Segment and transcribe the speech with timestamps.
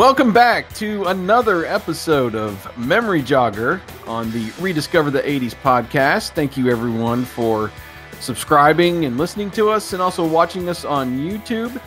[0.00, 6.30] Welcome back to another episode of Memory Jogger on the Rediscover the 80s podcast.
[6.30, 7.70] Thank you, everyone, for
[8.18, 11.78] subscribing and listening to us and also watching us on YouTube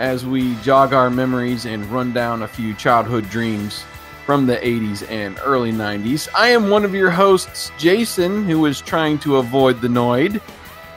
[0.00, 3.84] as we jog our memories and run down a few childhood dreams
[4.26, 6.28] from the 80s and early 90s.
[6.34, 10.42] I am one of your hosts, Jason, who is trying to avoid the Noid.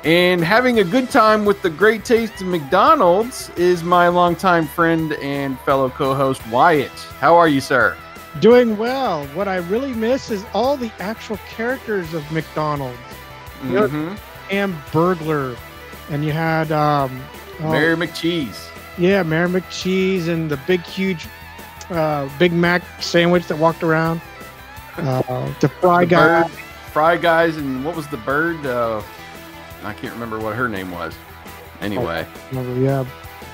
[0.03, 5.13] And having a good time with the great taste of McDonald's is my longtime friend
[5.13, 6.91] and fellow co host, Wyatt.
[7.19, 7.95] How are you, sir?
[8.41, 9.25] Doing well.
[9.27, 12.99] What I really miss is all the actual characters of McDonald's.
[13.61, 14.15] Mm-hmm.
[14.51, 15.55] And Burglar,
[16.09, 17.21] and you had um,
[17.61, 18.69] oh, Mayor McCheese.
[18.97, 21.27] Yeah, Mayor McCheese, and the big, huge
[21.89, 24.21] uh, Big Mac sandwich that walked around.
[24.95, 26.51] Uh, the Fry the Guy, bird,
[26.91, 28.63] Fry Guys, and what was the bird?
[28.63, 29.01] Uh,
[29.83, 31.13] I can't remember what her name was.
[31.81, 33.05] Anyway, oh, yeah,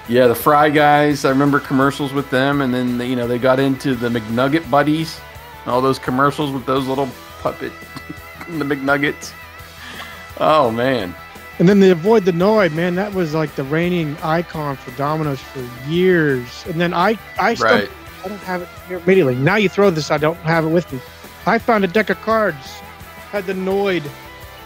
[0.08, 1.25] yeah, the Fry Guys.
[1.25, 5.19] I remember commercials with them, and then you know they got into the McNugget buddies,
[5.66, 7.09] all those commercials with those little
[7.41, 7.72] puppet,
[8.50, 9.33] the McNuggets.
[10.39, 11.16] Oh man.
[11.59, 15.41] And then the avoid the Noid, man, that was like the reigning icon for Domino's
[15.41, 16.63] for years.
[16.67, 17.89] And then I, I still, right.
[18.23, 19.35] I don't have it here immediately.
[19.35, 21.02] Now you throw this, I don't have it with me.
[21.45, 22.66] I found a deck of cards,
[23.31, 24.09] had the Noid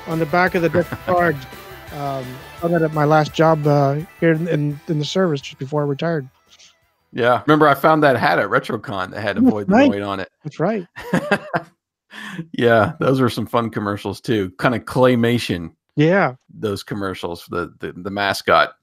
[0.08, 1.46] on the back of the deck of cards.
[1.94, 2.26] Um,
[2.64, 5.84] I got at my last job uh, here in, in, in the service just before
[5.84, 6.28] I retired.
[7.12, 9.92] Yeah, remember I found that hat at RetroCon that had avoid right.
[9.92, 10.32] the Noid on it.
[10.44, 10.88] That's right.
[12.54, 14.52] yeah, those were some fun commercials too.
[14.58, 18.76] Kind of claymation yeah, those commercials, the the, the mascot.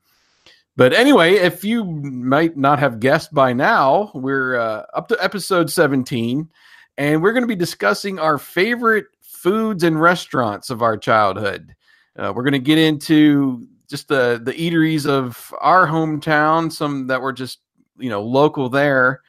[0.77, 5.71] But anyway, if you might not have guessed by now, we're uh, up to episode
[5.71, 6.49] 17,
[6.97, 9.07] and we're going to be discussing our favorite
[9.41, 11.75] foods and restaurants of our childhood.
[12.19, 17.21] Uh, we're going to get into just the the eateries of our hometown, some that
[17.21, 17.61] were just
[17.99, 19.21] you know local there,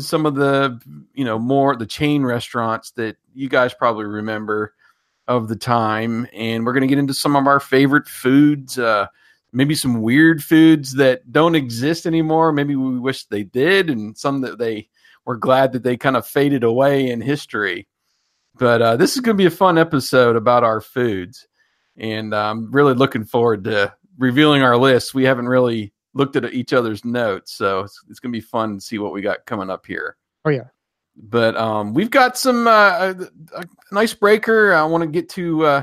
[0.00, 0.80] some of the
[1.14, 4.74] you know more the chain restaurants that you guys probably remember
[5.28, 8.78] of the time, and we're going to get into some of our favorite foods.
[8.78, 9.06] Uh,
[9.52, 12.52] maybe some weird foods that don't exist anymore.
[12.52, 14.88] Maybe we wish they did, and some that they
[15.24, 17.86] were glad that they kind of faded away in history.
[18.60, 21.48] But uh, this is going to be a fun episode about our foods,
[21.96, 25.14] and I'm really looking forward to revealing our list.
[25.14, 28.74] We haven't really looked at each other's notes, so it's, it's going to be fun
[28.74, 30.18] to see what we got coming up here.
[30.44, 30.66] Oh yeah,
[31.16, 34.74] but um, we've got some uh, a, a nice breaker.
[34.74, 35.82] I want to get to uh,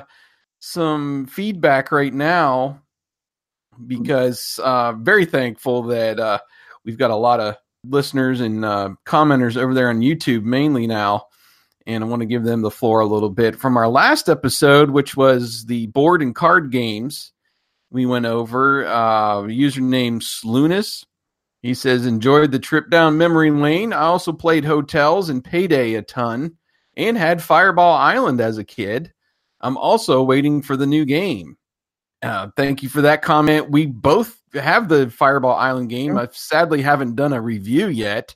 [0.59, 2.83] some feedback right now
[3.87, 6.37] because uh, very thankful that uh,
[6.85, 11.25] we've got a lot of listeners and uh, commenters over there on YouTube mainly now.
[11.87, 14.91] And I want to give them the floor a little bit from our last episode,
[14.91, 17.31] which was the board and card games.
[17.89, 21.05] We went over uh, username Slunis
[21.61, 23.91] he says, enjoyed the trip down memory lane.
[23.91, 26.57] I also played hotels and payday a ton
[26.95, 29.11] and had Fireball Island as a kid.
[29.59, 31.57] I'm also waiting for the new game.
[32.21, 33.71] Uh, thank you for that comment.
[33.71, 36.17] We both have the Fireball Island game.
[36.17, 38.35] I sadly haven't done a review yet,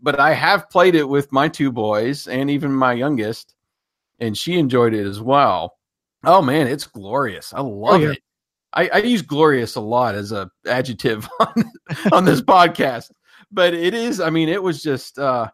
[0.00, 3.54] but I have played it with my two boys and even my youngest,
[4.18, 5.78] and she enjoyed it as well.
[6.24, 7.52] Oh man, it's glorious.
[7.52, 8.10] I love oh, yeah.
[8.10, 8.22] it.
[8.72, 11.72] I, I, use glorious a lot as a adjective on
[12.12, 13.10] on this podcast,
[13.50, 14.20] but it is.
[14.20, 15.48] I mean, it was just uh,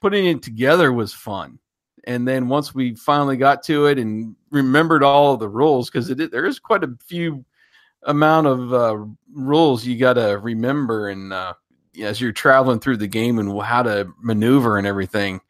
[0.00, 1.58] putting it together was fun,
[2.04, 6.10] and then once we finally got to it and remembered all of the rules, because
[6.10, 7.44] it there is quite a few
[8.04, 11.54] amount of uh, rules you got to remember, and uh,
[12.02, 15.40] as you're traveling through the game and how to maneuver and everything,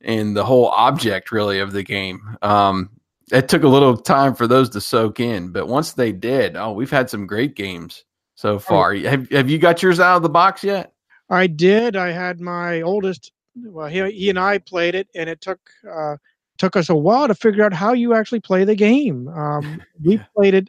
[0.00, 2.36] and the whole object really of the game.
[2.42, 2.90] Um,
[3.32, 6.72] it took a little time for those to soak in, but once they did, oh,
[6.72, 8.04] we've had some great games
[8.36, 8.58] so oh.
[8.58, 8.94] far.
[8.94, 9.00] Oh.
[9.00, 10.92] Have Have you got yours out of the box yet?
[11.28, 11.96] I did.
[11.96, 13.32] I had my oldest.
[13.56, 15.58] Well, he, he and I played it, and it took
[15.90, 16.16] uh,
[16.58, 19.28] took us a while to figure out how you actually play the game.
[19.28, 20.68] Um, we played it.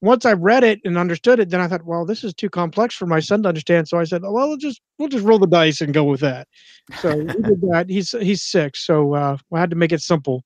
[0.00, 2.94] Once I read it and understood it, then I thought, well, this is too complex
[2.94, 3.88] for my son to understand.
[3.88, 6.46] So I said, well, we'll just we'll just roll the dice and go with that.
[7.00, 7.86] So we did that.
[7.88, 10.44] He's he's six, so uh, I had to make it simple.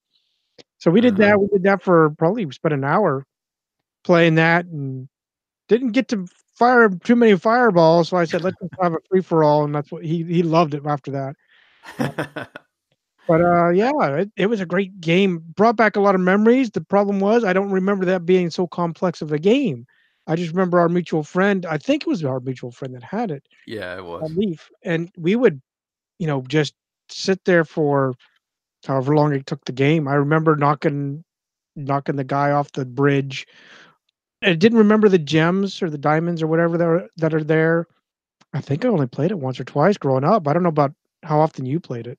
[0.78, 1.34] So we did that.
[1.34, 1.42] Mm-hmm.
[1.42, 3.26] We did that for probably spent an hour
[4.04, 5.08] playing that and
[5.68, 8.08] didn't get to fire too many fireballs.
[8.08, 10.42] So I said, let's just have a free for all, and that's what he he
[10.42, 11.34] loved it after
[11.98, 12.48] that.
[13.32, 15.42] but uh, yeah, it, it was a great game.
[15.56, 16.70] Brought back a lot of memories.
[16.70, 19.86] The problem was I don't remember that being so complex of a game.
[20.26, 21.64] I just remember our mutual friend.
[21.64, 23.48] I think it was our mutual friend that had it.
[23.66, 24.30] Yeah, it was.
[24.36, 25.62] Leaf, and we would,
[26.18, 26.74] you know, just
[27.08, 28.12] sit there for
[28.86, 30.08] however long it took the game.
[30.08, 31.24] I remember knocking
[31.74, 33.46] knocking the guy off the bridge.
[34.42, 37.86] I didn't remember the gems or the diamonds or whatever that are, that are there.
[38.52, 40.46] I think I only played it once or twice growing up.
[40.46, 40.92] I don't know about
[41.22, 42.18] how often you played it.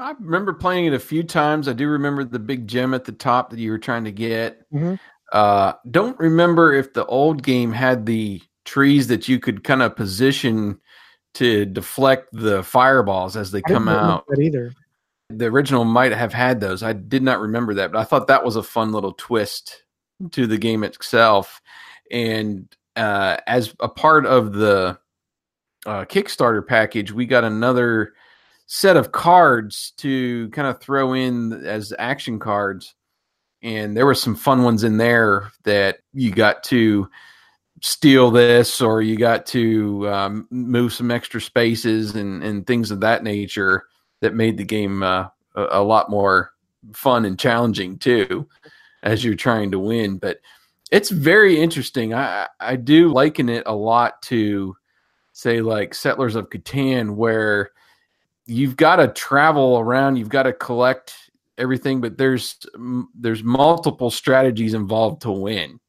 [0.00, 1.68] I remember playing it a few times.
[1.68, 4.70] I do remember the big gem at the top that you were trying to get.
[4.72, 4.98] Mhm.
[5.32, 9.96] Uh, don't remember if the old game had the trees that you could kind of
[9.96, 10.78] position
[11.34, 14.24] to deflect the fireballs as they I come out.
[14.28, 14.72] that either.
[15.30, 16.82] The original might have had those.
[16.82, 19.82] I did not remember that, but I thought that was a fun little twist
[20.32, 21.60] to the game itself.
[22.10, 24.98] And uh, as a part of the
[25.86, 28.12] uh, Kickstarter package, we got another
[28.74, 32.96] set of cards to kind of throw in as action cards.
[33.62, 37.08] And there were some fun ones in there that you got to
[37.82, 42.98] steal this or you got to um, move some extra spaces and, and things of
[42.98, 43.84] that nature
[44.22, 46.50] that made the game uh, a, a lot more
[46.94, 48.44] fun and challenging too
[49.04, 50.18] as you're trying to win.
[50.18, 50.38] But
[50.90, 52.12] it's very interesting.
[52.12, 54.74] I I do liken it a lot to
[55.32, 57.70] say like Settlers of Catan, where
[58.46, 61.14] you've got to travel around, you've got to collect
[61.58, 62.58] everything, but there's
[63.18, 65.80] there's multiple strategies involved to win.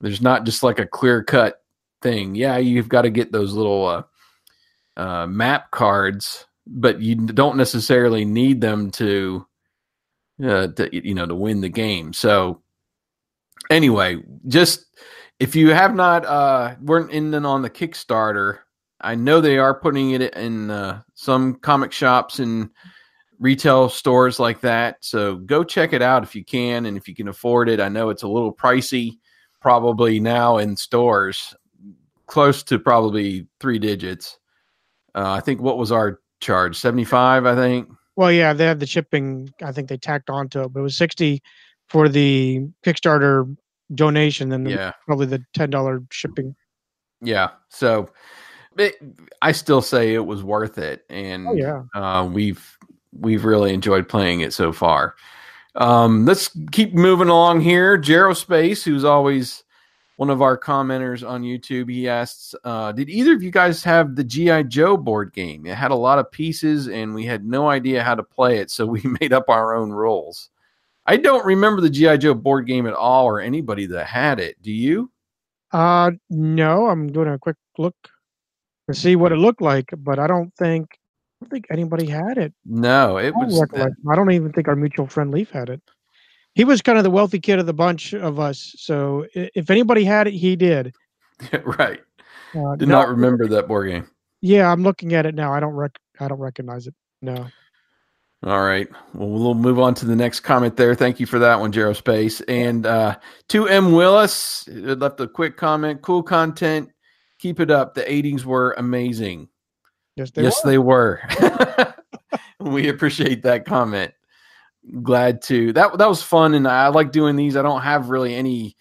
[0.00, 1.62] There's not just like a clear cut
[2.00, 2.34] thing.
[2.34, 4.02] Yeah, you've got to get those little uh,
[4.96, 9.46] uh, map cards, but you don't necessarily need them to,
[10.42, 12.12] uh, to you know to win the game.
[12.12, 12.62] So
[13.70, 14.86] anyway, just
[15.38, 18.58] if you have not uh weren't in on the Kickstarter,
[19.00, 22.68] I know they are putting it in uh, some comic shops and
[23.38, 24.96] retail stores like that.
[25.00, 27.78] So go check it out if you can and if you can afford it.
[27.80, 29.18] I know it's a little pricey
[29.60, 31.54] probably now in stores
[32.26, 34.38] close to probably three digits.
[35.14, 36.76] Uh, I think what was our charge?
[36.76, 37.88] 75, I think.
[38.16, 39.48] Well, yeah, they had the shipping.
[39.62, 41.40] I think they tacked onto it, but it was sixty
[41.88, 43.56] for the Kickstarter
[43.94, 44.92] donation, and Yeah.
[45.06, 46.54] probably the ten dollar shipping.
[47.22, 47.50] Yeah.
[47.70, 48.10] So
[48.78, 48.96] it,
[49.40, 51.04] I still say it was worth it.
[51.08, 52.78] And Oh yeah, uh, we've
[53.12, 55.14] we've really enjoyed playing it so far.
[55.74, 57.98] Um, let's keep moving along here.
[57.98, 59.64] Gerospace, who's always
[60.16, 64.14] one of our commenters on YouTube, he asks, uh, "Did either of you guys have
[64.14, 65.66] the GI Joe board game?
[65.66, 68.70] It had a lot of pieces, and we had no idea how to play it,
[68.70, 70.50] so we made up our own rules."
[71.04, 74.60] I don't remember the GI Joe board game at all, or anybody that had it.
[74.62, 75.10] Do you?
[75.72, 77.96] uh, no, I'm doing a quick look
[78.92, 82.38] to see what it looked like, but I don't think I don't think anybody had
[82.38, 82.52] it.
[82.64, 83.66] No, it I was.
[84.10, 85.82] I don't even think our mutual friend Leaf had it.
[86.54, 90.04] He was kind of the wealthy kid of the bunch of us, so if anybody
[90.04, 90.94] had it, he did.
[91.64, 92.00] right.
[92.54, 94.06] Uh, Did no, not remember that board game.
[94.42, 95.52] Yeah, I'm looking at it now.
[95.52, 96.94] I don't rec- I don't recognize it.
[97.22, 97.46] No.
[98.44, 98.88] All right.
[99.14, 100.94] Well, we'll move on to the next comment there.
[100.96, 102.42] Thank you for that one, Gerospace.
[102.48, 103.16] And uh,
[103.48, 103.92] to M.
[103.92, 106.02] Willis, who left a quick comment.
[106.02, 106.90] Cool content.
[107.42, 107.94] Keep it up.
[107.94, 109.48] The 80s were amazing.
[110.14, 110.70] Yes, they yes, were.
[110.70, 111.94] they were.
[112.60, 114.12] we appreciate that comment.
[115.02, 115.98] Glad to that.
[115.98, 117.56] That was fun, and I like doing these.
[117.56, 118.76] I don't have really any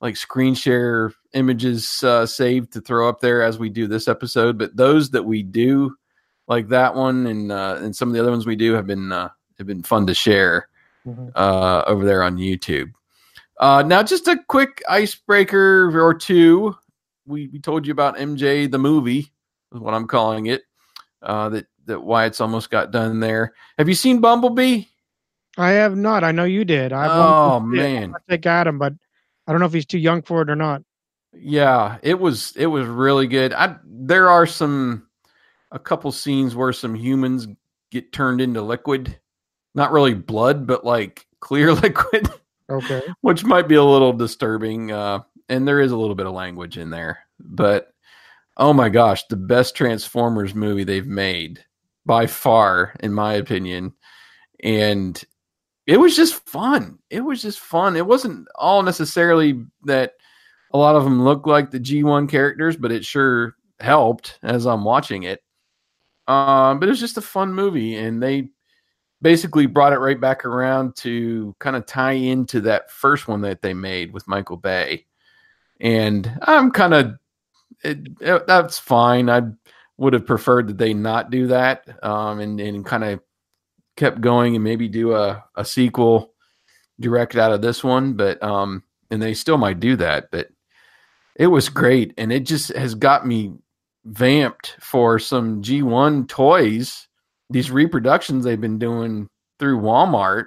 [0.00, 4.56] like screen share images uh, saved to throw up there as we do this episode,
[4.56, 5.94] but those that we do,
[6.46, 9.12] like that one and uh, and some of the other ones we do, have been
[9.12, 9.28] uh,
[9.58, 10.68] have been fun to share
[11.06, 11.30] Mhm.
[11.34, 12.90] uh, over there on YouTube.
[13.60, 16.74] Uh, now, just a quick icebreaker or two.
[17.28, 19.30] We, we told you about MJ the movie,
[19.72, 20.62] is what I'm calling it.
[21.22, 23.54] Uh, that that Wyatt's almost got done there.
[23.78, 24.84] Have you seen Bumblebee?
[25.56, 26.22] I have not.
[26.22, 26.92] I know you did.
[26.92, 28.92] I Oh man, I think Adam, but
[29.46, 30.82] I don't know if he's too young for it or not.
[31.34, 33.52] yeah, it was it was really good.
[33.52, 35.08] I there are some
[35.72, 37.48] a couple scenes where some humans
[37.90, 39.18] get turned into liquid,
[39.74, 42.28] not really blood, but like clear liquid.
[42.70, 43.02] Okay.
[43.22, 44.92] which might be a little disturbing.
[44.92, 47.92] Uh, and there is a little bit of language in there, but
[48.56, 51.64] oh my gosh, the best Transformers movie they've made
[52.04, 53.92] by far, in my opinion.
[54.62, 55.22] And
[55.86, 56.98] it was just fun.
[57.10, 57.96] It was just fun.
[57.96, 60.14] It wasn't all necessarily that
[60.72, 64.84] a lot of them look like the G1 characters, but it sure helped as I'm
[64.84, 65.40] watching it.
[66.26, 68.50] Um, but it was just a fun movie, and they
[69.22, 73.62] basically brought it right back around to kind of tie into that first one that
[73.62, 75.06] they made with Michael Bay.
[75.80, 77.14] And I'm kind of
[78.20, 79.30] that's fine.
[79.30, 79.42] I
[79.96, 83.20] would have preferred that they not do that um, and and kind of
[83.96, 86.32] kept going and maybe do a, a sequel
[87.00, 90.48] direct out of this one, but um, and they still might do that, but
[91.36, 93.54] it was great and it just has got me
[94.04, 97.08] vamped for some G1 toys
[97.50, 100.46] these reproductions they've been doing through Walmart.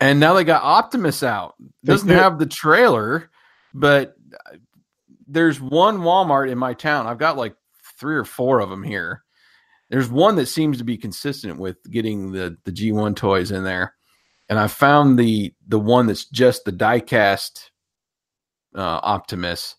[0.00, 1.54] And now they got Optimus out.
[1.84, 3.30] Doesn't have the trailer,
[3.74, 4.14] but
[5.26, 7.06] there's one Walmart in my town.
[7.06, 7.56] I've got like
[7.98, 9.22] three or four of them here.
[9.90, 13.94] there's one that seems to be consistent with getting the the G1 toys in there,
[14.48, 17.70] and I found the the one that's just the diecast
[18.74, 19.76] uh, Optimus,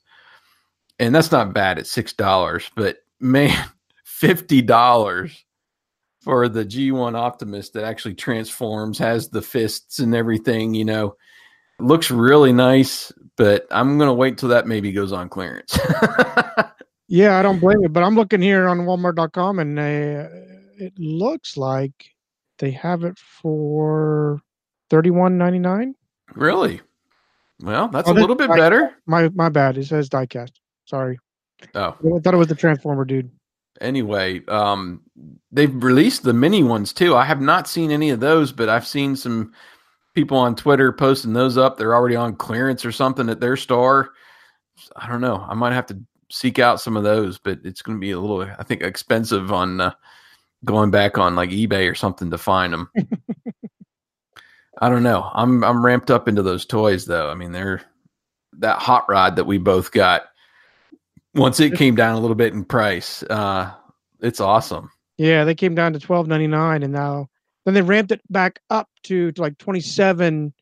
[1.00, 3.70] and that's not bad at six dollars, but man,
[4.06, 5.46] fifty dollars
[6.26, 11.16] for the G1 Optimus that actually transforms, has the fists and everything, you know,
[11.80, 15.78] looks really nice, but I'm going to wait till that maybe goes on clearance.
[17.08, 20.28] yeah, I don't blame you, but I'm looking here on walmart.com and they,
[20.78, 21.94] it looks like
[22.60, 24.42] they have it for
[24.90, 25.94] 31.99.
[26.34, 26.82] Really?
[27.62, 28.96] Well, that's oh, a little bit die- better.
[29.06, 29.78] My my bad.
[29.78, 30.52] It says diecast.
[30.86, 31.20] Sorry.
[31.74, 31.96] Oh.
[32.16, 33.32] I thought it was the transformer dude
[33.82, 35.02] anyway, um,
[35.52, 37.16] they've released the mini ones too.
[37.16, 39.54] I have not seen any of those, but I've seen some
[40.16, 41.78] people on Twitter posting those up.
[41.78, 44.14] They're already on clearance or something at their store.
[44.96, 45.46] I don't know.
[45.48, 46.00] I might have to
[46.32, 49.52] seek out some of those, but it's going to be a little, I think, expensive
[49.52, 49.94] on uh,
[50.64, 52.90] going back on like eBay or something to find them.
[54.82, 55.30] I don't know.
[55.34, 57.30] I'm I'm ramped up into those toys though.
[57.30, 57.82] I mean, they're
[58.60, 60.24] that hot rod that we both got
[61.34, 63.24] once it came down a little bit in price.
[63.24, 63.72] Uh,
[64.20, 64.92] it's awesome.
[65.18, 67.30] Yeah, they came down to twelve ninety nine, and now
[67.66, 70.54] then they ramped it back up to, to like twenty seven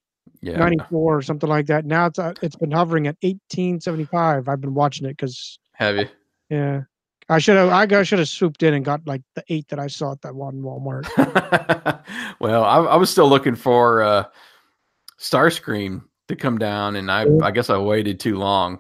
[0.42, 0.58] yeah.
[0.58, 1.86] ninety four or something like that.
[1.86, 4.48] Now it's uh, it's been hovering at eighteen seventy five.
[4.50, 6.08] I've been watching it because have you?
[6.50, 6.82] Yeah,
[7.30, 7.70] I should have.
[7.70, 10.36] I should have swooped in and got like the eight that I saw at that
[10.36, 11.08] one Walmart.
[12.40, 14.24] well, I, I, was still looking for uh,
[15.20, 18.80] Starscream to come down, and I I guess I waited too long.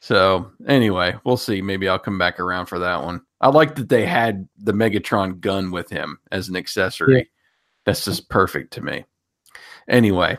[0.00, 1.62] So anyway, we'll see.
[1.62, 3.22] Maybe I'll come back around for that one.
[3.40, 7.16] I like that they had the Megatron gun with him as an accessory.
[7.16, 7.22] Yeah.
[7.84, 9.04] That's just perfect to me.
[9.88, 10.38] Anyway,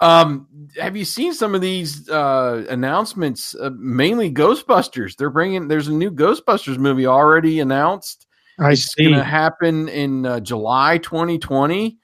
[0.00, 0.46] um,
[0.78, 3.54] have you seen some of these uh, announcements?
[3.54, 5.16] Uh, mainly Ghostbusters.
[5.16, 5.68] They're bringing.
[5.68, 8.26] There's a new Ghostbusters movie already announced.
[8.58, 8.80] I see.
[8.80, 11.98] it's going to happen in uh, July 2020.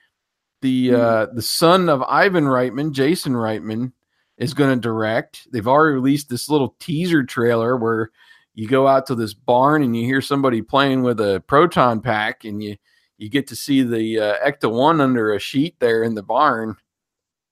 [0.61, 0.95] The mm.
[0.95, 3.93] uh, the son of Ivan Reitman, Jason Reitman,
[4.39, 5.51] is going to direct.
[5.51, 8.11] They've already released this little teaser trailer where
[8.55, 12.45] you go out to this barn and you hear somebody playing with a proton pack
[12.45, 12.77] and you
[13.23, 16.77] you get to see the uh, Ecto one under a sheet there in the barn.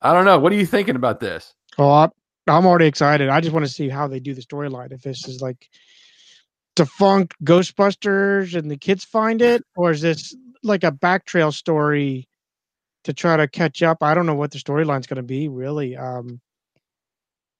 [0.03, 0.39] I don't know.
[0.39, 1.55] What are you thinking about this?
[1.79, 2.11] Oh,
[2.49, 3.29] I'm already excited.
[3.29, 4.91] I just want to see how they do the storyline.
[4.91, 5.69] If this is like
[6.75, 10.35] defunct Ghostbusters and the kids find it, or is this
[10.65, 12.29] like a backtrail story
[13.05, 14.03] to try to catch up?
[14.03, 15.97] I don't know what the storyline's going to be really.
[15.97, 16.41] Um,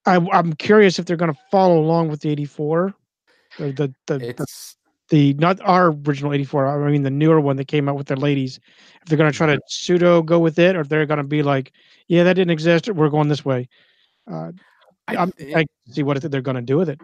[0.05, 2.95] I, am curious if they're going to follow along with the 84,
[3.61, 4.47] or the the, the
[5.11, 6.67] the not our original 84.
[6.67, 8.59] I mean the newer one that came out with their ladies.
[9.03, 11.25] If they're going to try to pseudo go with it, or if they're going to
[11.25, 11.73] be like,
[12.09, 12.89] yeah, that didn't exist.
[12.89, 13.69] We're going this way.
[14.31, 14.53] Uh,
[15.09, 17.01] I, I'm, I see what they're going to do with it.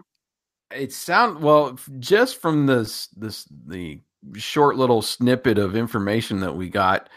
[0.71, 4.01] It sound well just from this this the
[4.35, 7.09] short little snippet of information that we got.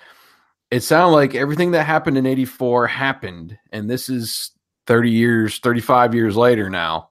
[0.70, 4.52] It sounded like everything that happened in '84 happened, and this is
[4.86, 7.09] 30 years, 35 years later now.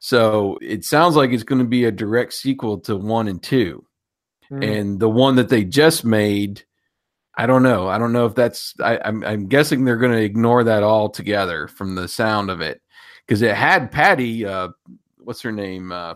[0.00, 3.86] So it sounds like it's going to be a direct sequel to one and two.
[4.50, 4.80] Mm.
[4.80, 6.64] And the one that they just made,
[7.36, 7.86] I don't know.
[7.86, 10.82] I don't know if that's, I, am I'm, I'm guessing they're going to ignore that
[10.82, 12.80] altogether from the sound of it.
[13.26, 14.70] Because it had Patty, uh,
[15.18, 15.92] what's her name?
[15.92, 16.14] Uh,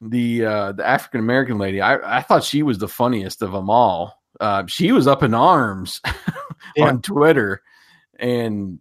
[0.00, 1.80] the uh, the African American lady.
[1.80, 4.18] I, I thought she was the funniest of them all.
[4.38, 6.00] Uh, she was up in arms
[6.76, 6.86] yeah.
[6.86, 7.62] on Twitter,
[8.18, 8.78] and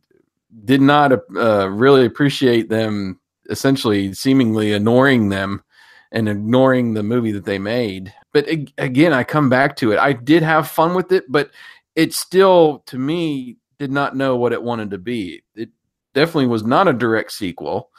[0.63, 5.63] did not uh, really appreciate them essentially seemingly ignoring them
[6.11, 8.13] and ignoring the movie that they made.
[8.33, 9.99] But again, I come back to it.
[9.99, 11.51] I did have fun with it, but
[11.95, 15.43] it still, to me, did not know what it wanted to be.
[15.55, 15.69] It
[16.13, 17.89] definitely was not a direct sequel.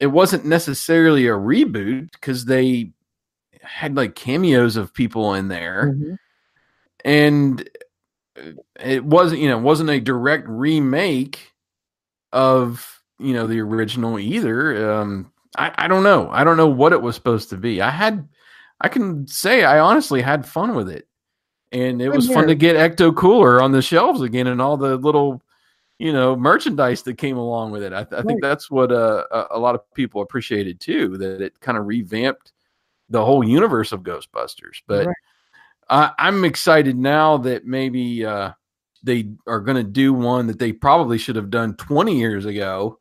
[0.00, 2.92] It wasn't necessarily a reboot because they
[3.62, 5.94] had like cameos of people in there.
[5.94, 6.14] Mm-hmm.
[7.04, 7.68] And
[8.80, 11.52] it wasn't, you know, wasn't a direct remake
[12.32, 14.92] of you know the original either.
[14.92, 16.28] Um, I, I don't know.
[16.30, 17.80] I don't know what it was supposed to be.
[17.80, 18.28] I had,
[18.80, 21.06] I can say I honestly had fun with it,
[21.70, 24.96] and it was fun to get Ecto Cooler on the shelves again, and all the
[24.96, 25.42] little,
[25.98, 27.92] you know, merchandise that came along with it.
[27.92, 31.18] I, I think that's what uh, a, a lot of people appreciated too.
[31.18, 32.52] That it kind of revamped
[33.10, 34.82] the whole universe of Ghostbusters.
[34.86, 35.16] But right.
[35.90, 38.24] I, I'm excited now that maybe.
[38.24, 38.52] Uh,
[39.04, 43.00] they are going to do one that they probably should have done 20 years ago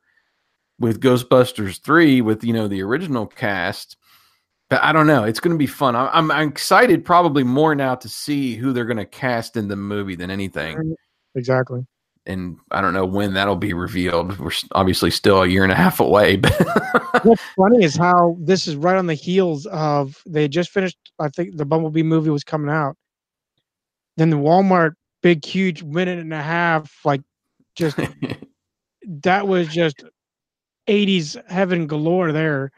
[0.81, 3.95] with Ghostbusters 3 with you know the original cast.
[4.69, 5.23] But I don't know.
[5.23, 5.95] It's going to be fun.
[5.97, 9.75] I'm, I'm excited probably more now to see who they're going to cast in the
[9.75, 10.95] movie than anything.
[11.35, 11.85] Exactly.
[12.25, 14.37] and I don't know when that'll be revealed.
[14.39, 16.41] We're obviously still a year and a half away.
[17.13, 20.97] But what's funny is how this is right on the heels of they just finished.
[21.19, 22.95] I think the Bumblebee movie was coming out.
[24.15, 27.21] Then the Walmart big huge minute and a half like
[27.75, 27.99] just
[29.07, 30.05] that was just
[30.87, 32.71] 80s heaven galore there.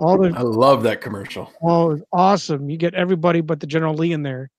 [0.00, 1.52] All the I love that commercial.
[1.62, 2.68] Oh, it was awesome!
[2.68, 4.50] You get everybody but the General Lee in there.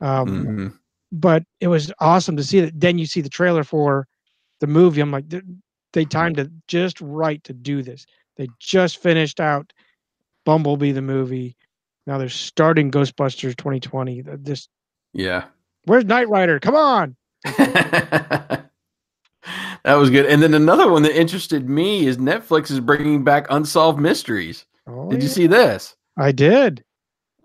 [0.00, 0.78] Um, Mhm.
[1.10, 2.78] but it was awesome to see that.
[2.78, 4.06] Then you see the trailer for
[4.60, 5.00] the movie.
[5.00, 5.40] I'm like, they,
[5.92, 8.06] they timed it just right to do this.
[8.36, 9.72] They just finished out
[10.44, 11.56] Bumblebee the movie.
[12.06, 14.22] Now they're starting Ghostbusters 2020.
[14.36, 14.68] This
[15.12, 15.44] Yeah.
[15.86, 16.60] where's Knight Rider?
[16.60, 17.16] Come on!
[19.88, 20.26] that was good.
[20.26, 24.66] And then another one that interested me is Netflix is bringing back Unsolved Mysteries.
[24.86, 25.96] Oh, Did you see this?
[26.18, 26.84] I did.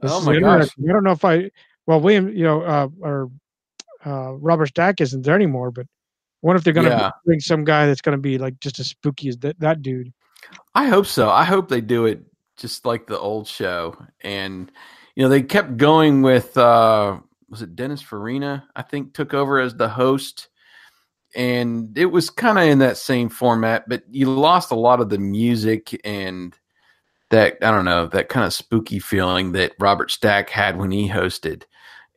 [0.01, 0.67] This Oh my gosh.
[0.77, 1.49] I don't know if I.
[1.87, 3.31] Well, William, you know, uh, or
[4.05, 5.87] uh, Robert Stack isn't there anymore, but I
[6.41, 7.11] wonder if they're going to Yeah.
[7.25, 10.11] bring some guy that's going to be like just as spooky as that, that dude.
[10.75, 11.29] I hope so.
[11.29, 12.25] I hope they do it
[12.57, 13.95] just like the old show.
[14.19, 14.69] And
[15.15, 19.59] you know, they kept going with uh was it Dennis Farina, I think took over
[19.59, 20.49] as the host.
[21.35, 25.09] And it was kind of in that same format, but you lost a lot of
[25.09, 26.55] the music and
[27.31, 31.09] that I don't know, that kind of spooky feeling that Robert Stack had when he
[31.09, 31.63] hosted.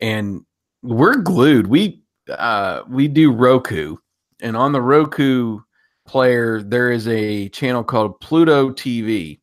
[0.00, 0.44] And
[0.82, 1.68] we're glued.
[1.68, 3.96] We uh we do Roku
[4.40, 5.61] and on the Roku
[6.06, 9.40] player, there is a channel called Pluto TV.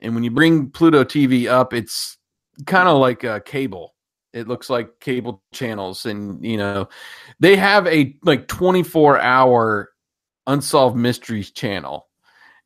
[0.00, 2.18] And when you bring Pluto TV up, it's
[2.66, 3.94] kind of like a cable.
[4.32, 6.06] It looks like cable channels.
[6.06, 6.88] And, you know,
[7.40, 9.90] they have a like 24 hour
[10.46, 12.08] unsolved mysteries channel.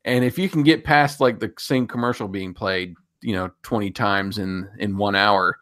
[0.05, 3.91] And if you can get past like the same commercial being played, you know, 20
[3.93, 5.59] times in in one hour,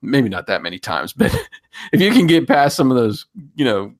[0.00, 1.34] maybe not that many times, but
[1.92, 3.94] if you can get past some of those, you know,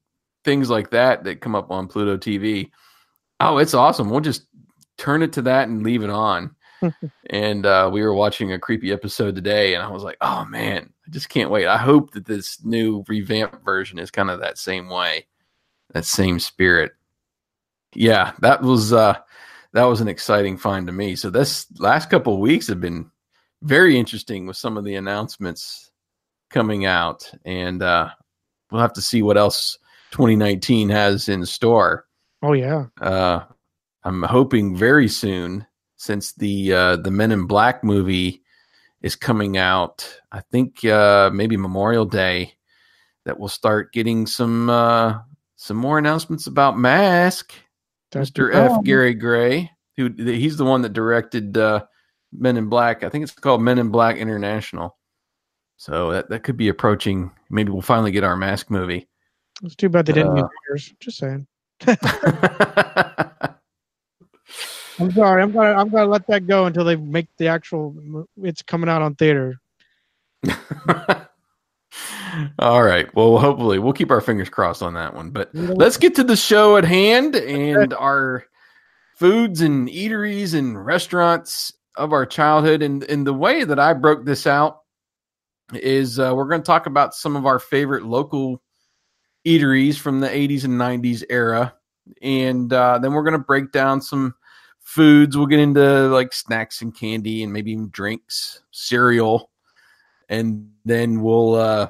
[0.45, 2.71] things like that that come up on Pluto TV,
[3.41, 4.11] oh, it's awesome.
[4.11, 4.47] We'll just
[4.99, 6.55] turn it to that and leave it on.
[7.31, 10.93] And uh, we were watching a creepy episode today, and I was like, oh man,
[11.07, 11.67] I just can't wait.
[11.67, 15.27] I hope that this new revamped version is kind of that same way,
[15.93, 16.93] that same spirit.
[17.95, 19.15] Yeah, that was uh,
[19.73, 21.17] that was an exciting find to me.
[21.17, 23.11] So this last couple of weeks have been
[23.63, 25.91] very interesting with some of the announcements
[26.51, 28.09] coming out, and uh,
[28.71, 29.79] we'll have to see what else
[30.13, 32.07] 2019 has in store.
[32.43, 33.41] Oh yeah, Uh,
[34.05, 35.65] I'm hoping very soon,
[36.03, 38.43] since the uh, the Men in Black movie
[39.03, 40.21] is coming out.
[40.33, 42.55] I think uh, maybe Memorial Day
[43.25, 45.21] that we'll start getting some uh,
[45.55, 47.55] some more announcements about Mask.
[48.11, 48.49] That's Mr.
[48.53, 48.67] F.
[48.67, 48.83] problem.
[48.85, 51.85] Gary Gray, who he's the one that directed uh,
[52.33, 53.05] Men in Black.
[53.05, 54.99] I think it's called Men in Black International.
[55.77, 57.31] So that, that could be approaching.
[57.49, 59.09] Maybe we'll finally get our Mask movie.
[59.63, 60.93] It's too bad they didn't Uh, use.
[60.99, 61.47] Just saying.
[65.03, 65.43] I'm sorry.
[65.43, 68.27] I'm gonna I'm gonna let that go until they make the actual.
[68.43, 69.61] It's coming out on theater.
[72.59, 73.15] All right.
[73.15, 75.31] Well, hopefully we'll keep our fingers crossed on that one.
[75.31, 78.45] But let's get to the show at hand and our
[79.17, 82.83] foods and eateries and restaurants of our childhood.
[82.83, 84.81] And, and the way that I broke this out
[85.75, 88.63] is uh, we're going to talk about some of our favorite local
[89.47, 91.75] eateries from the 80s and 90s era.
[92.23, 94.35] And uh, then we're going to break down some
[94.83, 95.37] foods.
[95.37, 99.51] We'll get into like snacks and candy and maybe even drinks, cereal.
[100.29, 101.89] And then we'll uh,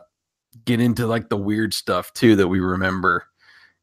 [0.64, 3.26] get into like the weird stuff too that we remember,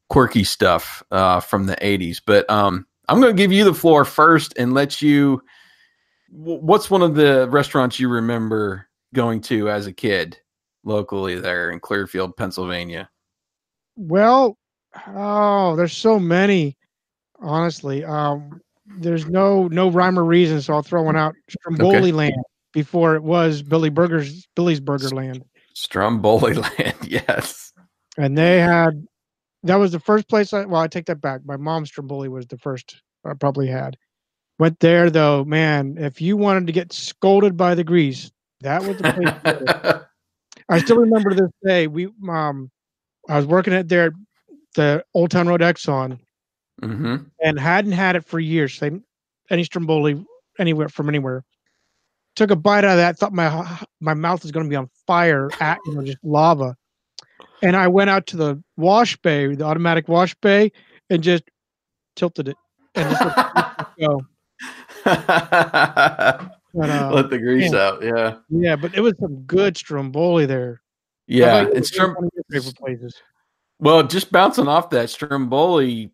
[0.08, 2.20] quirky stuff uh, from the 80s.
[2.24, 5.42] But um, I'm going to give you the floor first and let you.
[6.32, 10.38] What's one of the restaurants you remember going to as a kid
[10.84, 13.10] locally there in Clearfield, Pennsylvania?
[13.96, 14.56] Well,
[15.08, 16.76] oh, there's so many.
[17.40, 18.60] Honestly, um,
[18.98, 21.34] there's no no rhyme or reason, so I'll throw one out.
[21.48, 22.34] Stromboli Land
[22.72, 27.72] before it was Billy Burger's Billy's Burger Land, Stromboli Land, yes.
[28.16, 29.06] and they had
[29.62, 30.52] that was the first place.
[30.52, 31.42] I well, I take that back.
[31.44, 33.96] My mom's Stromboli was the first I probably had.
[34.58, 35.96] Went there though, man.
[35.98, 40.02] If you wanted to get scolded by the grease, that was the place.
[40.68, 41.86] I still remember this day.
[41.86, 42.70] We um,
[43.28, 44.12] I was working at there,
[44.76, 46.18] the Old Town Road Exxon,
[46.82, 48.74] hmm and hadn't had it for years.
[48.74, 49.04] Same
[49.50, 50.24] any Stromboli
[50.58, 51.44] anywhere from anywhere.
[52.36, 53.18] Took a bite out of that.
[53.18, 55.50] Thought my my mouth was going to be on fire.
[55.60, 56.76] At you know just lava.
[57.62, 60.72] And I went out to the wash bay, the automatic wash bay,
[61.10, 61.44] and just
[62.16, 62.56] tilted it
[62.94, 63.22] and just
[64.00, 64.20] go.
[66.72, 68.36] But, uh, Let the grease out, yeah.
[68.48, 70.80] Yeah, but it was some good Stromboli there.
[71.26, 73.20] Yeah, it's Strom- one of your favorite places.
[73.78, 76.12] Well, just bouncing off that Stromboli,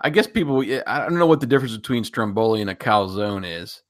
[0.00, 0.64] I guess people.
[0.86, 3.82] I don't know what the difference between Stromboli and a calzone is.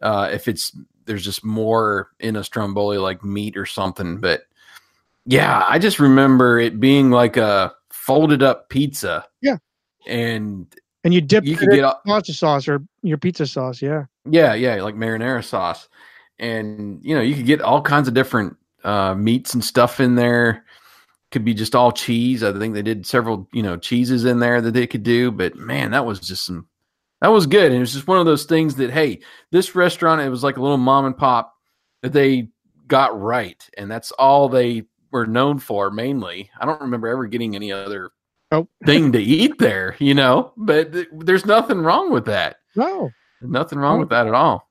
[0.00, 4.18] Uh, if it's there's just more in a Stromboli, like meat or something.
[4.18, 4.42] But
[5.26, 9.26] yeah, I just remember it being like a folded up pizza.
[9.42, 9.56] Yeah,
[10.06, 10.66] and
[11.04, 13.82] and you dip you could get a- pasta sauce or your pizza sauce.
[13.82, 15.88] Yeah, Yeah, yeah, like marinara sauce,
[16.38, 20.14] and you know you could get all kinds of different uh, meats and stuff in
[20.14, 20.64] there.
[21.30, 22.42] Could be just all cheese.
[22.42, 25.30] I think they did several, you know, cheeses in there that they could do.
[25.30, 26.68] But man, that was just some.
[27.20, 30.20] That was good, and it was just one of those things that hey, this restaurant
[30.20, 31.52] it was like a little mom and pop
[32.02, 32.48] that they
[32.86, 36.48] got right, and that's all they were known for mainly.
[36.60, 38.10] I don't remember ever getting any other
[38.52, 38.70] Nope.
[38.86, 40.52] thing to eat there, you know.
[40.56, 42.56] But th- there's nothing wrong with that.
[42.76, 43.10] no.
[43.42, 44.68] Nothing wrong with that at all.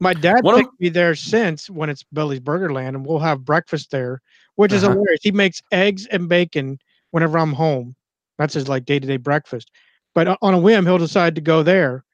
[0.00, 3.18] My dad One of- took me there since when it's Billy's Burger Land, and we'll
[3.18, 4.22] have breakfast there,
[4.56, 4.92] which is Uh-huh.
[4.94, 5.20] hilarious.
[5.22, 6.78] He makes eggs and bacon
[7.10, 7.94] whenever I'm home.
[8.38, 9.70] That's his like day to day breakfast.
[10.14, 12.04] But on a whim, he'll decide to go there.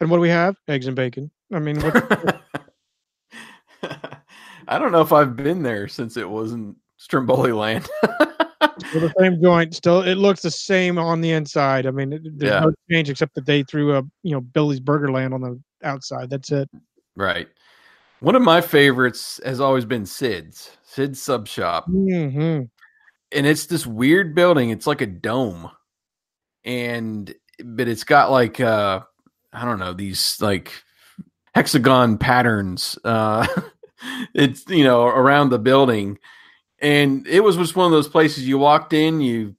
[0.00, 0.56] And what do we have?
[0.68, 1.30] Eggs and bacon.
[1.52, 2.40] I mean, what,
[4.68, 7.88] I don't know if I've been there since it wasn't Stromboli land.
[8.78, 9.74] still the same joint.
[9.74, 11.86] Still, it looks the same on the inside.
[11.86, 12.60] I mean, it- there's Yeah.
[12.60, 16.28] no change except that they threw a you know Billy's Burger Land on the outside.
[16.30, 16.68] That's it.
[17.16, 17.48] right.
[18.20, 21.84] One of my favorites has always been Sid's, Sid's Sub Shop.
[21.86, 22.62] hmm
[23.32, 24.70] And it's this weird building.
[24.70, 25.70] It's like a dome.
[26.64, 27.32] And
[27.64, 29.00] but it's got like uh
[29.52, 30.72] I don't know, these like
[31.54, 32.98] hexagon patterns.
[33.04, 33.46] Uh
[34.34, 36.18] it's you know, around the building.
[36.80, 39.56] And it was just one of those places you walked in, you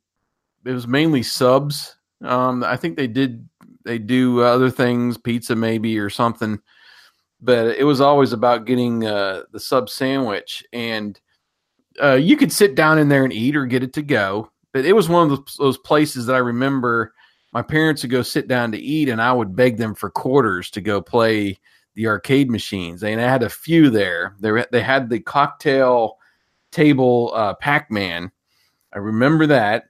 [0.66, 1.96] it was mainly subs.
[2.22, 3.48] Um, I think they did
[3.86, 6.60] they do other things, pizza maybe or something,
[7.42, 11.20] but it was always about getting uh, the sub sandwich, and
[12.02, 14.52] uh, you could sit down in there and eat or get it to go.
[14.74, 17.14] But it was one of those, places that I remember
[17.54, 20.70] my parents would go sit down to eat, and I would beg them for quarters
[20.72, 21.60] to go play
[21.96, 23.04] the arcade machines.
[23.04, 24.36] And I had a few there.
[24.40, 26.18] They they had the cocktail
[26.72, 28.32] table uh, Pac Man.
[28.94, 29.86] I remember that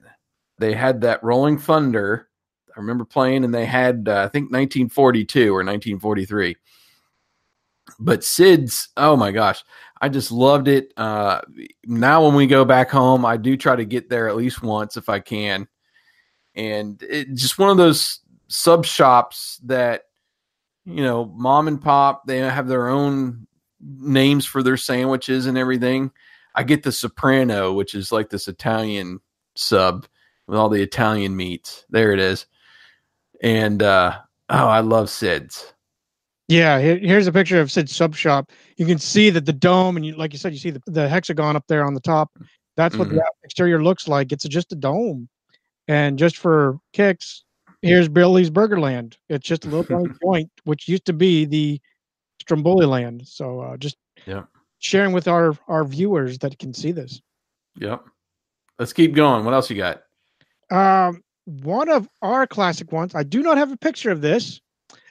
[0.58, 2.28] they had that Rolling Thunder.
[2.74, 6.56] I remember playing, and they had uh, I think 1942 or 1943.
[8.00, 9.62] But Sid's, oh my gosh,
[10.00, 10.92] I just loved it.
[10.96, 11.42] Uh,
[11.84, 14.96] now when we go back home, I do try to get there at least once
[14.96, 15.68] if I can,
[16.54, 20.04] and it just one of those sub shops that
[20.84, 23.46] you know, mom and pop, they have their own
[23.80, 26.10] names for their sandwiches and everything.
[26.54, 29.20] I get the Soprano, which is like this Italian
[29.54, 30.06] sub
[30.46, 31.84] with all the Italian meats.
[31.90, 32.46] There it is.
[33.42, 35.72] And uh oh, I love Sid's.
[36.50, 38.50] Yeah, here's a picture of Sid's Sub Shop.
[38.76, 41.08] You can see that the dome, and you, like you said, you see the, the
[41.08, 42.28] hexagon up there on the top.
[42.76, 44.32] That's what the exterior looks like.
[44.32, 45.28] It's just a dome.
[45.86, 47.44] And just for kicks,
[47.82, 49.14] here's Billy's Burgerland.
[49.28, 51.80] It's just a little joint, which used to be the
[52.40, 53.28] Stromboli Land.
[53.28, 54.42] So uh, just Yeah.
[54.80, 57.22] sharing with our our viewers that can see this.
[57.76, 58.04] Yep.
[58.76, 59.44] Let's keep going.
[59.44, 60.02] What else you got?
[60.72, 63.14] Um, one of our classic ones.
[63.14, 64.60] I do not have a picture of this,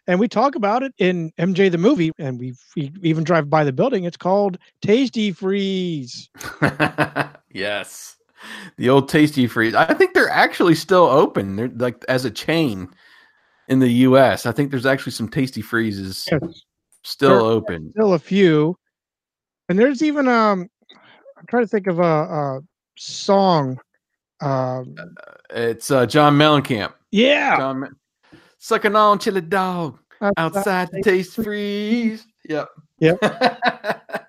[0.10, 3.64] and we talk about it in MJ the movie, and we we even drive by
[3.64, 4.06] the building.
[4.06, 6.30] It's called Tasty Freeze.
[7.54, 8.18] yes.
[8.78, 9.76] The old Tasty Freeze.
[9.76, 11.56] I think they're actually still open.
[11.56, 12.90] They're like as a chain
[13.68, 14.46] in the US.
[14.48, 16.42] I think there's actually some Tasty Freezes Yes,
[17.04, 17.92] still There- open.
[17.92, 18.76] still a few,
[19.68, 20.68] and there's even um,
[21.38, 22.60] I'm trying to think of a, a
[22.98, 23.78] song.
[24.42, 24.96] Um,
[25.52, 26.94] It's uh, John Mellencamp.
[27.12, 27.96] yeah, John,
[28.60, 29.98] sucking on chili dog
[30.38, 32.26] outside the taste Freeze.
[32.48, 32.68] Yep.
[33.00, 33.20] Yep.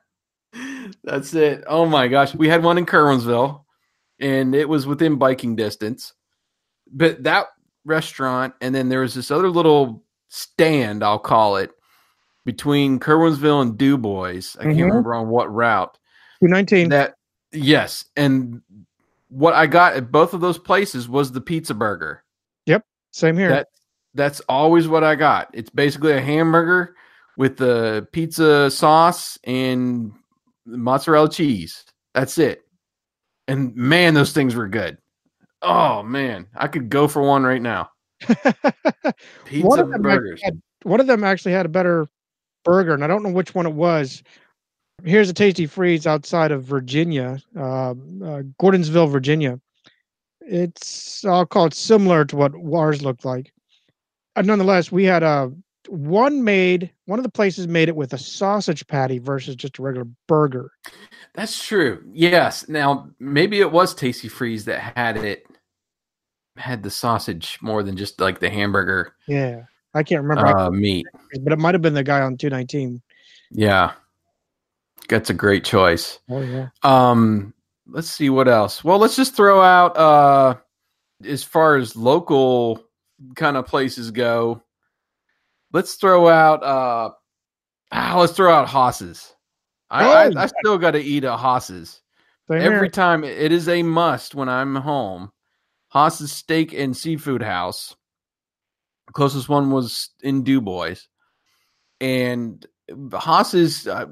[1.04, 1.64] That's it.
[1.66, 2.34] Oh my gosh.
[2.34, 3.64] We had one in Curwensville
[4.18, 6.12] and it was within biking distance.
[6.92, 7.46] But that
[7.84, 11.70] restaurant, and then there was this other little stand, I'll call it,
[12.44, 14.26] between Curwensville and Du Bois.
[14.58, 14.84] I can't Mhm.
[14.88, 15.96] remember on what route.
[16.42, 16.88] two nineteen.
[16.88, 17.14] That
[17.52, 18.62] yes, and
[19.28, 22.24] what I got at both of those places was the pizza burger.
[22.66, 22.84] Yep.
[23.12, 23.50] Same here.
[23.50, 23.68] That
[24.14, 25.51] that's always what I got.
[25.53, 26.96] It's basically a hamburger
[27.37, 30.12] with the pizza sauce and
[30.66, 31.85] mozzarella cheese.
[32.14, 32.62] That's it.
[33.49, 34.99] And man, those things were good.
[35.62, 37.90] Oh man, I could go for one right now.
[39.44, 40.40] Pizza one of burgers.
[40.42, 42.07] Had, one of them actually had a better
[42.64, 44.23] burger, and I don't know which one it was.
[45.05, 49.59] Here's a tasty freeze outside of Virginia, um, uh, Gordonsville, Virginia.
[50.40, 53.53] It's I'll call it similar to what ours looked like.
[54.36, 55.52] Uh, nonetheless, we had a
[55.88, 59.82] one made one of the places made it with a sausage patty versus just a
[59.82, 60.70] regular burger.
[61.34, 62.04] That's true.
[62.12, 62.68] Yes.
[62.68, 65.46] Now maybe it was Tasty Freeze that had it
[66.56, 69.14] had the sausage more than just like the hamburger.
[69.26, 69.62] Yeah,
[69.94, 71.06] I can't remember uh, meat,
[71.42, 73.00] but it might have been the guy on two nineteen.
[73.50, 73.92] Yeah,
[75.08, 76.18] that's a great choice.
[76.28, 76.68] Oh yeah.
[76.82, 77.54] Um,
[77.86, 78.84] let's see what else.
[78.84, 80.56] Well, let's just throw out uh,
[81.24, 82.84] as far as local
[83.35, 84.62] kind of places go.
[85.72, 87.11] Let's throw out uh,
[87.92, 89.35] ah, let's throw out Hoss's.
[89.90, 92.00] I, oh, I, I still got to eat at Hoss's.
[92.50, 95.30] Every time it is a must when I'm home.
[95.88, 97.94] Hoss's Steak and Seafood House.
[99.06, 100.96] The closest one was in Dubois,
[102.00, 102.64] and
[103.12, 103.87] Hoss's.
[103.87, 104.06] Uh,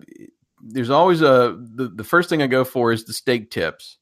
[0.61, 3.98] there's always a the, the first thing I go for is the steak tips,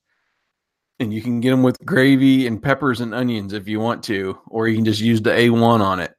[0.99, 4.39] and you can get them with gravy and peppers and onions if you want to,
[4.49, 6.15] or you can just use the A1 on it.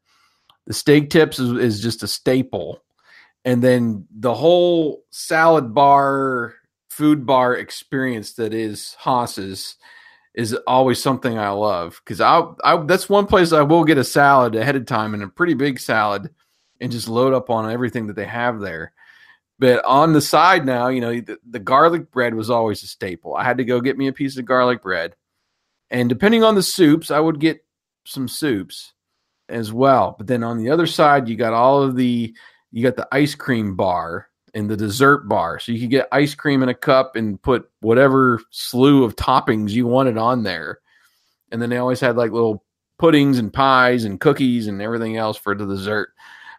[0.67, 2.83] The steak tips is, is just a staple,
[3.45, 6.55] and then the whole salad bar,
[6.89, 9.75] food bar experience that is Hoss's
[10.33, 14.03] is always something I love because I, I that's one place I will get a
[14.03, 16.29] salad ahead of time and a pretty big salad
[16.79, 18.93] and just load up on everything that they have there.
[19.59, 23.35] But on the side now, you know, the, the garlic bread was always a staple.
[23.35, 25.15] I had to go get me a piece of garlic bread.
[25.89, 27.65] And depending on the soups, I would get
[28.05, 28.93] some soups
[29.49, 30.15] as well.
[30.17, 32.33] But then on the other side, you got all of the
[32.71, 35.59] you got the ice cream bar and the dessert bar.
[35.59, 39.71] So you could get ice cream in a cup and put whatever slew of toppings
[39.71, 40.79] you wanted on there.
[41.51, 42.63] And then they always had like little
[42.99, 46.09] puddings and pies and cookies and everything else for the dessert.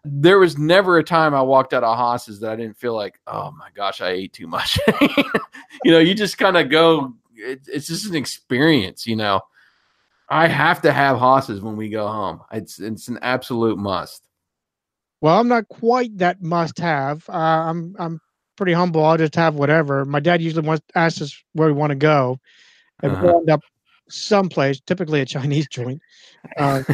[0.05, 3.21] There was never a time I walked out of Hoss's that I didn't feel like,
[3.27, 4.79] oh my gosh, I ate too much.
[5.85, 9.41] you know, you just kind of go, it, it's just an experience, you know.
[10.29, 12.43] I have to have Hoss's when we go home.
[12.53, 14.29] It's it's an absolute must.
[15.21, 17.29] Well, I'm not quite that must have.
[17.29, 18.21] Uh, I'm I'm
[18.57, 19.05] pretty humble.
[19.05, 20.05] I'll just have whatever.
[20.05, 22.39] My dad usually wants asks us where we want to go,
[23.03, 23.27] and uh-huh.
[23.27, 23.63] we end up
[24.09, 26.01] someplace, typically a Chinese joint.
[26.57, 26.85] Uh,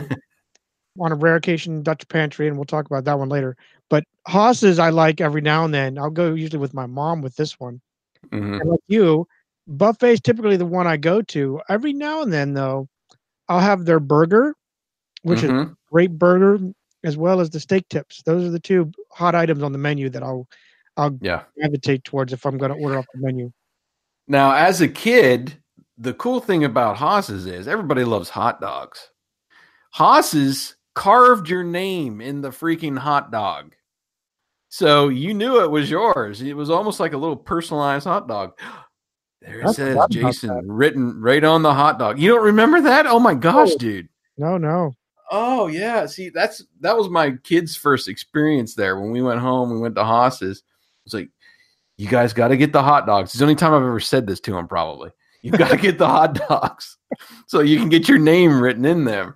[0.98, 3.56] on a rare occasion, Dutch pantry, and we'll talk about that one later.
[3.90, 5.98] But Hoss's I like every now and then.
[5.98, 7.80] I'll go usually with my mom with this one.
[8.30, 8.60] Mm-hmm.
[8.60, 9.26] And like you,
[9.66, 11.60] buffet is typically the one I go to.
[11.68, 12.88] Every now and then, though,
[13.48, 14.54] I'll have their burger,
[15.22, 15.70] which mm-hmm.
[15.70, 16.58] is great burger
[17.02, 18.22] as well as the steak tips.
[18.22, 20.48] Those are the two hot items on the menu that I'll
[20.96, 21.42] I'll yeah.
[21.56, 23.52] gravitate towards if I'm going to order off the menu.
[24.28, 25.54] Now, as a kid,
[25.98, 29.10] the cool thing about Hoss's is everybody loves hot dogs.
[29.90, 33.74] Hoss's carved your name in the freaking hot dog.
[34.68, 36.42] So you knew it was yours.
[36.42, 38.58] It was almost like a little personalized hot dog.
[39.40, 42.18] There it says Jason written right on the hot dog.
[42.18, 43.06] You don't remember that?
[43.06, 44.08] Oh my gosh, dude.
[44.38, 44.94] No, no.
[45.30, 48.98] Oh yeah, see that's that was my kid's first experience there.
[48.98, 50.62] When we went home, we went to Hoss's.
[51.04, 51.28] It's like,
[51.98, 53.32] you guys got to get the hot dogs.
[53.32, 54.66] It's the only time I've ever said this to him.
[54.66, 55.10] Probably
[55.44, 56.96] you got to get the hot dogs
[57.46, 59.34] so you can get your name written in them.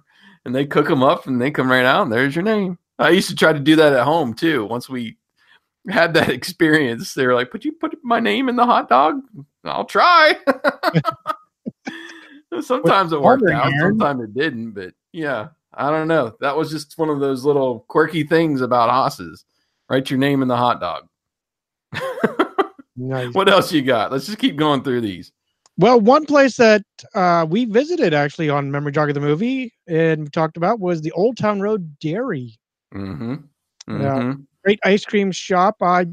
[0.49, 2.05] And they cook them up and they come right out.
[2.05, 2.79] And there's your name.
[2.99, 4.65] I used to try to do that at home too.
[4.65, 5.19] Once we
[5.91, 9.21] had that experience, they were like, "Put you put my name in the hot dog?"
[9.63, 10.37] I'll try.
[12.63, 14.71] sometimes it worked out, sometimes it didn't.
[14.71, 16.35] But yeah, I don't know.
[16.41, 19.45] That was just one of those little quirky things about Hoss's.
[19.91, 21.09] Write your name in the hot dog.
[22.97, 23.35] nice.
[23.35, 24.11] What else you got?
[24.11, 25.31] Let's just keep going through these.
[25.79, 26.83] Well, one place that
[27.15, 31.37] uh, we visited actually on Memory Jogger the movie and talked about was the Old
[31.37, 32.59] Town Road Dairy.
[32.93, 33.35] Mm-hmm.
[33.89, 34.31] Mm-hmm.
[34.31, 35.77] Uh, great ice cream shop.
[35.81, 36.07] I,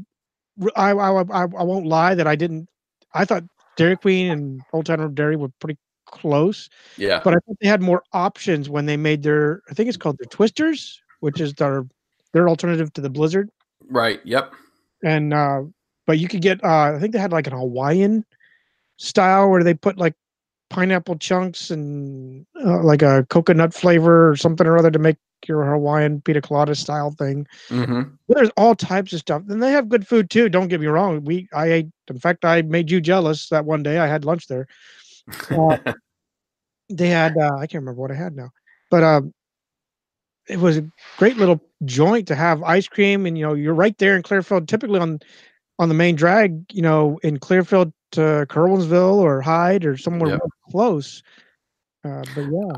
[0.76, 2.68] I, I, I, I won't lie that I didn't.
[3.12, 3.42] I thought
[3.76, 6.68] Dairy Queen and Old Town Road Dairy were pretty close.
[6.96, 7.20] Yeah.
[7.24, 10.18] But I think they had more options when they made their I think it's called
[10.18, 11.84] their twisters, which is their
[12.32, 13.50] their alternative to the blizzard.
[13.88, 14.20] Right.
[14.24, 14.52] Yep.
[15.02, 15.62] And uh
[16.06, 18.24] but you could get uh I think they had like an Hawaiian
[18.98, 20.14] style where they put like
[20.70, 25.64] pineapple chunks and uh, like a coconut flavor or something or other to make your
[25.64, 27.46] Hawaiian pina colada style thing.
[27.68, 28.02] Mm-hmm.
[28.28, 30.48] There's all types of stuff, and they have good food too.
[30.48, 31.24] Don't get me wrong.
[31.24, 31.88] We I ate.
[32.08, 33.98] In fact, I made you jealous that one day.
[33.98, 34.66] I had lunch there.
[35.50, 35.78] Uh,
[36.88, 38.50] they had uh, I can't remember what I had now,
[38.90, 39.34] but um,
[40.48, 43.96] it was a great little joint to have ice cream, and you know you're right
[43.98, 44.68] there in Clearfield.
[44.68, 45.20] Typically on
[45.78, 50.40] on the main drag, you know, in Clearfield to Curwensville or Hyde or somewhere yep.
[50.70, 51.22] close.
[52.04, 52.76] Uh, but yeah.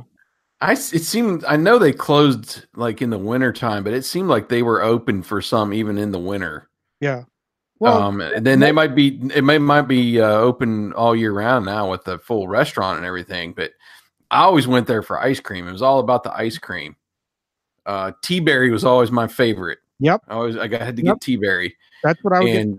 [0.60, 4.28] I it seemed I know they closed like in the winter time, but it seemed
[4.28, 6.68] like they were open for some even in the winter.
[7.00, 7.24] Yeah.
[7.80, 11.32] Well, um, and then they might be it may might be uh, open all year
[11.32, 13.52] round now with the full restaurant and everything.
[13.52, 13.70] But
[14.32, 15.68] I always went there for ice cream.
[15.68, 16.96] It was all about the ice cream.
[17.86, 19.78] Uh, Tea Berry was always my favorite.
[20.00, 20.22] Yep.
[20.28, 21.14] I always I got- had to Yep.
[21.16, 21.76] get Tea Berry.
[22.04, 22.50] That's what I was.
[22.54, 22.78] and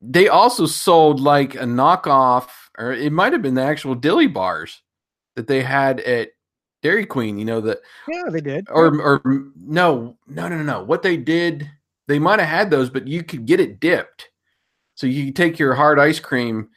[0.00, 2.48] they also sold like a knockoff,
[2.78, 4.82] or it might have been the actual dilly bars
[5.34, 6.30] that they had at
[6.82, 7.38] Dairy Queen.
[7.38, 8.66] You know that, Yeah, they did.
[8.70, 10.84] or or no, no, no, no, no.
[10.84, 11.68] What they did,
[12.06, 14.28] they might have had those, but you could get it dipped.
[14.94, 16.68] So you could take your hard ice cream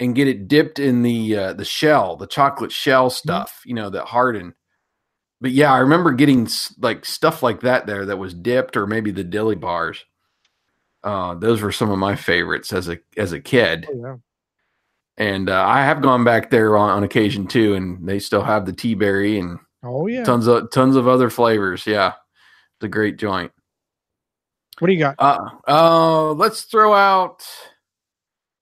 [0.00, 3.60] and get it dipped in the uh, the shell, the chocolate shell stuff.
[3.66, 4.54] You know that hardened.
[5.42, 9.10] But yeah, I remember getting like stuff like that there that was dipped, or maybe
[9.10, 10.04] the dilly bars.
[11.04, 14.16] Uh, those were some of my favorites as a as a kid, Oh, yeah.
[15.18, 18.66] and uh, I have gone back there on, on occasion too, and they still have
[18.66, 20.22] the tea berry and Oh yeah.
[20.22, 21.88] tons of tons of other flavors.
[21.88, 22.10] Yeah,
[22.76, 23.50] it's a great joint.
[24.78, 25.16] What do you got?
[25.18, 27.44] Uh, uh, let's throw out.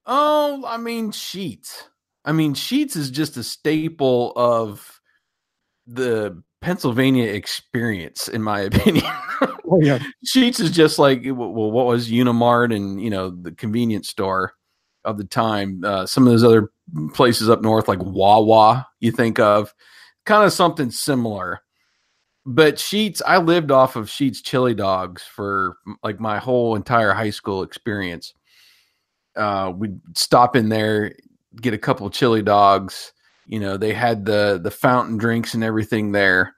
[0.07, 1.85] Oh, I mean Sheetz.
[2.25, 4.99] I mean Sheetz is just a staple of
[5.87, 9.05] the Pennsylvania experience, in my opinion.
[9.43, 9.99] Oh yeah.
[10.27, 14.55] Sheetz is just like well, what was Unimart and you know the convenience store
[15.05, 15.83] of the time.
[15.85, 16.71] Uh, some of those other
[17.15, 19.73] places up north, like Wawa, you think of
[20.27, 21.61] kind of something similar.
[22.47, 27.31] But Sheetz, I lived off of Sheetz chili dogs for like my whole entire high
[27.31, 28.35] school experience.
[29.37, 31.15] Uh, we'd stop in there,
[31.61, 33.13] get a couple of chili dogs.
[33.51, 36.55] You know, they had the the fountain drinks and everything there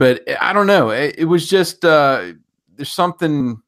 [0.00, 0.88] but I don't know.
[0.88, 2.32] It, it was just uh,
[2.74, 3.60] there's something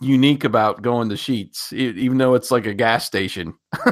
[0.00, 3.52] unique about going to Sheetz, e- even though it's like a gas station.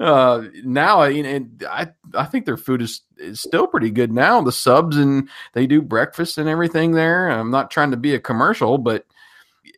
[0.00, 4.40] uh, now, I, and I I think their food is is still pretty good now.
[4.40, 7.28] The subs and they do breakfast and everything there.
[7.28, 9.04] I'm not trying to be a commercial, but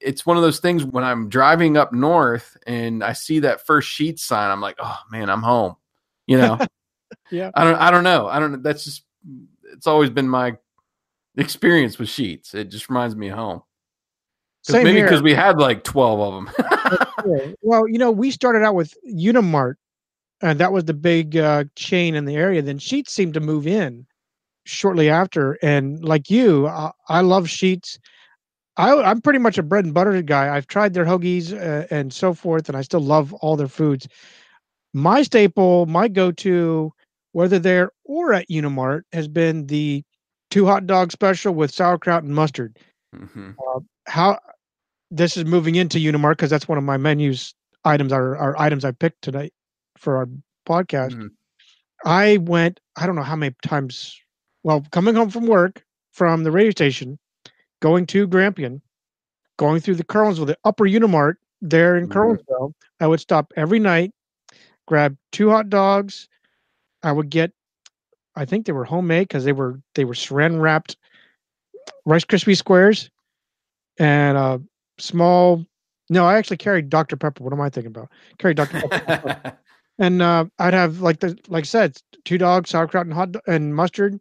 [0.01, 3.89] it's one of those things when I'm driving up north and I see that first
[3.89, 5.75] Sheetz sign, I'm like, oh man, I'm home.
[6.27, 6.59] You know.
[7.31, 7.51] Yeah.
[7.55, 7.77] I don't.
[7.77, 8.27] I don't know.
[8.27, 8.63] I don't.
[8.63, 9.05] That's just.
[9.73, 10.57] It's always been my
[11.37, 12.55] experience with Sheetz.
[12.55, 13.63] It just reminds me of home.
[14.63, 16.51] Same maybe because we had like twelve of them.
[17.63, 19.75] Well, you know, we started out with Unimart,
[20.41, 22.61] and that was the big uh, chain in the area.
[22.61, 24.07] Then Sheetz seemed to move in
[24.65, 27.99] shortly after, and like you, I, I love Sheetz.
[28.77, 30.55] I, I'm pretty much a bread and butter guy.
[30.55, 34.09] I've tried their hoagies uh, and so forth, and I still love all their foods.
[34.95, 36.93] My staple, my go-to,
[37.33, 40.05] whether there or at Unimart, has been the
[40.51, 42.79] two hot dog special with sauerkraut and mustard
[43.15, 43.55] Mhm.
[44.07, 44.39] how
[45.11, 48.85] this is moving into Unimart because that's one of my menus items are are items
[48.85, 49.53] I picked tonight
[49.97, 50.29] for our
[50.67, 51.13] podcast.
[51.13, 51.31] Mhm.
[52.05, 54.21] I went I don't know how many times
[54.63, 57.19] well coming home from work from the radio station,
[57.81, 58.83] going to Grampian,
[59.59, 62.13] going through the Curwensville, the upper Unimart there in Mhm.
[62.13, 64.13] Curwensville, I would stop every night,
[64.87, 66.29] grab two hot dogs.
[67.03, 67.53] I would get
[68.35, 70.97] I think they were homemade because they were they were saran wrapped
[72.05, 73.11] Rice Krispie squares
[73.99, 74.61] and a
[74.99, 75.65] small.
[76.11, 77.43] No, I actually carried Dr Pepper.
[77.43, 78.11] What am I thinking about?
[78.39, 79.59] Carried Dr Pepper,
[79.99, 83.41] and uh, I'd have like the like I said, two dogs, sauerkraut and hot do-
[83.47, 84.19] and mustard,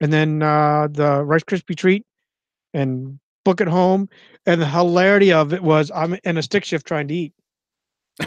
[0.00, 2.04] and then uh, the Rice Krispie treat,
[2.74, 4.08] and book it home.
[4.44, 7.32] And the hilarity of it was I'm in a stick shift trying to eat.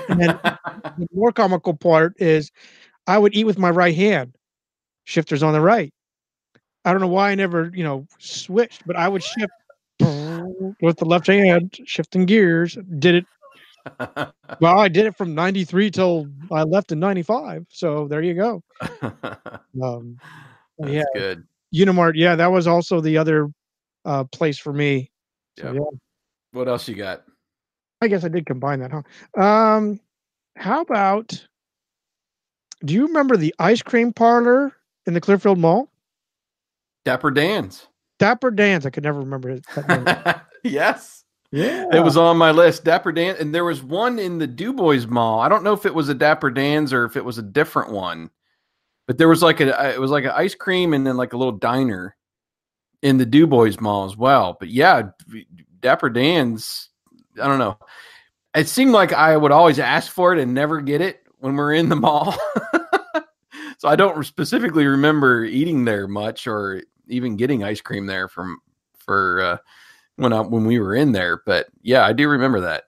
[0.08, 0.40] And then
[0.98, 2.52] the more comical part is
[3.08, 4.36] I would eat with my right hand.
[5.06, 5.92] Shifters on the right.
[6.86, 9.52] I don't know why I never, you know, switched, but I would shift
[10.00, 12.78] with the left hand, shifting gears.
[13.00, 13.26] Did it
[14.60, 17.66] well, I did it from 93 till I left in 95.
[17.70, 18.64] So there you go.
[19.82, 20.20] Um,
[20.78, 21.48] That's yeah, good.
[21.74, 22.14] Unimart.
[22.16, 23.50] Yeah, that was also the other
[24.06, 25.12] uh, place for me.
[25.58, 25.76] So, Yep.
[25.76, 25.98] yeah,
[26.52, 27.24] What else you got?
[28.02, 29.42] I guess I did combine that, huh?
[29.42, 30.00] Um,
[30.56, 31.48] how about
[32.86, 34.74] do you remember the ice cream parlor
[35.06, 35.90] in the Clearfield Mall?
[37.06, 37.88] Dapper Dan's.
[38.20, 38.86] Dapper Dan's.
[38.86, 39.62] I could never remember his
[40.64, 41.24] yes.
[41.52, 41.86] yeah.
[41.92, 42.84] It was on my list.
[42.84, 45.40] Dapper Dan, and there was one in the Du Bois Mall.
[45.40, 47.92] I don't know if it was a Dapper Dan's or if it was a different
[47.92, 48.30] one,
[49.08, 51.38] but there was like a it was like an ice cream and then like a
[51.38, 52.16] little diner
[53.02, 54.58] in the Du Bois Mall as well.
[54.60, 55.10] But yeah,
[55.80, 56.89] Dapper Dan's.
[57.42, 57.78] I don't know.
[58.56, 61.74] It seemed like I would always ask for it and never get it when we're
[61.74, 62.36] in the mall.
[63.78, 68.60] so I don't specifically remember eating there much or even getting ice cream there from
[68.98, 69.42] for.
[69.42, 69.58] uh
[70.20, 71.42] when I, when we were in there.
[71.46, 72.84] But yeah, I do remember that.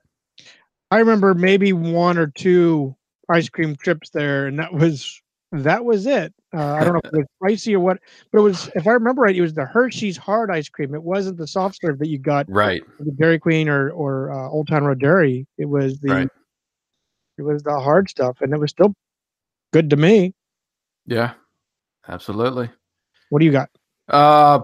[0.90, 2.94] I remember maybe one or two
[3.28, 5.21] ice cream trips there, and that was
[5.52, 6.32] that was it.
[6.54, 7.98] Uh, I don't know if it was spicy or what,
[8.30, 8.70] but it was.
[8.74, 10.94] If I remember right, it was the Hershey's hard ice cream.
[10.94, 12.82] It wasn't the soft serve that you got Right.
[13.00, 15.46] the Dairy Queen or or uh, Old Town Road Dairy.
[15.58, 16.28] It was the Right.
[17.38, 18.94] it was the hard stuff, and it was still
[19.72, 20.34] good to me.
[21.06, 21.32] Yeah.
[22.08, 22.68] Absolutely.
[23.30, 23.70] What do you got?
[24.08, 24.60] Uh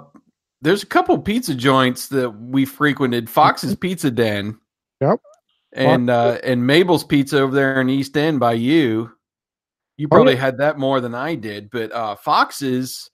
[0.61, 3.31] there's a couple pizza joints that we frequented.
[3.31, 4.59] Fox's Pizza Den.
[5.01, 5.21] Yep.
[5.73, 9.13] And uh, and Mabel's Pizza over there in East End by you.
[9.99, 10.41] You Oh, probably yeah.
[10.41, 13.11] had that more than I did, but uh, Fox's.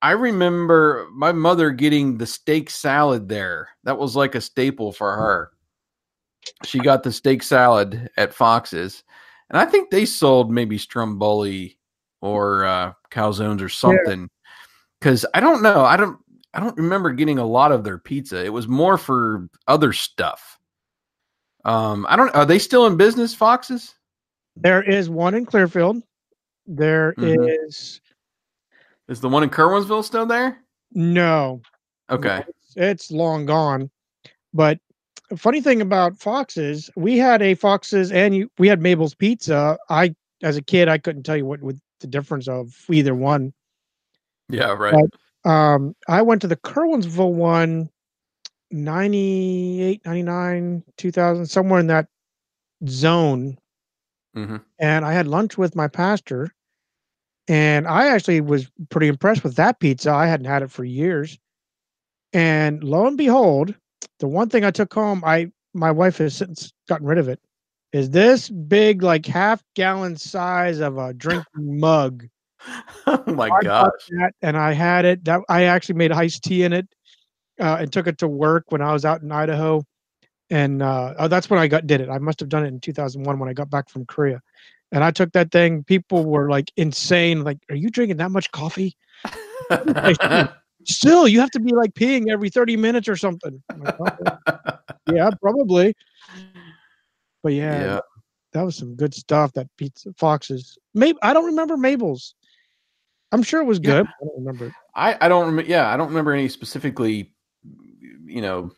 [0.00, 3.70] I remember my mother getting the steak salad there.
[3.82, 5.50] That was like a staple for her.
[6.64, 9.02] She got the steak salad at Fox's,
[9.50, 11.78] and I think they sold maybe Stromboli
[12.22, 14.30] or uh, calzones or something.
[15.00, 16.18] Because I don't know, I don't,
[16.54, 18.44] I don't remember getting a lot of their pizza.
[18.44, 20.60] It was more for other stuff.
[21.64, 22.32] Um, I don't.
[22.36, 23.94] Are they still in business, Fox's?
[24.60, 26.02] There is one in Clearfield.
[26.66, 29.12] There is Mhm.
[29.12, 30.58] Is the one in Curwensville still there?
[30.92, 31.60] no.
[32.10, 32.42] Okay.
[32.48, 33.90] It's, it's long gone.
[34.54, 34.78] But
[35.36, 39.78] funny thing about Fox's, we had a Fox's and you, we had Mabel's Pizza.
[39.90, 43.52] I, as a kid, I couldn't tell you what, what the difference of either one.
[44.48, 44.72] Yeah.
[44.72, 44.94] Right.
[45.44, 47.90] Um, I went to the Curwensville one
[48.70, 52.06] 98, 99, 2000, somewhere in that
[52.86, 53.58] zone.
[54.46, 56.54] Hmm And I had lunch with my pastor.
[57.48, 60.10] And I actually was pretty impressed with that pizza.
[60.10, 61.38] I hadn't had it for years.
[62.32, 63.74] And lo and behold,
[64.20, 67.40] the one thing I took home, I my wife has since gotten rid of it,
[67.92, 71.46] is this big, like half gallon size of a drinking
[71.80, 72.26] mug.
[73.06, 73.90] oh my I gosh.
[74.10, 75.24] that and I had it.
[75.24, 76.86] That I actually made iced tea in it
[77.60, 79.82] uh, and took it to work when I was out in Idaho.
[80.50, 82.08] And uh, oh, that's when I got did it.
[82.08, 84.40] I must have done it in 2001 when I got back from Korea.
[84.92, 85.84] And I took that thing.
[85.84, 87.44] People were like insane.
[87.44, 88.96] Like, are you drinking that much coffee?
[90.84, 93.62] Still, you have to be like peeing every 30 minutes or something.
[93.76, 93.98] Like,
[95.12, 95.94] yeah, probably.
[97.42, 98.00] But yeah, yeah.
[98.52, 99.52] that was some good stuff.
[99.52, 100.78] That pizza Fox's.
[100.94, 102.34] Maybe I don't remember Mabel's.
[103.32, 103.98] I'm sure it was Yeah.
[103.98, 104.06] good.
[104.06, 104.72] I don't remember.
[104.94, 105.70] I, I don't remember.
[105.70, 107.34] Yeah, I don't remember any specifically,
[108.24, 108.70] you know,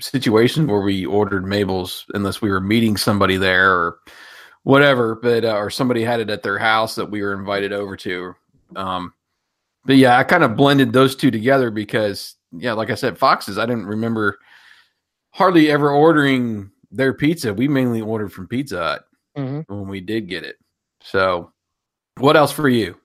[0.00, 3.98] situations where we ordered Mabel's unless we were meeting somebody there or
[4.62, 5.14] whatever.
[5.16, 8.34] But uh, or somebody had it at their house that we were invited over to.
[8.76, 9.12] Um,
[9.84, 13.58] but yeah, I kind of blended those two together because yeah, like I said, Fox's.
[13.58, 14.38] I didn't remember
[15.30, 17.52] hardly ever ordering their pizza.
[17.52, 19.04] We mainly ordered from Pizza Hut
[19.36, 19.64] Mhm.
[19.68, 20.56] when we did get it.
[21.02, 21.52] So,
[22.18, 22.98] what else for you?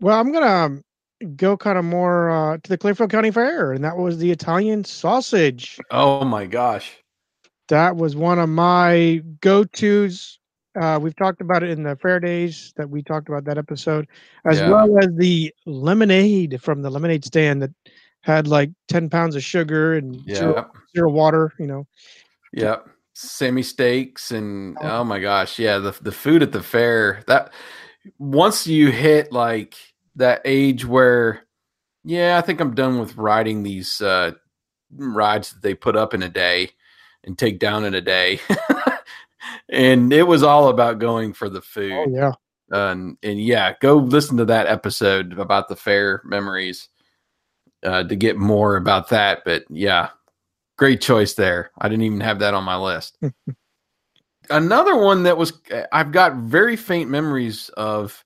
[0.00, 0.84] Well, I'm gonna um,
[1.36, 4.84] go kind of more uh, to the Clearfield County Fair, and that was the Italian
[4.84, 5.78] sausage.
[5.90, 6.96] Oh my gosh.
[7.68, 10.38] That was one of my go-tos.
[10.80, 14.06] Uh, we've talked about it in the fair days that we talked about that episode,
[14.44, 14.70] as Yeah.
[14.70, 17.70] well as the lemonade from the lemonade stand that
[18.20, 20.64] had like 10 pounds of sugar and Yeah.
[20.94, 21.52] zero water.
[21.58, 21.86] You know,
[22.52, 22.88] Yep.
[23.14, 27.22] Semi steaks and oh my gosh, yeah, the the food at the fair.
[27.26, 27.50] That
[28.18, 29.74] once you hit like
[30.16, 31.42] that age where
[32.04, 34.32] yeah, I think I'm done with riding these uh
[34.94, 36.70] rides that they put up in a day
[37.24, 38.40] and take down in a day.
[39.68, 41.92] and it was all about going for the food.
[41.92, 42.32] oh yeah,
[42.70, 46.88] and and yeah, go listen to that episode about the fair memories
[47.84, 49.42] uh, to get more about that.
[49.44, 50.10] But yeah,
[50.78, 51.70] great choice there.
[51.78, 53.18] I didn't even have that on my list.
[54.50, 55.52] Another one that was
[55.92, 58.24] I've got very faint memories of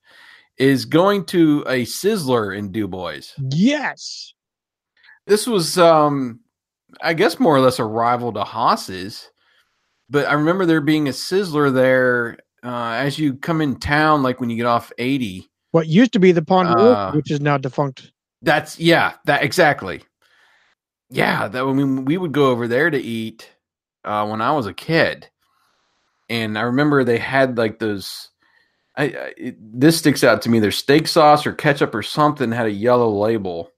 [0.61, 3.33] is going to a Sizzler in Dubois.
[3.51, 4.35] yes,
[5.27, 6.41] This was um
[7.01, 9.31] I guess more or less a rival to Hoss's,
[10.11, 14.39] but I remember there being a Sizzler there uh, as you come in town, like
[14.39, 15.49] when you get off 80.
[15.71, 18.13] what used to be the Pond Uh, which is now defunct.
[18.43, 20.03] That's yeah, that exactly.
[21.11, 23.49] Yeah, that I mean we would go over there to eat
[24.05, 25.29] uh, when I was a kid,
[26.29, 28.30] and I remember they had like those.
[28.97, 30.59] I, I it, this sticks out to me.
[30.61, 33.71] Their steak sauce or ketchup or something had a yellow label.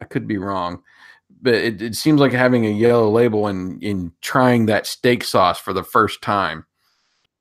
[0.00, 0.82] I could be wrong,
[1.42, 5.58] but it, it seems like having a yellow label in in trying that steak sauce
[5.58, 6.66] for the first time.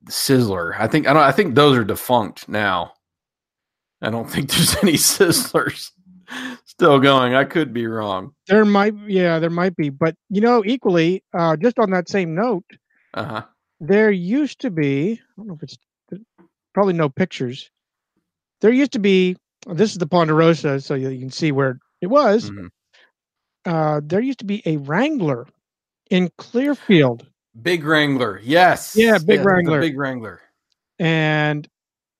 [0.09, 0.73] Sizzler.
[0.77, 1.23] I think I don't.
[1.23, 2.93] I think those are defunct now.
[4.01, 5.91] I don't think there's any Sizzlers
[6.65, 7.35] still going.
[7.35, 8.33] I could be wrong.
[8.47, 12.35] There might, yeah, there might be, but you know, equally, uh, just on that same
[12.35, 12.65] note,
[13.13, 13.43] Uh huh.
[13.79, 15.13] there used to be.
[15.13, 15.77] I don't know if it's
[16.73, 17.69] probably no pictures.
[18.61, 19.37] There used to be.
[19.67, 22.49] This is the Ponderosa, so you, you can see where it was.
[22.51, 22.69] Mhm.
[23.65, 25.47] Uh, there used to be a Wrangler
[26.09, 27.25] in Clearfield,
[27.61, 28.41] Big Wrangler.
[28.43, 28.93] Yes.
[28.95, 29.79] Yeah, Big the Wrangler.
[29.79, 30.41] Big Wrangler.
[30.99, 31.67] and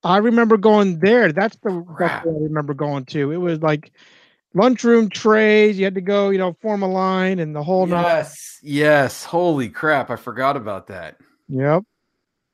[0.02, 1.32] I remember going there.
[1.32, 2.26] That's the that's.
[2.26, 3.30] I remember going to.
[3.30, 3.92] It was like
[4.54, 5.78] lunchroom trays.
[5.78, 7.86] You had to go, you know, form a line and the whole.
[7.88, 8.58] Yes.
[8.62, 9.24] Yes.
[9.24, 10.10] Holy crap!
[10.10, 11.16] I forgot about that.
[11.48, 11.82] Yep.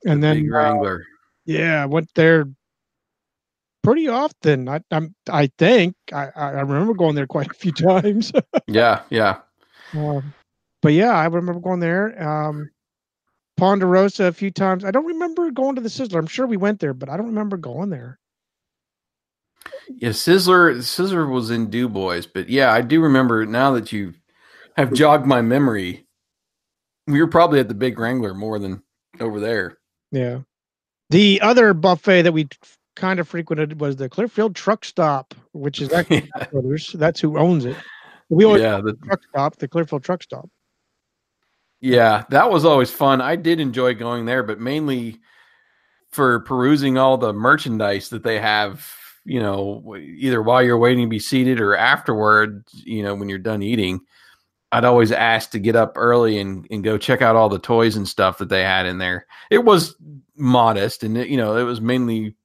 [0.05, 1.05] And The then Big uh, Wrangler.
[1.45, 2.47] Yeah, I went there
[3.82, 4.68] pretty often.
[4.68, 8.32] I, I'm, I think I, I remember going there quite a few times.
[8.66, 9.38] yeah, yeah.
[9.95, 10.32] Um,
[10.82, 12.22] but yeah, I remember going there.
[12.22, 12.70] Um,
[13.57, 14.84] Ponderosa a few times.
[14.84, 16.18] I don't remember going to the Sizzler.
[16.18, 18.18] I'm sure we went there, but I don't remember going there.
[19.88, 24.14] Yeah, Sizzler Sizzler was in Du Bois, but yeah, I do remember now that you
[24.76, 26.07] have jogged my memory.
[27.07, 28.82] We were probably at the Big Wrangler more than
[29.18, 29.78] over there.
[30.11, 30.41] Yeah.
[31.11, 32.49] The other buffet that we
[32.97, 36.95] kind of frequented was the Clearfield Truck Stop, which is actually Brothers.
[36.97, 37.77] That's who owns it.
[38.29, 40.49] We always yeah, the truck stop, the Clearfield Truck Stop.
[41.81, 43.21] Yeah, that was always fun.
[43.21, 45.19] I did enjoy going there, but mainly
[46.11, 48.87] for perusing all the merchandise that they have,
[49.25, 53.39] you know, either while you're waiting to be seated or afterward, you know, when you're
[53.39, 54.01] done eating.
[54.73, 57.97] I'd always ask to get up early and, and go check out all the toys
[57.97, 59.27] and stuff that they had in there.
[59.51, 59.97] It was
[60.37, 62.37] modest and, it, you know, it was mainly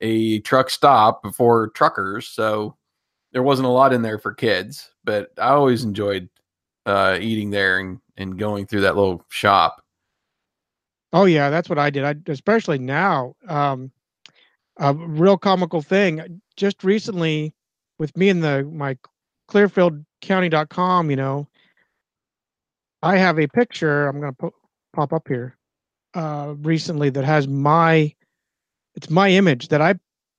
[0.00, 2.28] a truck stop for truckers.
[2.28, 2.76] So
[3.32, 6.28] there wasn't a lot in there for kids, but I always enjoyed
[6.86, 9.82] uh, eating there and, and going through that little shop.
[11.12, 12.04] Oh yeah, that's what I did.
[12.04, 13.34] I especially now.
[13.48, 13.90] Um,
[14.78, 16.40] a real comical thing.
[16.56, 17.54] Just recently,
[17.98, 18.98] with me and the my
[19.48, 21.48] ClearfieldCounty.com, you know,
[23.06, 24.08] I have a picture.
[24.08, 24.50] I'm going to
[24.92, 25.56] pop up here.
[26.14, 28.12] Uh, recently, that has my
[28.94, 29.94] it's my image that I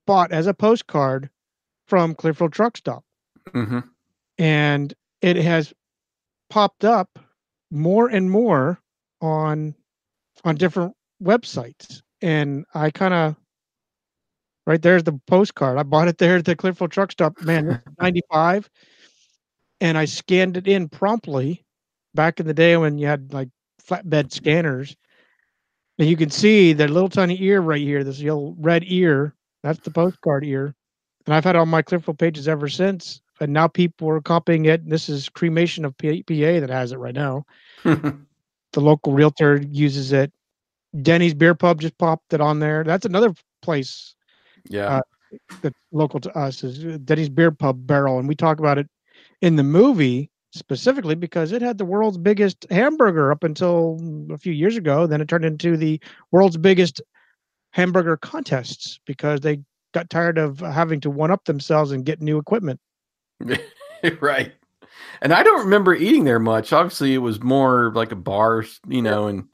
[0.07, 1.29] bought as a postcard
[1.87, 3.03] from Clearfield Truck Stop,
[3.49, 3.79] mm-hmm.
[4.39, 5.73] and it has
[6.49, 7.19] popped up
[7.71, 8.79] more and more
[9.21, 9.75] on
[10.43, 13.35] on different websites and i kind of
[14.65, 18.69] right there's the postcard i bought it there at the clearfield truck stop man 95
[19.81, 21.65] and i scanned it in promptly
[22.17, 23.49] back in the day when you had like
[23.81, 24.97] flatbed scanners
[25.97, 29.79] and you can see the little tiny ear right here this yellow red ear that's
[29.79, 30.75] the postcard ear
[31.25, 34.87] and i've had on my clearfield pages ever since and now people are copying it.
[34.89, 37.45] This is cremation of PA that has it right now.
[37.83, 38.17] the
[38.75, 40.31] local realtor uses it.
[41.01, 42.83] Denny's Beer Pub just popped it on there.
[42.83, 44.15] That's another place.
[44.69, 44.87] Yeah.
[44.87, 45.01] Uh,
[45.61, 48.87] that's local to us is Denny's Beer Pub Barrel, and we talk about it
[49.41, 53.99] in the movie specifically because it had the world's biggest hamburger up until
[54.31, 55.07] a few years ago.
[55.07, 57.01] Then it turned into the world's biggest
[57.71, 59.59] hamburger contests because they
[59.93, 62.79] got tired of having to one up themselves and get new equipment.
[64.21, 64.53] right.
[65.21, 66.73] And I don't remember eating there much.
[66.73, 69.45] Obviously, it was more like a bar, you know, and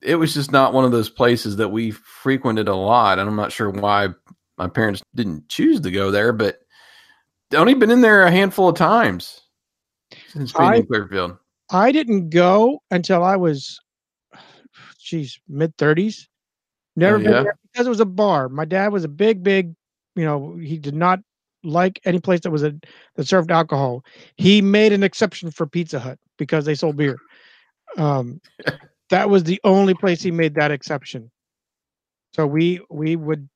[0.00, 3.18] it was just not one of those places that we frequented a lot.
[3.18, 4.08] And I'm not sure why
[4.58, 6.58] my parents didn't choose to go there, but
[7.54, 9.42] only been in there a handful of times
[10.32, 11.36] since being I, in Clearfield.
[11.70, 13.80] I didn't go until I was,
[14.98, 16.26] geez, mid 30s.
[16.96, 17.42] Never oh, been yeah?
[17.42, 18.48] there because it was a bar.
[18.48, 19.74] My dad was a big, big,
[20.14, 21.20] you know, he did not
[21.64, 22.74] like any place that was a
[23.16, 24.04] that served alcohol.
[24.36, 27.16] He made an exception for Pizza Hut because they sold beer.
[27.96, 28.40] Um,
[29.10, 31.30] that was the only place he made that exception.
[32.34, 33.48] So we we would,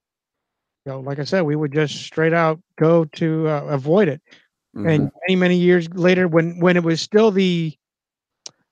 [0.84, 4.22] you know, like I said, we would just straight out go to uh, avoid it.
[4.76, 4.88] Mm-hmm.
[4.88, 7.76] And many many years later, when when it was still the,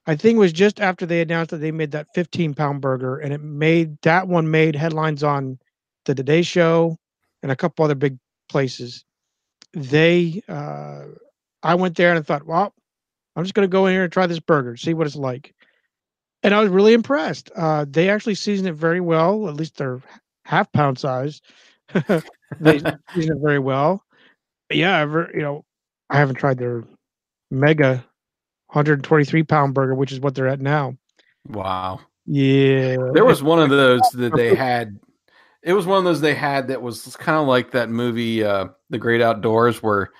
[0.05, 3.17] I think it was just after they announced that they made that 15 pound burger,
[3.17, 5.59] and it made that one made headlines on
[6.05, 6.97] the Today Show
[7.41, 8.17] and a couple other big
[8.49, 9.03] places
[9.75, 11.03] they uh,
[11.61, 12.73] I went there and I thought, well,
[13.35, 15.53] I'm just going to go in here and try this burger, see what it's like.
[16.41, 17.51] And I was really impressed.
[17.55, 19.49] Uh, they actually season it very well.
[19.49, 20.01] At least they're
[20.45, 21.41] half pound size.
[22.59, 22.79] they
[23.13, 24.03] season it very well.
[24.69, 25.65] But yeah, ever you know,
[26.09, 26.83] I haven't tried their
[27.51, 28.05] mega
[28.67, 30.95] 123 pound burger, which is what they're at now.
[31.47, 31.99] Wow.
[32.25, 32.97] Yeah.
[33.13, 34.99] There was one of those that they had
[35.65, 38.67] it was one of those they had that was kind of like that movie, uh,
[38.91, 40.11] The Great Outdoors, where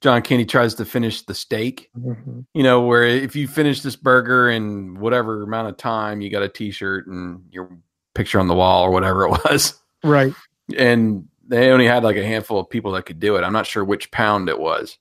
[0.00, 1.90] John Candy tries to finish the steak.
[1.98, 2.40] Mm-hmm.
[2.54, 6.44] You know, where if you finish this burger in whatever amount of time, you got
[6.44, 7.76] a T-shirt and your
[8.14, 9.74] picture on the wall or whatever it was.
[10.04, 10.32] Right.
[10.76, 13.42] And they only had like a handful of people that could do it.
[13.42, 14.96] I'm not sure which pound it was.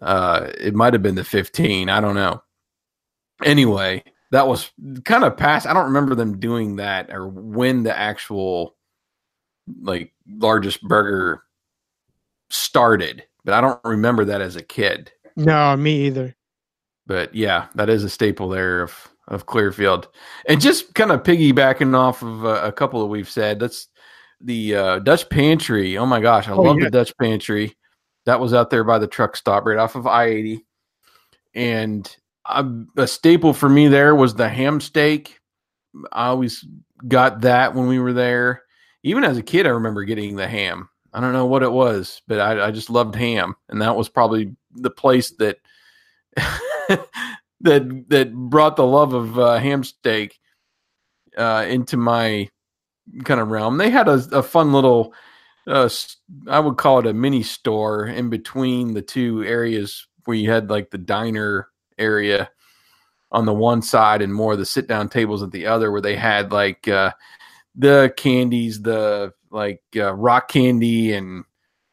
[0.00, 1.88] Uh, it might have been the 15.
[1.88, 2.42] I don't know.
[3.44, 4.70] Anyway, that was
[5.04, 5.66] kind of past.
[5.66, 8.76] I don't remember them doing that or when the actual
[9.82, 11.42] like largest burger
[12.50, 15.12] started, but I don't remember that as a kid.
[15.36, 16.34] No, me either.
[17.06, 20.08] But yeah, that is a staple there of of Clearfield.
[20.48, 23.88] And just kind of piggybacking off of a, a couple that we've said, that's
[24.40, 25.96] the uh, Dutch Pantry.
[25.96, 26.84] Oh my gosh, I oh, love yeah.
[26.84, 27.76] the Dutch Pantry.
[28.26, 30.64] That was out there by the truck stop right off of I eighty,
[31.54, 32.16] and
[32.46, 32.64] a,
[32.96, 35.38] a staple for me there was the ham steak.
[36.12, 36.66] I always
[37.06, 38.64] got that when we were there
[39.04, 40.88] even as a kid, I remember getting the ham.
[41.12, 44.08] I don't know what it was, but I, I just loved ham, and that was
[44.08, 45.58] probably the place that
[47.60, 50.40] that that brought the love of uh, ham steak
[51.36, 52.48] uh, into my
[53.24, 53.76] kind of realm.
[53.76, 55.14] They had a, a fun little,
[55.66, 55.88] uh,
[56.48, 60.70] I would call it a mini store in between the two areas where you had
[60.70, 62.50] like the diner area
[63.32, 66.00] on the one side and more of the sit down tables at the other, where
[66.00, 67.12] they had like uh,
[67.74, 71.44] the candies, the like uh, rock candy and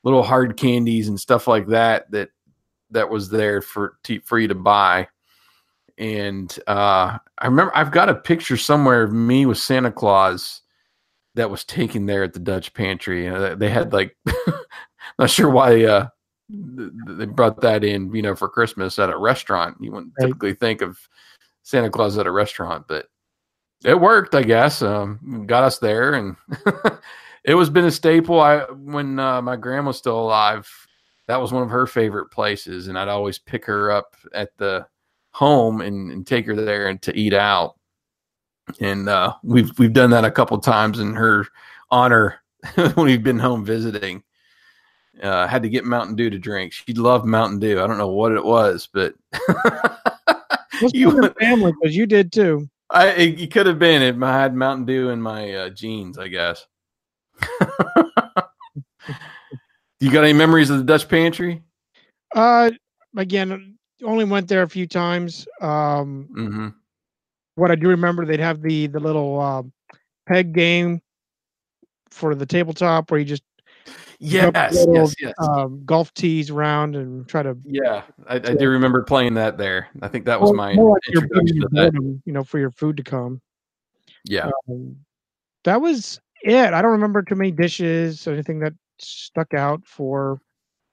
[0.04, 2.30] little hard candies and stuff like that that
[2.90, 5.08] that was there for to, for you to buy.
[5.98, 10.61] And uh, I remember I've got a picture somewhere of me with Santa Claus
[11.36, 13.28] that was taken there at the Dutch pantry.
[13.28, 14.18] Uh, they had like,
[15.20, 16.08] not sure why uh,
[16.50, 19.78] they brought that in, you know, for Christmas at a restaurant.
[19.80, 20.28] You wouldn't right.
[20.28, 21.00] typically think of
[21.64, 23.08] Santa Claus at a restaurant, but
[23.84, 24.82] it worked, I guess.
[24.82, 26.36] Um, got us there, and
[27.44, 28.40] it was been a staple.
[28.40, 30.70] I when uh, my grandma was still alive,
[31.28, 34.86] that was one of her favorite places, and I'd always pick her up at the
[35.34, 37.76] home and, and take her there and to eat out.
[38.80, 41.46] And uh, we've we've done that a couple times in her
[41.90, 42.42] honor
[42.76, 44.24] when we've been home visiting.
[45.22, 46.74] Uh, had to get Mountain Dew to drink.
[46.74, 47.82] She loved Mountain Dew.
[47.82, 49.14] I don't know what it was, but
[50.94, 52.68] you went, family because you did too.
[52.90, 56.18] I it, it, could have been if I had Mountain Dew in my uh, jeans,
[56.18, 56.66] I guess.
[60.00, 61.62] you got any memories of the Dutch pantry?
[62.36, 62.72] Uh,
[63.16, 65.48] again, only went there a few times.
[65.62, 66.68] Um, mm-hmm.
[67.56, 69.64] What I do remember, they'd have the the little uh,
[70.28, 71.02] peg game
[72.10, 73.44] for the tabletop where you just
[74.20, 75.34] yes, little, yes, yes.
[75.40, 77.58] Um, golf tees around and try to.
[77.66, 79.90] Yeah, I, I, do remember playing that there.
[80.02, 82.22] I think that was my like introduction to that.
[82.26, 83.42] you know, for your food to come.
[84.26, 84.98] Yeah, um,
[85.64, 86.74] that was it.
[86.74, 90.40] I don't remember too many dishes or anything that stuck out for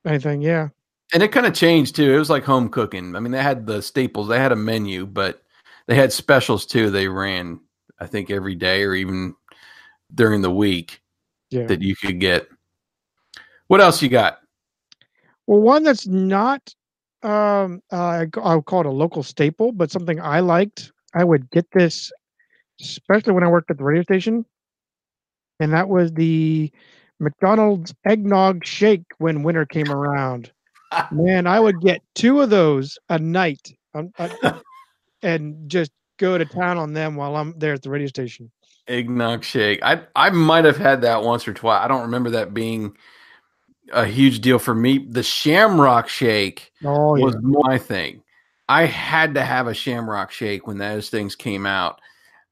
[0.07, 0.41] anything.
[0.41, 0.69] Yeah,
[1.13, 2.15] and it kind of changed too.
[2.15, 3.15] It was like home cooking.
[3.15, 4.29] I mean, they had the staples.
[4.29, 5.43] They had a menu, but
[5.89, 6.91] they had specials too.
[6.91, 7.61] They ran,
[7.99, 9.35] I think, every day or even
[10.15, 11.01] during the week
[11.51, 11.67] yeah.
[11.67, 12.47] that you could get.
[13.67, 14.39] What else you got?
[15.47, 16.73] Well, one that's not,
[17.23, 20.93] um, uh, I'll call it a local staple, but something I liked.
[21.15, 22.13] I would get this,
[22.83, 24.45] especially when I worked at the radio station,
[25.59, 26.71] and that was the
[27.19, 30.53] McDonald's eggnog shake when winter came around.
[31.11, 34.29] Man, I would get two of those a night um, uh,
[35.23, 38.51] and just go to town on them while I'm there at the radio station.
[38.87, 39.81] Eggnog shake.
[39.83, 41.85] I I might have had that once or twice.
[41.85, 42.97] I don't remember that being
[43.93, 44.99] a huge deal for me.
[44.99, 47.25] The Shamrock Shake oh, yeah.
[47.25, 48.23] was my thing.
[48.69, 52.01] I had to have a Shamrock Shake when those things came out.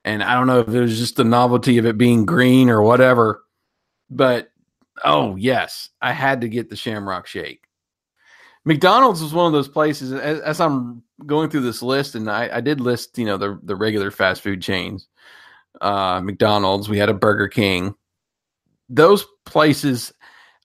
[0.05, 2.81] And I don't know if it was just the novelty of it being green or
[2.81, 3.43] whatever,
[4.09, 4.51] but
[5.05, 7.66] oh yes, I had to get the Shamrock Shake.
[8.67, 10.13] McDonald's was one of those places.
[10.13, 13.59] As, as I'm going through this list, and I, I, did list, you know, the
[13.63, 15.09] the regular fast food chains.
[15.81, 16.89] Uh, McDonald's.
[16.89, 17.95] We had a Burger King.
[18.89, 20.13] Those places,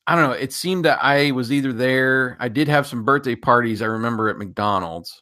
[0.08, 0.36] I don't know.
[0.36, 2.38] It seemed that I was either there.
[2.40, 3.82] I did have some birthday parties.
[3.82, 5.22] I remember at McDonald's,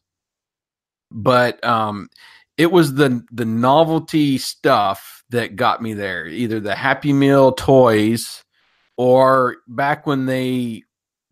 [1.12, 2.10] but um,
[2.58, 6.28] it was the the novelty stuff that got me there.
[6.28, 8.46] Either the Happy Meal toys,
[8.96, 10.84] or back when they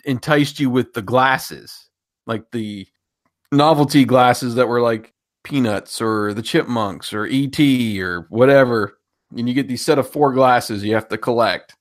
[0.08, 1.90] enticed you with the glasses,
[2.26, 2.88] like the
[3.52, 7.60] novelty glasses that were like peanuts or the chipmunks or ET
[8.00, 8.98] or whatever.
[9.36, 11.76] And you get these set of four glasses you have to collect.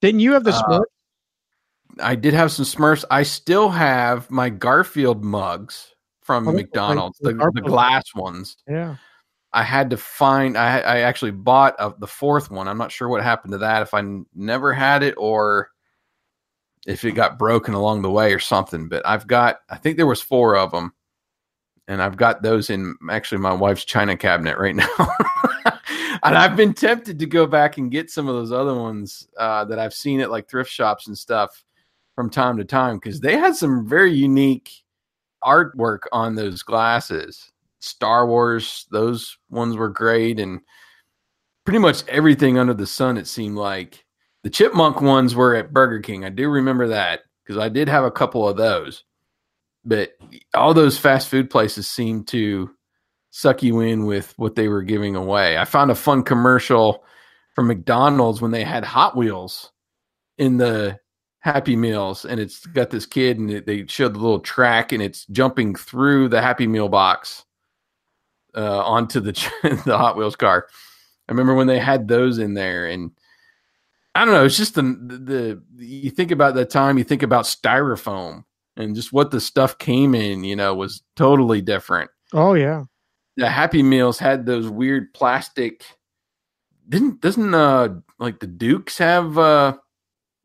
[0.00, 0.84] Didn't you have the uh, Smurfs?
[2.00, 3.04] I did have some Smurfs.
[3.10, 8.56] I still have my Garfield mugs from oh, McDonald's, the, the, glass ones.
[8.68, 8.96] Yeah.
[9.52, 10.56] I had to find.
[10.56, 12.68] I I actually bought a, the fourth one.
[12.68, 13.82] I'm not sure what happened to that.
[13.82, 15.70] If I n- never had it or
[16.90, 18.88] if it got broken along the way or something.
[18.88, 20.92] But I've got, I think there was four of them,
[21.86, 24.88] and I've got those in actually my wife's china cabinet right now.
[26.24, 29.64] and I've been tempted to go back and get some of those other ones uh,
[29.66, 31.64] that I've seen at like thrift shops and stuff
[32.16, 34.70] from time to time because they had some very unique
[35.44, 37.52] artwork on those glasses.
[37.78, 40.60] Star Wars, those ones were great, and
[41.64, 43.16] pretty much everything under the sun.
[43.16, 44.04] It seemed like
[44.42, 46.24] the chipmunk ones were at Burger King.
[46.24, 49.04] I do remember that because I did have a couple of those.
[49.84, 50.12] But
[50.54, 52.70] all those fast food places seem to
[53.30, 55.56] suck you in with what they were giving away.
[55.56, 57.04] I found a fun commercial
[57.54, 59.72] from McDonald's when they had Hot Wheels
[60.38, 60.98] in the
[61.40, 65.26] Happy Meals, and it's got this kid, and they showed the little track, and it's
[65.26, 67.44] jumping through the Happy Meal box
[68.54, 69.32] uh, onto the
[69.86, 70.66] the Hot Wheels car.
[71.28, 73.12] I remember when they had those in there, and
[74.14, 74.44] I don't know.
[74.44, 76.98] It's just the, the the you think about that time.
[76.98, 78.44] You think about styrofoam
[78.76, 80.42] and just what the stuff came in.
[80.44, 82.10] You know, was totally different.
[82.32, 82.84] Oh yeah.
[83.36, 85.84] The Happy Meals had those weird plastic.
[86.88, 89.76] Didn't doesn't uh like the Dukes have uh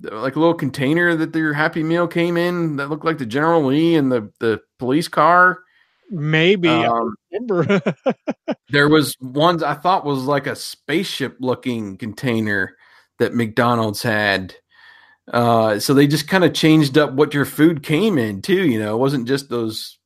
[0.01, 3.65] like a little container that their Happy Meal came in that looked like the General
[3.65, 5.59] Lee and the the police car.
[6.11, 7.81] Maybe Um, I remember.
[8.69, 12.75] There was ones I thought was like a spaceship looking container
[13.19, 14.55] that McDonald's had.
[15.31, 18.67] Uh, so they just kind of changed up what your food came in too.
[18.67, 19.97] You know, it wasn't just those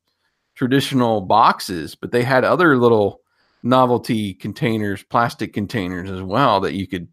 [0.55, 3.21] traditional boxes, but they had other little
[3.63, 7.07] novelty containers, plastic containers as well that you could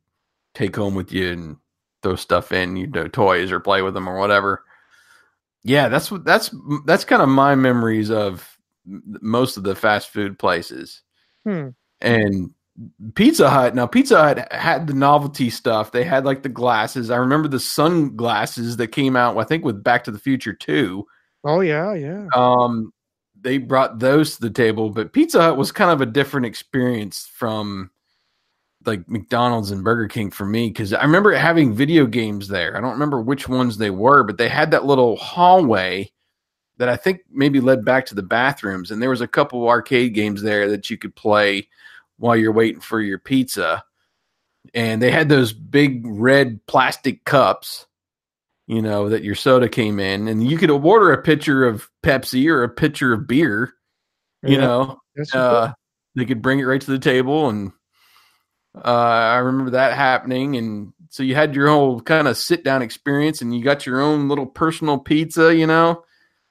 [0.55, 1.57] take home with you and
[2.03, 4.63] throw stuff in, you know, toys or play with them or whatever.
[5.65, 10.39] Yeah, that's what that's that's kind of my memories of most of the fast food
[10.39, 11.03] places
[11.45, 11.71] Hmm.
[12.01, 12.51] and
[13.15, 13.75] Pizza Hut.
[13.75, 15.93] Now, Pizza Hut had the novelty stuff.
[15.93, 17.11] They had like the glasses.
[17.11, 19.37] I remember the sunglasses that came out.
[19.39, 21.07] I think with Back to the Future too.
[21.45, 22.27] Oh yeah, yeah.
[22.35, 22.93] Um,
[23.41, 27.31] they brought those to the table, but Pizza Hut was kind of a different experience
[27.33, 27.91] from
[28.85, 32.77] like McDonald's and Burger King for me because I remember having video games there.
[32.77, 36.11] I don't remember which ones they were, but they had that little hallway
[36.79, 39.69] that I think maybe led back to the bathrooms, and there was a couple of
[39.69, 41.69] arcade games there that you could play
[42.19, 43.85] while you're waiting for your pizza.
[44.75, 47.87] And they had those big red plastic cups,
[48.67, 52.49] you know, that your soda came in, and you could order a pitcher of Pepsi
[52.51, 53.73] or a pitcher of beer,
[54.45, 54.99] you Yeah, know,
[55.33, 55.73] uh,
[56.15, 57.49] they could bring it right to the table.
[57.49, 57.73] And
[58.75, 60.57] uh, i remember that happening.
[60.57, 64.01] And so you had your whole kind of sit down experience and you got your
[64.01, 66.05] own little personal pizza you know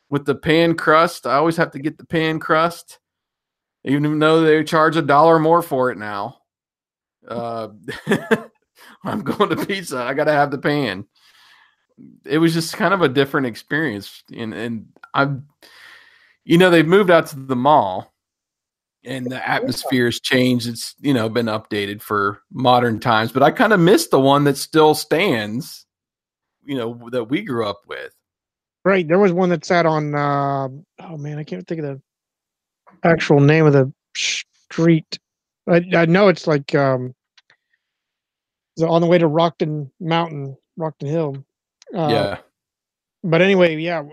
[0.09, 1.27] with the pan crust.
[1.27, 2.99] I always have to get the pan crust
[3.85, 6.39] even though they charge a dollar more for it now.
[7.27, 7.69] Uh,
[9.03, 9.97] i'm going to pizza.
[9.97, 11.05] I gotta have the pan.
[12.25, 15.47] It was just kind of a different experience and and i'm
[16.43, 18.13] you know they've moved out to the mall
[19.03, 20.67] and the atmosphere has changed.
[20.67, 24.43] It's you know been updated for modern times but i kind of miss the one
[24.43, 25.85] that still stands
[26.65, 28.13] you know that we grew up with.
[28.83, 29.07] Right.
[29.07, 30.13] There was one that sat on.
[30.13, 30.67] Uh,
[30.99, 32.01] oh man, I can't think of the
[33.03, 35.19] actual name of the street.
[35.67, 37.13] I, I know it's like um,
[38.81, 41.45] on the way to Rockton Mountain, Rockton Hill.
[41.95, 42.37] Uh, yeah
[43.23, 44.03] But anyway, yeah,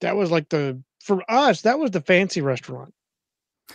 [0.00, 1.62] that was like the for us.
[1.62, 2.92] That was the fancy restaurant.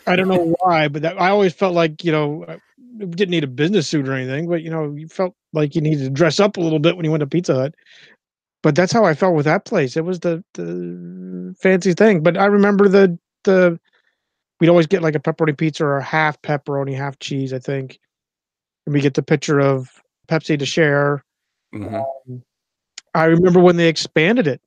[0.08, 2.46] I don't know why, but that, I always felt like you know
[2.98, 6.04] didn't need a business suit or anything, but you know you felt like you needed
[6.06, 7.76] to dress up a little bit when you went to Pizza Hut.
[8.64, 9.98] But that's how I felt with that place.
[9.98, 12.22] It was the the fancy thing.
[12.24, 13.80] But I remember the the
[14.60, 18.00] we'd always get like a pepperoni pizza or a half pepperoni, half cheese, I think,
[18.86, 19.90] and we get the picture of
[20.28, 21.24] Pepsi to share.
[21.74, 22.04] Mhm.
[23.14, 24.62] I remember when they expanded it.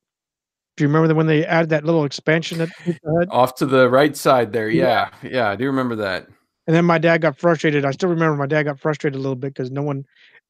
[0.76, 4.16] Do you remember when they added that little expansion at Pizza off to the right
[4.16, 6.26] side there yeah yeah i do remember that
[6.66, 7.84] And then my dad got frustrated.
[7.84, 10.04] I still remember my dad got frustrated a little bit because no one,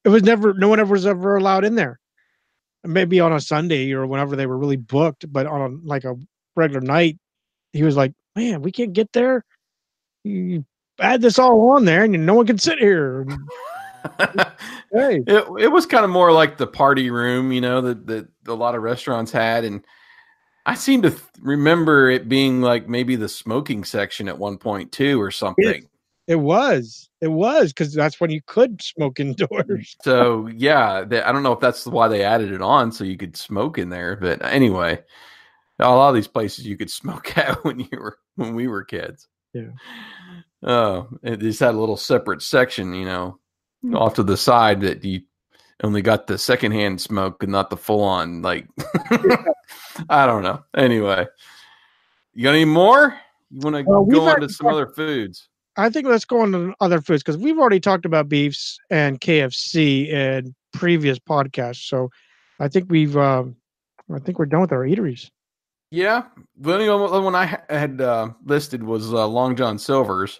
[0.05, 1.99] it was never, no one ever was ever allowed in there.
[2.83, 6.15] Maybe on a Sunday or whenever they were really booked, but on a, like a
[6.55, 7.17] regular night,
[7.73, 9.43] he was like, "Man, we can't get there.
[10.23, 10.65] You
[10.99, 13.25] add this all on there, and no one can sit here."
[14.93, 18.27] Hey, it, it was kind of more like the party room you know that, that
[18.47, 19.85] a lot of restaurants had and
[20.65, 24.91] i seem to th- remember it being like maybe the smoking section at one point
[24.91, 25.87] too or something
[26.27, 29.97] it was, it was because that's when you could smoke indoors.
[30.03, 33.17] so yeah they, i don't know if that's why they added it on so you
[33.17, 35.01] could smoke in there but anyway
[35.79, 38.83] a lot of these places you could smoke at when you were when we were
[38.83, 39.69] kids Yeah.
[40.63, 43.39] oh it just had a little separate section you know
[43.95, 45.21] off to the side that you
[45.83, 48.67] only got the secondhand smoke and not the full on like
[50.09, 51.25] i don't know anyway
[52.33, 53.17] you got any more
[53.49, 56.41] you want to Well, go on to some talked- other foods I think let's go
[56.41, 61.87] on to other foods because we've already talked about beefs and KFC in previous podcasts.
[61.87, 62.09] So
[62.59, 63.55] I think we've, um,
[64.13, 65.29] I think we're done with our eateries.
[65.91, 66.23] Yeah,
[66.57, 70.39] the only one one I had uh, listed was uh, Long John Silver's,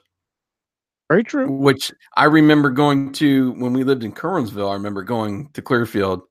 [1.10, 1.52] Very true.
[1.52, 4.70] which I remember going to when we lived in Curwensville.
[4.70, 6.22] I remember going to Clearfield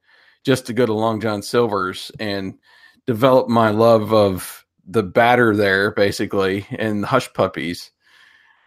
[0.45, 2.55] just to go to Long John Silver's and
[3.07, 7.91] develop my love of the batter there, basically, and hush puppies.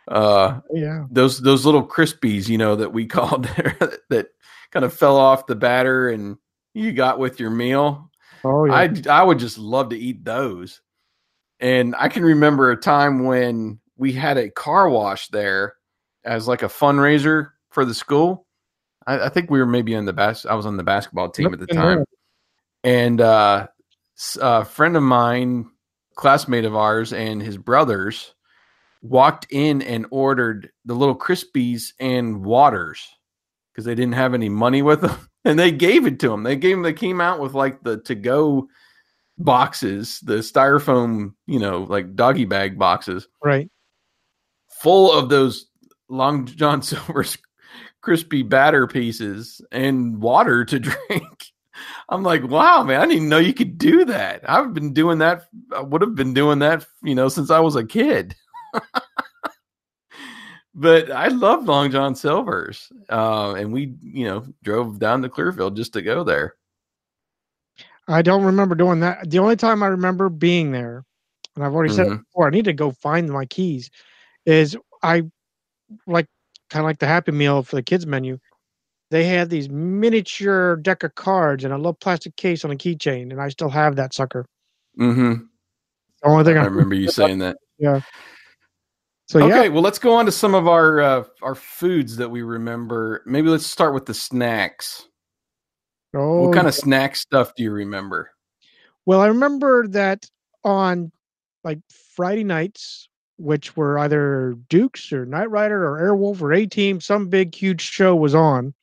[0.08, 1.06] Uh, Yeah.
[1.10, 4.28] those those little crispies, you know, that we called that
[4.72, 6.38] kind of fell off the batter and
[6.76, 8.12] you got with your meal.
[8.44, 8.74] Oh yeah.
[8.74, 10.82] I I would just love to eat those.
[11.60, 15.76] And I can remember a time when we had a car wash there
[16.24, 18.46] as like a fundraiser for the school.
[19.06, 21.54] I, I think we were maybe in the bas- I was on the basketball team
[21.54, 22.06] at the time, there.
[22.84, 23.68] and uh,
[24.42, 25.70] a friend of mine,
[26.16, 28.34] classmate of ours, and his brothers
[29.02, 33.06] walked in and ordered the little Krispies and waters
[33.72, 36.44] because they didn't have any money with them, and they gave it to them.
[36.44, 36.84] They gave them.
[36.84, 38.68] They came out with like the to go
[39.38, 43.70] boxes, the styrofoam, you know, like doggy bag boxes Right.
[44.82, 45.66] full of those
[46.10, 47.38] Long John Silver's
[48.02, 50.80] crispy batter pieces and water to
[51.10, 51.46] drink.
[52.10, 54.48] I'm like, wow, man, I didn't even know you could do that.
[54.48, 55.46] I've been doing that.
[55.76, 58.36] I would have been doing that, you know, since I was a kid.
[60.76, 65.76] but I love Long John Silver's, uh, and we, you know, drove down to Clearfield
[65.76, 66.56] just to go there.
[68.08, 69.30] I don't remember doing that.
[69.30, 71.06] The only time I remember being there,
[71.56, 72.24] and I've already said it Mhm.
[72.26, 73.90] before, I need to go find my keys,
[74.46, 75.24] is I
[76.08, 76.28] like
[76.70, 78.40] kind of like the Happy Meal for the kids menu.
[79.12, 83.32] They had these miniature deck of cards and a little plastic case on a keychain,
[83.32, 84.46] and I still have that sucker.
[85.00, 85.46] Mm-hmm.
[86.24, 87.58] The only thing I I, remember you saying that.
[89.28, 92.30] So yeah, okay, well, let's go on to some of our uh, our foods that
[92.30, 93.24] we remember.
[93.26, 95.08] Maybe let's start with the snacks.
[96.14, 98.32] oh, What kind of snack stuff do you remember?
[99.06, 100.26] Well, I remember that
[100.64, 101.12] on
[101.64, 101.80] like
[102.16, 103.08] Friday nights,
[103.38, 107.82] which were either Dukes or Knight Rider or Airwolf or A Team, some big huge
[107.82, 108.74] show was on,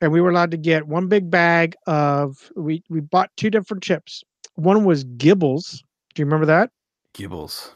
[0.00, 3.82] and we were allowed to get one big bag of we we bought two different
[3.82, 4.22] chips.
[4.56, 5.82] One was Gibbles.
[6.14, 6.70] Do you remember that?
[7.14, 7.70] Gibbles,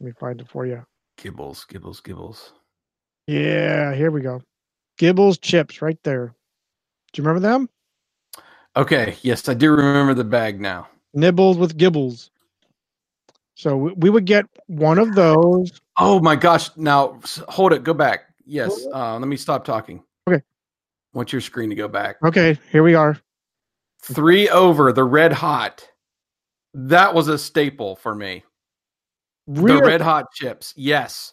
[0.00, 0.84] Let me find it for you.
[1.16, 2.52] Gibbles, Gibbles, Gibbles.
[3.26, 4.42] Yeah, here we go.
[4.98, 6.34] Gibbles chips right there.
[7.12, 7.68] Do you remember them?
[8.76, 10.88] Okay, yes, I do remember the bag now.
[11.14, 12.30] Nibbles with Gibbles.
[13.54, 15.80] So we, we would get one of those.
[15.98, 16.76] Oh my gosh!
[16.76, 17.84] Now hold it.
[17.84, 18.24] Go back.
[18.44, 18.86] Yes.
[18.92, 20.02] Uh, let me stop talking.
[20.28, 20.42] Okay.
[21.14, 22.16] Want your screen to go back.
[22.22, 23.18] Okay, here we are.
[24.02, 25.88] Three over the red hot.
[26.74, 28.44] That was a staple for me.
[29.46, 30.74] The red hot chips.
[30.76, 31.32] Yes.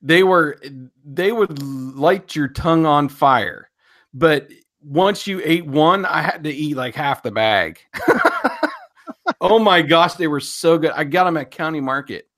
[0.00, 0.58] They were
[1.04, 3.70] they would light your tongue on fire.
[4.12, 4.48] But
[4.82, 7.78] once you ate one, I had to eat like half the bag.
[9.40, 10.92] oh my gosh, they were so good.
[10.92, 12.28] I got them at County Market.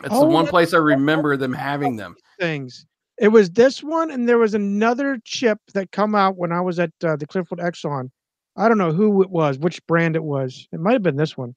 [0.00, 2.16] That's the one that's- place I remember them having them.
[2.40, 2.86] things.
[3.18, 6.80] It was this one, and there was another chip that come out when I was
[6.80, 8.10] at uh, the Clearfield Exxon.
[8.56, 10.66] I don't know who it was, which brand it was.
[10.72, 11.54] It might have been this one,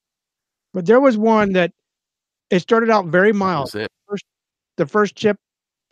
[0.74, 1.72] but there was one that
[2.50, 3.74] it started out very mild.
[3.76, 3.92] it.
[4.78, 5.38] The first chip,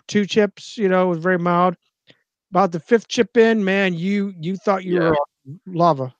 [0.08, 1.76] two chips, you know, was very mild.
[2.52, 5.10] About the fifth chip in, man, you you thought you Yeah.
[5.10, 5.18] were
[5.66, 6.14] lava.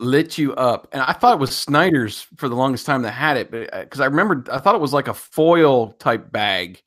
[0.00, 0.88] lit you up.
[0.92, 3.80] And I thought it was Snyder's for the longest time that had it, but uh,
[3.80, 6.82] because I remember, I thought it was like a foil type bag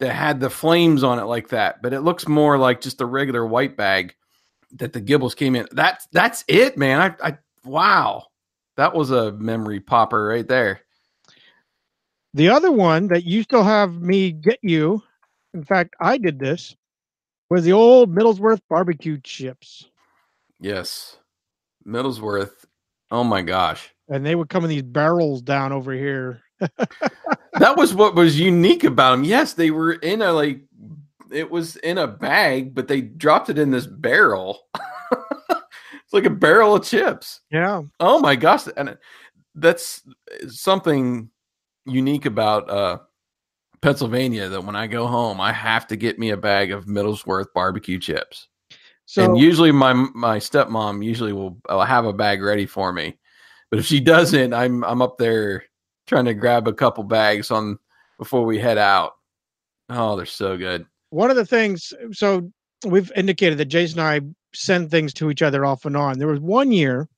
[0.00, 1.80] that had the flames on it like that.
[1.80, 4.14] But it looks more like just a regular white bag
[4.72, 5.66] that the Gibbles came in.
[5.72, 7.00] That's that's it, man.
[7.00, 8.24] I, I wow,
[8.76, 10.80] that was a memory popper right there.
[12.36, 15.02] The other one that you still have me get you,
[15.54, 16.76] in fact, I did this,
[17.48, 19.86] was the old Middlesworth barbecue chips.
[20.60, 21.16] Yes,
[21.88, 22.52] Middlesworth.
[23.10, 23.90] Oh my gosh.
[24.10, 26.42] and they would come in these barrels down over here.
[27.54, 29.24] that was what was unique about them.
[29.24, 30.60] Yes, they were in a like
[31.32, 34.60] it was in a bag, but they dropped it in this barrel.
[34.74, 37.40] it's like a barrel of chips.
[37.50, 37.80] Yeah.
[37.98, 38.98] Oh my gosh, and
[39.54, 40.02] that's
[40.48, 41.30] something
[41.86, 42.98] unique about uh
[43.82, 47.52] Pennsylvania that when I go home, I have to get me a bag of Middlesworth
[47.54, 48.48] barbecue chips.
[49.04, 53.16] So and usually my my stepmom usually will uh, have a bag ready for me.
[53.70, 55.64] But if she doesn't, I'm I'm up there
[56.06, 57.78] trying to grab a couple bags on
[58.18, 59.12] before we head out.
[59.88, 60.86] Oh, they're so good.
[61.10, 62.50] one of the things, so
[62.84, 64.20] we've indicated that Jason and I
[64.54, 66.18] send things to each other off and on.
[66.18, 67.08] There was one year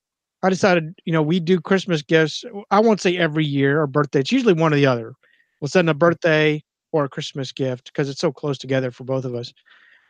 [0.42, 2.44] I decided, you know, we do Christmas gifts.
[2.70, 4.20] I won't say every year or birthday.
[4.20, 5.14] It's usually one or the other.
[5.60, 6.62] We'll send a birthday
[6.92, 9.52] or a Christmas gift because it's so close together for both of us.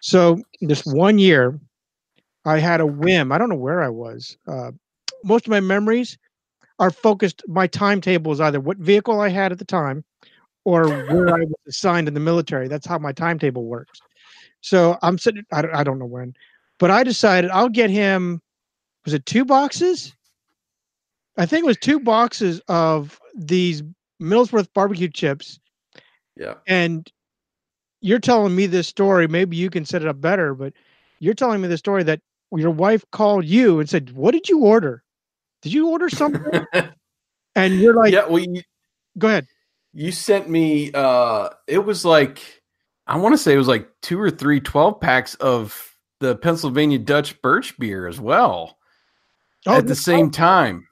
[0.01, 1.59] So this one year,
[2.45, 3.33] I had a whim.
[3.33, 4.37] I don't know where I was.
[4.47, 4.73] Uh,
[5.25, 6.19] most of my memories
[6.79, 7.43] are focused.
[7.49, 10.05] My timetable is either what vehicle I had at the time
[10.65, 12.69] or where I was assigned in the military.
[12.69, 14.01] That's how my timetable works.
[14.61, 15.45] So I'm sitting.
[15.53, 16.35] I don't, I don't know when,
[16.79, 18.43] but I decided I'll get him.
[19.05, 20.15] Was it two boxes?
[21.39, 23.83] I think it was two boxes of these
[24.21, 25.59] Middlesworth barbecue chips.
[26.37, 26.55] Yeah.
[26.67, 27.11] And
[28.01, 29.27] you're telling me this story.
[29.29, 30.73] Maybe you can set it up better, but
[31.21, 32.21] you're telling me the story that
[32.53, 35.03] your wife called you and said, "What did you order?
[35.63, 36.67] Did you order something?"
[37.55, 38.63] and you're like, yeah, well you,
[39.17, 39.47] "Go ahead."
[39.95, 42.63] you sent me uh it was like
[43.07, 46.99] I want to say it was like two or three 12 packs of the Pennsylvania
[46.99, 48.79] Dutch Birch beer as well
[49.67, 50.35] Oh, at the same right.
[50.35, 50.88] time.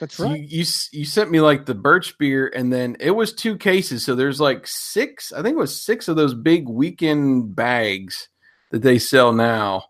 [0.00, 0.38] That's right.
[0.38, 4.04] you, you you sent me like the birch beer, and then it was two cases.
[4.04, 5.32] So there's like six.
[5.32, 8.28] I think it was six of those big weekend bags
[8.70, 9.84] that they sell now.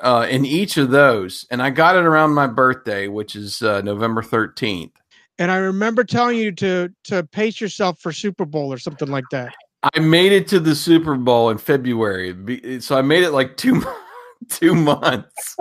[0.00, 3.80] Uh, in each of those, and I got it around my birthday, which is uh,
[3.80, 4.92] November thirteenth.
[5.38, 9.24] And I remember telling you to to pace yourself for Super Bowl or something like
[9.30, 9.54] that.
[9.94, 13.82] I made it to the Super Bowl in February, so I made it like two
[14.48, 15.56] two months.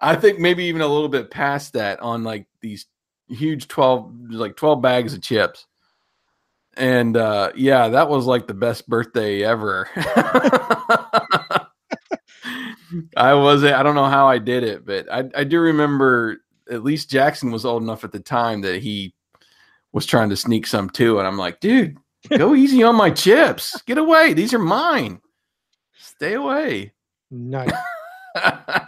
[0.00, 2.86] I think maybe even a little bit past that on like these
[3.28, 5.66] huge twelve like twelve bags of chips.
[6.76, 9.88] And uh yeah, that was like the best birthday ever.
[13.16, 16.38] I wasn't I don't know how I did it, but I I do remember
[16.70, 19.14] at least Jackson was old enough at the time that he
[19.92, 21.96] was trying to sneak some too and I'm like, dude,
[22.28, 23.80] go easy on my chips.
[23.82, 24.34] Get away.
[24.34, 25.20] These are mine.
[25.96, 26.92] Stay away.
[27.30, 27.72] Nice.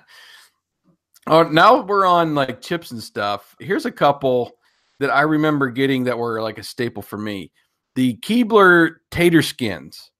[1.26, 3.54] oh, now we're on like chips and stuff.
[3.58, 4.52] Here's a couple
[5.00, 7.52] that I remember getting that were like a staple for me.
[7.94, 10.10] The Keebler tater skins.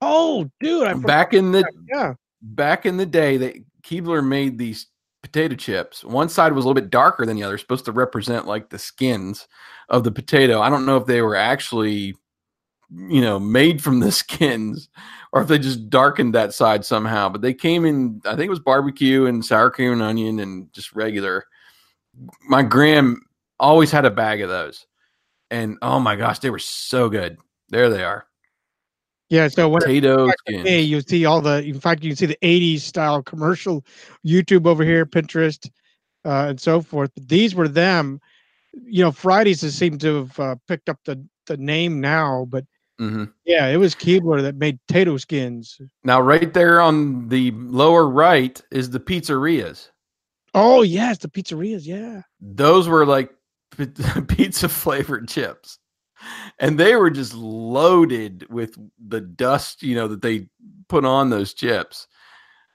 [0.00, 1.72] Oh, dude, I Back in the that.
[1.92, 2.14] Yeah.
[2.42, 4.86] back in the day, that Keebler made these
[5.22, 6.02] potato chips.
[6.04, 8.78] One side was a little bit darker than the other, supposed to represent like the
[8.78, 9.46] skins
[9.90, 10.60] of the potato.
[10.60, 12.16] I don't know if they were actually,
[12.90, 14.88] you know, made from the skins
[15.32, 17.28] or if they just darkened that side somehow.
[17.28, 20.72] But they came in, I think it was barbecue and sour cream and onion and
[20.72, 21.46] just regular.
[22.48, 23.22] My gram
[23.58, 24.86] always had a bag of those.
[25.50, 27.38] And oh my gosh, they were so good.
[27.68, 28.26] There they are.
[29.28, 29.48] Yeah.
[29.48, 31.62] So when Potato Hey, you see all the.
[31.64, 33.84] In fact, you can see the '80s style commercial,
[34.26, 35.68] YouTube over here, Pinterest,
[36.24, 37.10] uh, and so forth.
[37.14, 38.20] But these were them.
[38.72, 42.64] You know, Fridays has seemed to have uh, picked up the the name now, but
[43.00, 45.80] hmm yeah, it was Keebler that made potato skins.
[46.04, 49.88] Now, right there on the lower right is the Pizzarias.
[50.52, 51.86] Oh yes, the Pizzarias.
[51.86, 52.22] Yeah.
[52.40, 53.30] Those were like
[54.28, 55.78] pizza flavored chips.
[56.58, 60.48] And they were just loaded with the dust, you know, that they
[60.88, 62.06] put on those chips.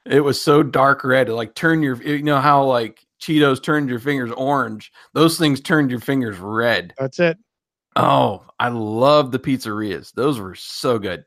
[0.04, 3.88] It was so dark red, it like turn your, you know, how like Cheetos turned
[3.88, 4.90] your fingers orange.
[5.14, 6.94] Those things turned your fingers red.
[6.98, 7.38] That's it.
[7.96, 10.12] Oh, I love the Pizzarias.
[10.12, 11.24] Those were so good.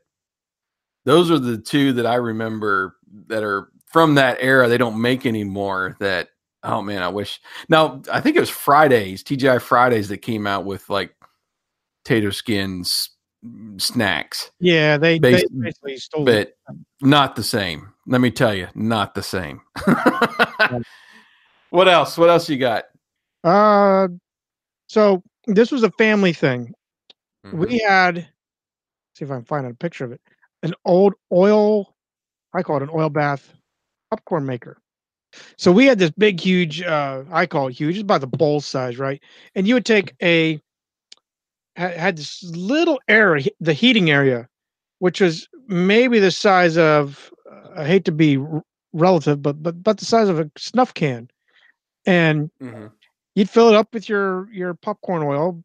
[1.04, 2.96] Those are the two that I remember
[3.26, 4.68] that are from that era.
[4.68, 5.96] They don't make anymore.
[6.00, 6.28] That
[6.62, 7.40] oh man, I wish.
[7.68, 11.14] Now I think it was Fridays, TGI Fridays, that came out with like
[12.04, 13.10] tater skins
[13.78, 16.54] snacks, Yeah, they, they basically stole it.
[16.68, 17.92] but not the same.
[18.06, 19.60] Let me tell you, not the same.
[21.70, 22.18] what else?
[22.18, 22.84] What else you got?
[23.44, 24.08] Uh,
[24.88, 26.74] so this was a family thing.
[27.46, 27.58] Mm-hmm.
[27.58, 28.28] We had,
[29.14, 30.20] see if I can find a picture of it,
[30.62, 31.94] an old oil,
[32.54, 33.52] I call it an oil bath
[34.10, 34.78] popcorn maker.
[35.56, 38.60] So we had this big, huge, uh, I call it huge, it's about the bowl
[38.60, 39.22] size, right?
[39.54, 40.60] And you would take a,
[41.76, 44.48] had, this little area, the heating area,
[44.98, 47.30] which was maybe the size of,
[47.76, 48.38] I hate to be
[48.92, 51.30] relative, but but but the size of a snuff can,
[52.04, 52.90] and Mhm.
[53.40, 55.64] You'd fill it up with your your popcorn oil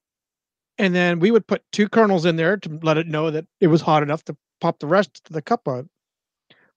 [0.78, 3.68] and then we would put two kernels in there to let it know that it
[3.68, 5.86] was hot enough to pop the rest of the cup out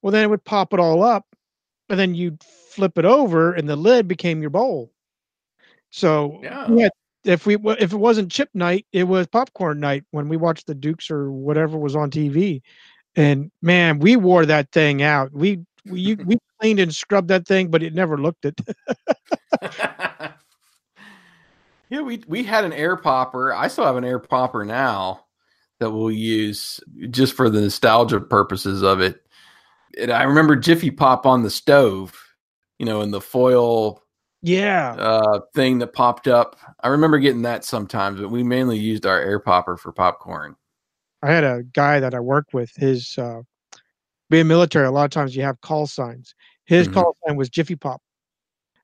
[0.03, 1.25] well then it would pop it all up
[1.89, 4.93] and then you'd flip it over and the lid became your bowl.
[5.91, 6.67] So Yeah.
[6.69, 6.93] had-
[7.25, 10.75] if we if it wasn't chip night it was popcorn night when we watched the
[10.75, 12.63] dukes or whatever was on tv
[13.17, 15.33] and man we wore that thing out.
[15.33, 18.61] We we, you- we cleaned and scrubbed that thing but it never looked it
[21.91, 23.53] yeah, we we had an air popper.
[23.55, 25.25] I still have an air popper now
[25.81, 26.81] that we'll use
[27.11, 29.25] just for the nostalgia purposes of it.
[29.99, 32.15] And I remember Jiffy Pop on the stove,
[32.79, 34.03] you know, in the foil
[34.43, 36.57] yeah uh, thing that popped up.
[36.81, 40.55] I remember getting that sometimes, but we mainly used our air popper for popcorn.
[41.23, 42.71] I had a guy that I worked with.
[42.77, 43.41] His uh,
[44.31, 46.35] being military, a lot of times you have call signs.
[46.67, 46.95] His Mhm.
[46.95, 48.01] call sign was Jiffy Pop.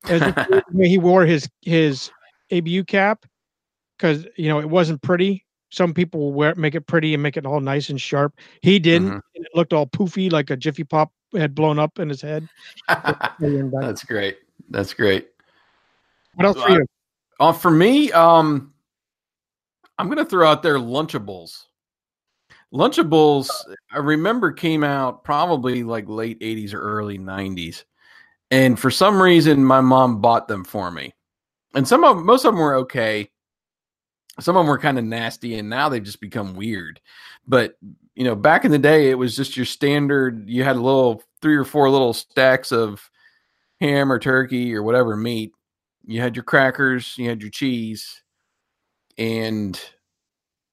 [0.09, 2.11] As the way he wore his his
[2.51, 3.25] ABU cap,
[3.97, 5.45] because you know it wasn't pretty.
[5.71, 8.39] Some people will wear make it pretty and make it all nice and sharp.
[8.61, 9.11] He didn't.
[9.11, 9.21] Mhm.
[9.35, 12.49] and It looked all poofy, like a Jiffy Pop had blown up in his head.
[12.89, 14.39] That's great.
[14.71, 15.29] That's great.
[16.35, 16.87] What else for you?
[17.41, 18.73] Uh, for me, um,
[19.99, 21.65] I'm gonna throw out there Lunchables.
[22.73, 23.51] Lunchables,
[23.93, 27.85] I remember came out probably like late '80s or early '90s,
[28.51, 31.15] and for some reason, my mom bought them for me.
[31.75, 33.31] And some of most of them were okay.
[34.41, 37.01] some of them were kind of nasty, and now they've just become weird.
[37.47, 37.77] But
[38.15, 40.49] you know, back in the day, it was just your standard.
[40.49, 43.11] You had a little three or four little stacks of
[43.81, 45.53] ham or turkey or whatever meat.
[46.07, 48.23] You had your crackers, you had your cheese,
[49.19, 49.81] and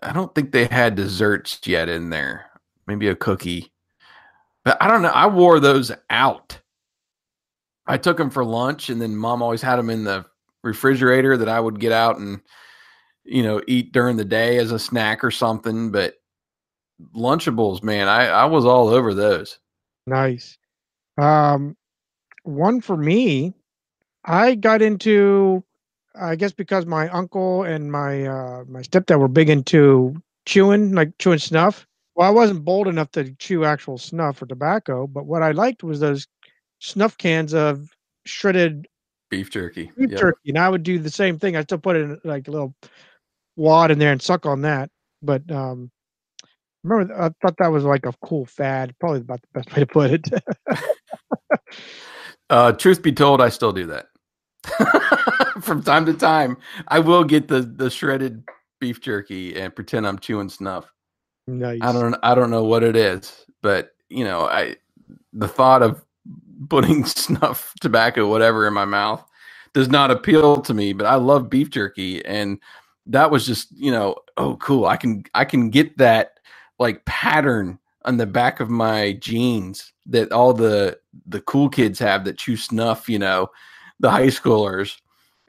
[0.02, 2.50] I don't think they had desserts yet in there.
[2.88, 3.72] Maybe a cookie.
[4.64, 5.10] But I don't know.
[5.10, 6.60] I wore those out.
[7.88, 10.26] I took them for lunch, and then mom always had them in the
[10.64, 12.42] refrigerator that I would get out and,
[13.24, 15.92] you know, eat during the day as a snack or something.
[15.92, 16.16] But
[17.16, 19.60] Lunchables, man, I, I was all over those.
[20.08, 20.58] Nice.
[21.18, 21.76] Um,
[22.44, 23.54] one for me,
[24.26, 25.64] I got into,
[26.20, 31.18] I guess because my uncle and my uh, my stepdad were big into chewing, like
[31.20, 31.88] chewing snuff.
[32.16, 35.84] Well, I wasn't bold enough to chew actual snuff or tobacco, but what I liked
[35.84, 36.28] was those
[36.80, 37.90] snuff cans of
[38.26, 38.88] shredded
[39.32, 39.90] beef jerky.
[39.98, 40.20] Beef yep.
[40.20, 41.56] jerky, and I would do the same thing.
[41.56, 42.76] I still put it in like a little
[43.56, 44.92] wad in there and suck on that.
[45.24, 45.90] But um,
[46.84, 48.94] remember, I thought that was like a cool fad.
[49.00, 50.30] Probably about the best way to put it.
[52.50, 54.08] uh, truth be told, I still do that
[55.62, 56.58] from time to time.
[56.88, 58.44] I will get the the shredded
[58.80, 60.92] beef jerky and pretend I'm chewing snuff.
[61.48, 61.80] Nice.
[61.82, 64.76] I don't I don't know what it is, but you know, I
[65.34, 66.06] the thought of
[66.70, 69.24] putting snuff, tobacco, whatever in my mouth
[69.74, 72.60] does not appeal to me, but I love beef jerky and
[73.08, 74.86] that was just, you know, oh cool.
[74.86, 76.40] I can I can get that
[76.80, 82.26] like pattern on the back of my jeans that all the the cool kids have
[82.26, 83.48] that chew snuff, you know,
[84.00, 85.01] the high schoolers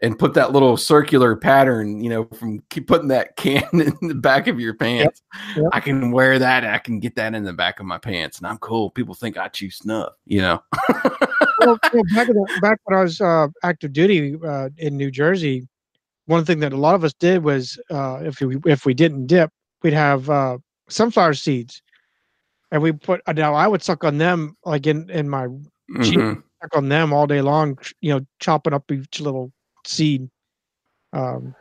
[0.03, 4.15] and put that little circular pattern, you know, from keep putting that can in the
[4.15, 5.23] back of your pants.
[5.33, 5.67] Yep, yep.
[5.73, 6.65] I can wear that.
[6.65, 8.91] I can get that in the back of my pants, and I'm cool.
[8.91, 10.61] People think I chew snuff, you know.
[11.61, 15.69] well, well, back, the, back when I was uh, active duty uh, in New Jersey,
[16.27, 19.29] one thing that a lot of us did was uh, if we if we didn't
[19.29, 19.51] dip,
[19.83, 21.81] we'd have uh, sunflower seeds,
[22.73, 23.21] and we put.
[23.33, 26.41] Now I would suck on them like in in my mm-hmm.
[26.61, 27.79] suck on them all day long.
[28.01, 29.53] You know, chopping up each little
[29.85, 30.31] seed.
[31.13, 31.55] Um,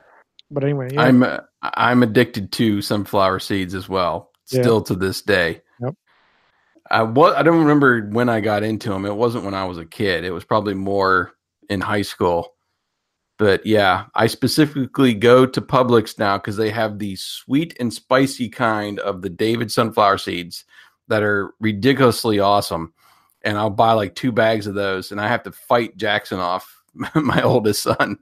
[0.50, 1.02] but anyway, yeah.
[1.02, 4.84] I'm uh, I'm addicted to sunflower seeds as well, still yeah.
[4.86, 5.62] to this day.
[5.82, 5.96] Yep.
[6.90, 9.06] I was I don't remember when I got into them.
[9.06, 10.24] It wasn't when I was a kid.
[10.24, 11.34] It was probably more
[11.70, 12.54] in high school.
[13.38, 18.50] But yeah, I specifically go to Publix now because they have the sweet and spicy
[18.50, 20.64] kind of the David sunflower seeds
[21.08, 22.94] that are ridiculously awesome.
[23.42, 26.81] And I'll buy like two bags of those, and I have to fight Jackson off
[27.16, 28.18] my oldest son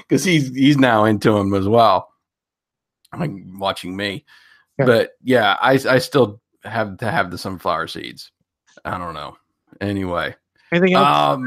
[0.00, 2.08] because he's he's now into him as well.
[3.16, 4.24] Like watching me,
[4.78, 4.84] yeah.
[4.84, 8.30] but yeah, I I still have to have the sunflower seeds.
[8.84, 9.36] I don't know.
[9.80, 10.34] Anyway,
[10.72, 11.36] anything else?
[11.38, 11.46] Um,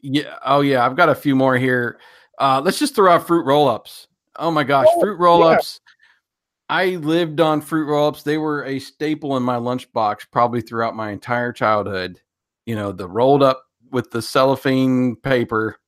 [0.00, 0.38] yeah.
[0.44, 1.98] Oh yeah, I've got a few more here.
[2.38, 4.08] Uh, let's just throw out fruit roll-ups.
[4.36, 5.80] Oh my gosh, oh, fruit roll-ups.
[5.84, 6.76] Yeah.
[6.76, 8.22] I lived on fruit roll-ups.
[8.22, 12.20] They were a staple in my lunchbox probably throughout my entire childhood.
[12.64, 15.78] You know, the rolled up with the cellophane paper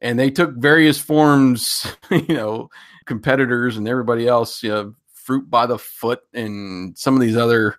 [0.00, 2.68] and they took various forms, you know,
[3.06, 7.76] competitors and everybody else, you know, fruit by the foot and some of these other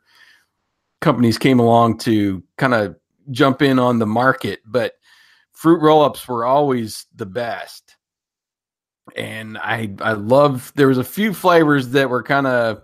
[1.01, 2.95] companies came along to kind of
[3.31, 4.93] jump in on the market, but
[5.51, 7.95] fruit roll-ups were always the best.
[9.15, 12.83] And I I love there was a few flavors that were kind of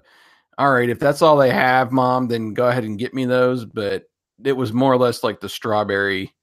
[0.58, 3.66] all right, if that's all they have, mom, then go ahead and get me those,
[3.66, 4.06] but
[4.44, 6.34] it was more or less like the strawberry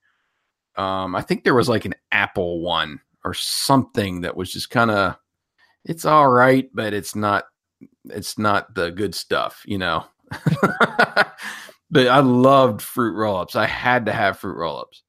[0.76, 4.90] um, I think there was like an Apple one or something that was just kind
[4.90, 5.16] of
[5.84, 7.44] it's all right, but it's not
[8.08, 10.04] it's not the good stuff, you know.
[11.90, 13.56] but I loved fruit roll-ups.
[13.56, 15.02] I had to have fruit roll-ups.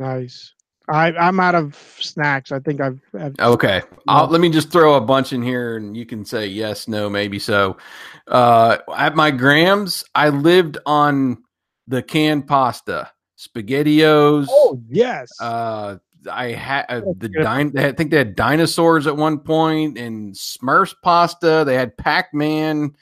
[0.00, 0.52] Nice.
[0.88, 2.52] I I'm out of snacks.
[2.52, 3.82] I think I've, I've okay.
[4.06, 7.08] I'll, let me just throw a bunch in here, and you can say yes, no,
[7.08, 7.78] maybe so.
[8.26, 11.42] Uh, at my Grams, I lived on
[11.86, 13.10] the canned pasta
[13.48, 14.46] spaghettios.
[14.48, 15.30] Oh yes.
[15.40, 15.96] Uh,
[16.30, 20.94] I had uh, the din- I think they had dinosaurs at one point and Smurfs
[21.02, 21.64] pasta.
[21.66, 22.94] They had Pac Man.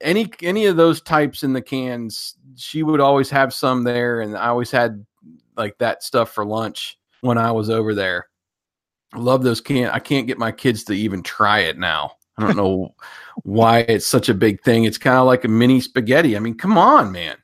[0.00, 4.36] Any any of those types in the cans, she would always have some there, and
[4.36, 5.04] I always had
[5.56, 8.28] like that stuff for lunch when I was over there.
[9.12, 9.90] I love those can.
[9.90, 12.12] I can't get my kids to even try it now.
[12.38, 12.94] I don't know
[13.42, 14.84] why it's such a big thing.
[14.84, 16.36] It's kind of like a mini spaghetti.
[16.36, 17.36] I mean, come on, man.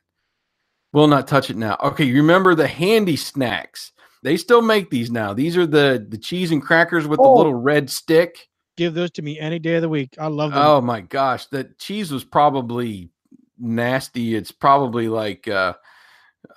[0.97, 1.77] Will not touch it now.
[1.83, 3.91] Okay, you remember the handy snacks?
[4.23, 5.31] They still make these now.
[5.31, 7.23] These are the the cheese and crackers with oh.
[7.23, 8.49] the little red stick.
[8.77, 10.15] Give those to me any day of the week.
[10.17, 10.63] I love them.
[10.65, 13.11] Oh my gosh, that cheese was probably
[13.59, 14.33] nasty.
[14.33, 15.73] It's probably like uh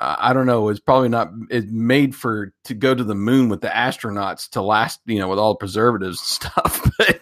[0.00, 0.70] I don't know.
[0.70, 1.32] It's probably not.
[1.50, 5.00] It's made for to go to the moon with the astronauts to last.
[5.04, 6.90] You know, with all the preservatives and stuff.
[6.96, 7.20] but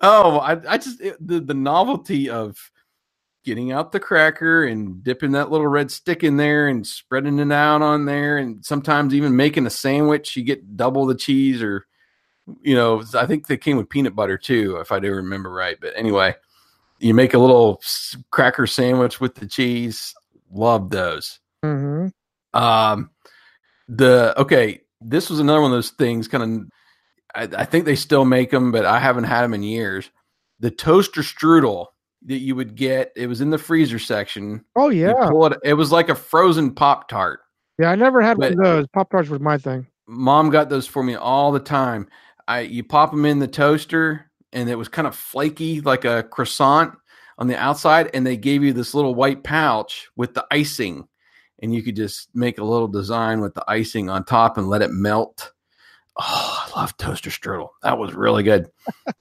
[0.00, 2.56] Oh, I, I just it, the the novelty of
[3.48, 7.50] getting out the cracker and dipping that little red stick in there and spreading it
[7.50, 10.36] out on there, and sometimes even making a sandwich.
[10.36, 11.86] You get double the cheese, or
[12.62, 15.78] you know, I think they came with peanut butter too, if I do remember right.
[15.80, 16.34] But anyway,
[16.98, 17.80] you make a little
[18.30, 20.14] cracker sandwich with the cheese.
[20.52, 21.40] Love those.
[21.64, 22.08] Mm-hmm.
[22.58, 23.10] Um,
[23.88, 26.28] the okay, this was another one of those things.
[26.28, 26.70] Kind of,
[27.34, 30.10] I, I, think they still make them, but I haven't had them in years.
[30.60, 31.86] The toaster strudel
[32.28, 34.64] that you would get, it was in the freezer section.
[34.76, 37.40] Oh yeah, it, it, was like a frozen pop tart.
[37.78, 38.86] Yeah, I never had but one of those.
[38.88, 39.86] Pop tarts was my thing.
[40.06, 42.08] Mom got those for me all the time.
[42.46, 46.22] I you pop them in the toaster, and it was kind of flaky, like a
[46.22, 46.94] croissant
[47.38, 51.08] on the outside, and they gave you this little white pouch with the icing
[51.60, 54.82] and you could just make a little design with the icing on top and let
[54.82, 55.52] it melt.
[56.16, 57.68] Oh, I love toaster strudel.
[57.82, 58.68] That was really good.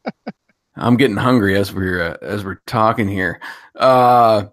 [0.78, 3.40] I'm getting hungry as we're uh, as we're talking here.
[3.76, 4.46] Uh,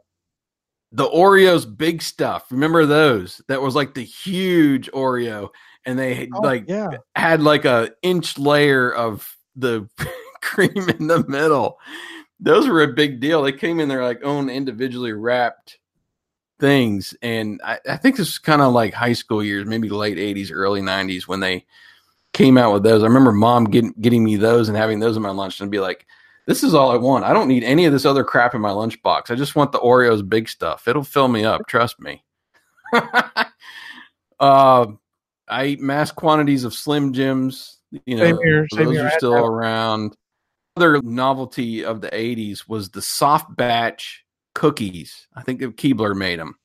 [0.92, 2.46] the Oreos big stuff.
[2.50, 3.42] Remember those?
[3.48, 5.50] That was like the huge Oreo,
[5.84, 6.88] and they oh, like yeah.
[7.14, 9.88] had like a inch layer of the
[10.42, 11.78] cream in the middle.
[12.40, 13.42] Those were a big deal.
[13.42, 15.78] They came in their like own individually wrapped
[16.60, 17.14] things.
[17.22, 20.50] And I, I think this is kind of like high school years, maybe late 80s,
[20.52, 21.66] early 90s when they
[22.34, 23.02] came out with those.
[23.02, 25.80] I remember mom getting, getting me those and having those in my lunch and be
[25.80, 26.06] like,
[26.46, 27.24] this is all I want.
[27.24, 29.30] I don't need any of this other crap in my lunchbox.
[29.30, 30.86] I just want the Oreos big stuff.
[30.86, 31.62] It'll fill me up.
[31.66, 32.22] Trust me.
[32.92, 34.86] uh,
[35.48, 37.78] I eat mass quantities of Slim Jims.
[38.04, 40.16] You know, here, those are still around.
[40.76, 44.24] Other novelty of the 80s was the soft batch
[44.54, 45.28] cookies.
[45.34, 46.56] I think Keebler made them,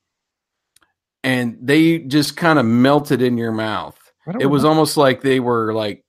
[1.22, 4.09] and they just kind of melted in your mouth.
[4.38, 6.04] It was almost like they were like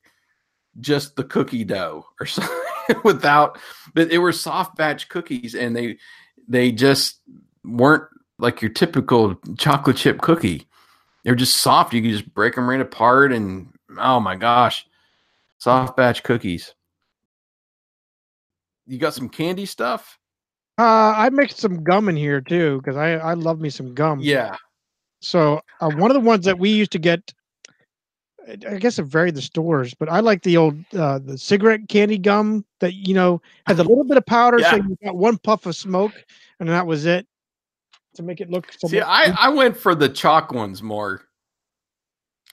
[0.80, 2.56] just the cookie dough or something
[3.04, 3.58] without,
[3.94, 5.98] but it were soft batch cookies, and they
[6.48, 7.22] they just
[7.64, 8.04] weren't
[8.38, 10.68] like your typical chocolate chip cookie.
[11.24, 11.94] They're just soft.
[11.94, 14.86] You can just break them right apart, and oh my gosh,
[15.58, 16.74] soft batch cookies.
[18.88, 20.18] You got some candy stuff?
[20.78, 24.20] Uh, I mixed some gum in here too because I I love me some gum.
[24.22, 24.56] Yeah.
[25.22, 27.32] So uh, one of the ones that we used to get,
[28.68, 32.18] I guess it varied the stores, but I like the old uh, the cigarette candy
[32.18, 34.72] gum that you know has a little bit of powder, yeah.
[34.72, 36.14] so you got one puff of smoke,
[36.60, 37.28] and that was it
[38.16, 38.72] to make it look.
[38.88, 41.22] See, I I went for the chalk ones more.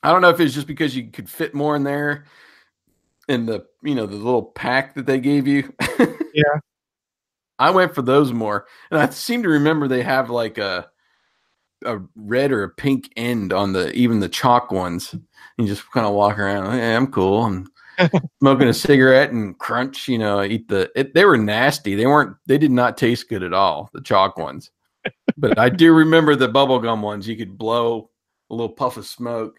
[0.02, 2.26] I don't know if it's just because you could fit more in there,
[3.28, 5.72] in the you know the little pack that they gave you.
[6.34, 6.60] yeah.
[7.58, 10.88] I went for those more, and I seem to remember they have like a
[11.84, 15.14] a red or a pink end on the even the chalk ones.
[15.56, 16.72] You just kind of walk around.
[16.72, 17.44] Hey, I'm cool.
[17.44, 17.66] I'm
[18.40, 20.08] smoking a cigarette and crunch.
[20.08, 20.90] You know, eat the.
[20.94, 21.94] It, they were nasty.
[21.94, 22.36] They weren't.
[22.46, 23.90] They did not taste good at all.
[23.92, 24.70] The chalk ones,
[25.36, 27.28] but I do remember the bubblegum ones.
[27.28, 28.10] You could blow
[28.50, 29.58] a little puff of smoke,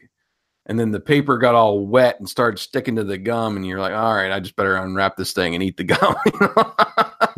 [0.65, 3.79] and then the paper got all wet and started sticking to the gum, and you're
[3.79, 6.15] like, all right, I just better unwrap this thing and eat the gum.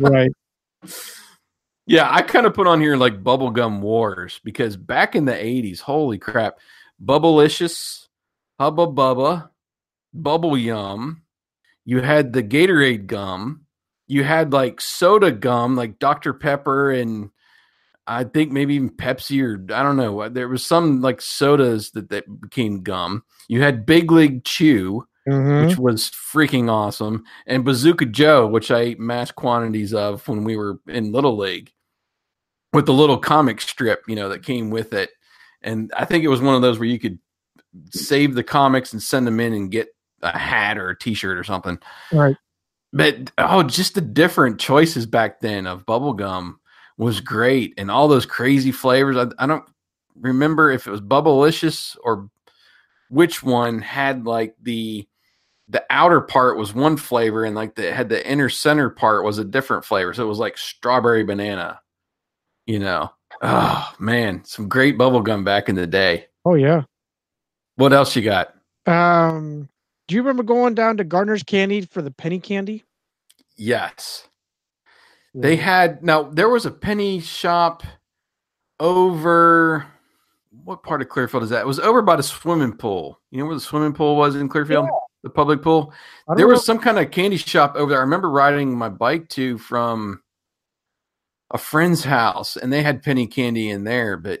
[0.00, 0.32] right.
[1.86, 5.80] Yeah, I kind of put on here like bubblegum wars because back in the 80s,
[5.80, 6.58] holy crap,
[7.04, 8.06] Bubblicious,
[8.60, 9.50] Hubba Bubba,
[10.14, 11.22] Bubble Yum,
[11.84, 13.66] you had the Gatorade gum,
[14.06, 16.32] you had like soda gum, like Dr.
[16.32, 17.30] Pepper and
[18.06, 20.28] I think maybe even Pepsi or I don't know.
[20.28, 23.24] There was some like sodas that, that became gum.
[23.48, 25.66] You had Big League Chew, mm-hmm.
[25.66, 30.56] which was freaking awesome, and Bazooka Joe, which I ate mass quantities of when we
[30.56, 31.72] were in Little League,
[32.72, 35.10] with the little comic strip, you know, that came with it.
[35.62, 37.18] And I think it was one of those where you could
[37.92, 39.88] save the comics and send them in and get
[40.22, 41.78] a hat or a T-shirt or something.
[42.12, 42.36] Right.
[42.92, 46.56] But oh, just the different choices back then of bubblegum
[46.98, 49.16] was great, and all those crazy flavors.
[49.16, 49.64] I, I don't
[50.14, 52.28] remember if it was Bubblicious or
[53.08, 55.06] which one had like the
[55.72, 59.38] the outer part was one flavor and like the had the inner center part was
[59.38, 60.12] a different flavor.
[60.12, 61.80] So it was like strawberry banana.
[62.66, 63.10] You know.
[63.40, 66.26] Oh man, some great bubble gum back in the day.
[66.44, 66.82] Oh yeah.
[67.76, 68.54] What else you got?
[68.86, 69.70] Um
[70.08, 72.84] do you remember going down to Gardner's Candy for the penny candy?
[73.56, 74.28] Yes.
[75.32, 75.40] Yeah.
[75.40, 77.82] They had now there was a penny shop
[78.78, 79.86] over
[80.64, 81.62] what part of Clearfield is that?
[81.62, 83.18] It was over by the swimming pool.
[83.30, 84.84] You know where the swimming pool was in Clearfield?
[84.84, 85.92] Yeah the public pool.
[86.36, 87.98] There was some kind of candy shop over there.
[87.98, 90.22] I remember riding my bike to from
[91.50, 94.16] a friend's house, and they had penny candy in there.
[94.16, 94.40] But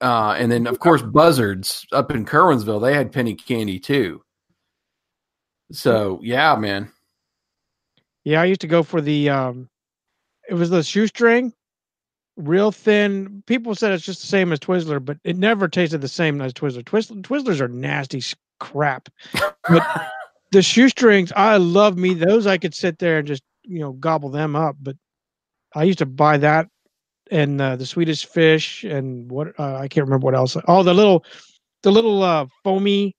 [0.00, 4.22] uh, and then of course Buzzards up in Curwensville, they had penny candy too.
[5.72, 6.90] So yeah, man.
[8.24, 9.68] Yeah, I used to go for the um
[10.48, 11.52] it was the shoestring,
[12.38, 13.42] real thin.
[13.46, 16.52] People said it's just the same as Twizzler, but it never tasted the same as
[16.52, 16.84] Twizzler.
[16.84, 18.22] Twizzler Twizzlers are nasty
[18.60, 19.08] crap.
[19.68, 19.86] But
[20.52, 22.46] the shoestrings, I love me those.
[22.46, 24.76] I could sit there and just you know gobble them up.
[24.80, 24.96] But
[25.74, 26.68] I used to buy that
[27.30, 30.56] and uh, the Swedish fish and what uh, I can't remember what else.
[30.66, 31.24] Oh, the little,
[31.82, 33.14] the little uh, foamy.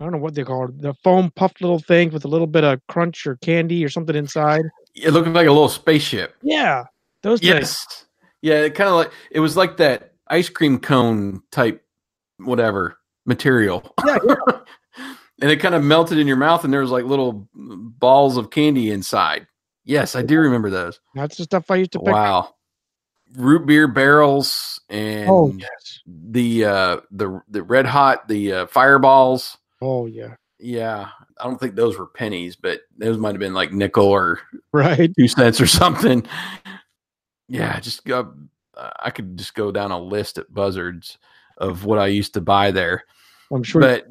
[0.00, 0.80] I don't know what they call it.
[0.80, 4.14] The foam puffed little things with a little bit of crunch or candy or something
[4.14, 4.64] inside.
[4.94, 6.36] It looked like a little spaceship.
[6.40, 6.84] Yeah,
[7.22, 8.06] those things.
[8.42, 11.84] Yeah, it kind of like it was like that ice cream cone type
[12.38, 13.94] whatever material.
[14.06, 14.18] Yeah,
[15.40, 18.50] and it kind of melted in your mouth and there was like little balls of
[18.50, 19.46] candy inside.
[19.84, 21.00] Yes, I do remember those.
[21.14, 22.12] That's the stuff I used to pick.
[22.14, 22.54] Wow.
[23.36, 26.00] Root beer barrels and Oh yes.
[26.06, 29.58] the uh the the red hot the uh, fireballs.
[29.82, 30.34] Oh yeah.
[30.58, 31.08] Yeah.
[31.40, 34.40] I don't think those were pennies, but those might have been like nickel or
[34.72, 35.10] Right.
[35.16, 36.26] two cents or something.
[37.48, 38.34] Yeah, just go.
[38.76, 41.18] I could just go down a list at Buzzards
[41.56, 43.04] of what I used to buy there.
[43.52, 43.80] I'm sure.
[43.80, 44.06] But-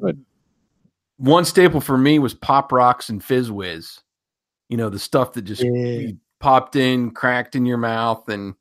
[1.16, 4.00] One staple for me was Pop Rocks and Fizz Whiz.
[4.68, 6.10] You know, the stuff that just Yeah.
[6.38, 8.54] popped in, cracked in your mouth, and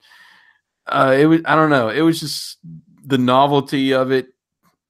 [0.87, 1.41] uh, it was.
[1.45, 1.89] I don't know.
[1.89, 2.57] It was just
[3.05, 4.27] the novelty of it.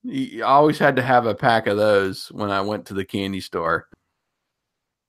[0.07, 3.41] I always had to have a pack of those when I went to the candy
[3.41, 3.87] store.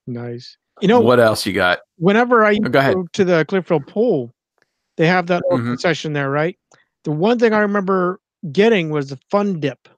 [0.06, 0.56] nice.
[0.80, 1.80] You know, what else you got?
[1.96, 2.96] whenever I Oh, go ahead.
[3.14, 4.32] to the Clearfield pool,
[4.98, 5.64] they have that Mhm.
[5.64, 6.58] concession there, right?
[7.04, 8.20] The one thing I remember
[8.52, 9.88] getting was the Fun Dip.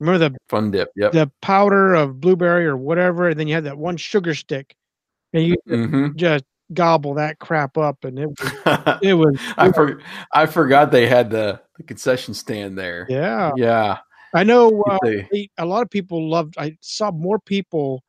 [0.00, 0.90] Remember the Fun dip.
[0.96, 1.12] Yep.
[1.12, 4.74] the powder of blueberry or whatever, and then you had that one sugar stick,
[5.32, 8.36] and you hmm just gobble that crap up, and it was,
[9.02, 10.00] it was I for,
[10.32, 13.06] I forgot they had the, the concession stand there.
[13.08, 13.52] yeah.
[13.56, 13.98] Yeah.
[14.34, 16.54] I know uh, they- a lot of people loved.
[16.58, 18.02] I saw more people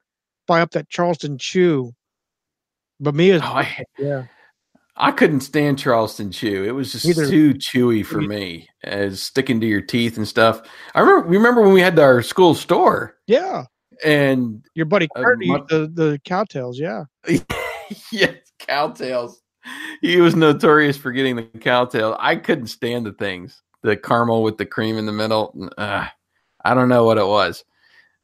[0.48, 1.92] buy up that Charleston Chew,
[3.00, 4.24] but me as Oh, I, yeah.
[5.02, 6.64] I couldn't stand Charleston Chew.
[6.64, 10.62] It was just too chewy for me, as sticking to your teeth and stuff.
[10.94, 11.28] I remember.
[11.28, 13.66] Remember when we had our school store Yeah,
[14.06, 16.78] and your buddy Uh, Kurt my- the the Cow Tales.
[16.80, 17.06] Yeah,
[18.12, 19.42] yes, Cow Tales.
[20.02, 22.16] He was notorious for getting the Cow Tale.
[22.20, 23.62] I couldn't stand the things.
[23.84, 25.70] The caramel with the cream in the middle.
[25.78, 26.06] Uh,
[26.64, 27.64] I don't know what it was.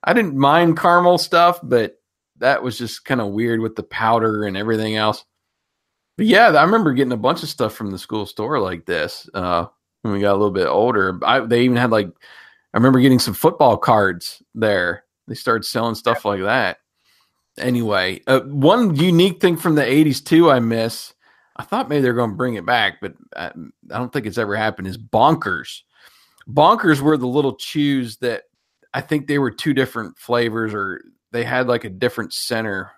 [0.04, 1.96] I didn't mind caramel stuff, but
[2.38, 5.26] that was just kind of weird with the powder and everything else.
[6.18, 9.30] But yeah, I remember getting a bunch of stuff from the school store like this
[9.34, 9.68] uh,
[10.02, 11.20] when we got a little bit older.
[11.24, 15.04] I, they even had like, I remember getting some football cards there.
[15.28, 16.78] They started selling stuff like that
[17.58, 21.14] anyway, uh, one unique thing from the 80s too I miss.
[21.56, 24.38] I thought maybe they're going to bring it back, but I, I don't think it's
[24.38, 24.88] ever happened.
[24.88, 25.82] Is bonkers.
[26.48, 28.44] Bonkers were the little chews that
[28.94, 32.92] I think they were two different flavors, or they had like a different center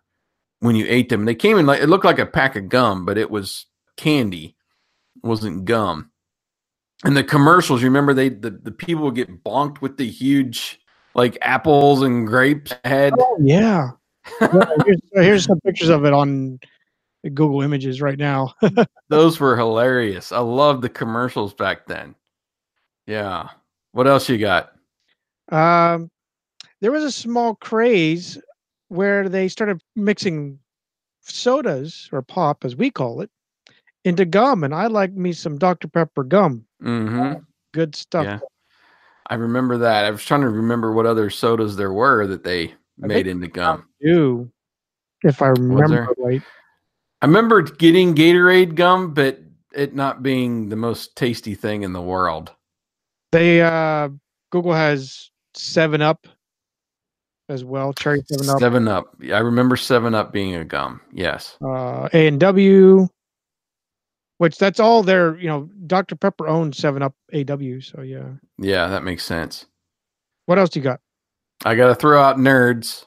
[0.60, 1.26] when you ate them.
[1.26, 3.66] They came in like it looked like a pack of gum, but it was
[3.98, 4.56] candy,
[5.24, 6.12] it wasn't gum.
[7.04, 10.80] And the commercials, you remember they the, the people would get bonked with the huge
[11.16, 13.14] like apples and grapes head.
[13.18, 13.92] oh yeah.
[14.86, 16.60] Here's, here's some pictures of it on
[17.24, 18.54] Google Images right now.
[19.10, 20.32] Those were hilarious.
[20.32, 22.14] I loved the commercials back then.
[23.08, 23.50] Yeah.
[23.92, 24.72] What else you got?
[25.52, 26.12] Um,
[26.80, 28.38] there was a small craze
[28.90, 30.60] where they started mixing
[31.22, 33.30] sodas or pop, as we call it,
[34.04, 36.66] into gum, and I like me some Dr Pepper gum.
[36.82, 37.34] hmm
[37.72, 38.26] Good stuff.
[38.26, 38.40] Yeah.
[39.30, 40.06] I remember that.
[40.06, 43.88] I was trying to remember what other sodas there were that they made into gum.
[44.02, 44.52] Do
[45.24, 46.42] if I remember right.
[47.22, 49.40] I remember getting Gatorade gum, but
[49.74, 52.52] it not being the most tasty thing in the world.
[53.32, 54.10] They uh,
[54.50, 56.26] Google has Seven Up
[57.50, 59.16] as well, cherry Seven Up, Seven Up.
[59.34, 61.02] I remember Seven Up being a gum.
[61.12, 61.58] Yes.
[61.64, 63.08] uh, A and W,
[64.38, 65.38] which that's all their.
[65.38, 67.80] You know, Dr Pepper owns Seven Up AW.
[67.82, 68.30] So yeah.
[68.58, 69.66] Yeah, that makes sense.
[70.46, 71.00] What else do you got?
[71.66, 73.06] I got to throw out Nerds.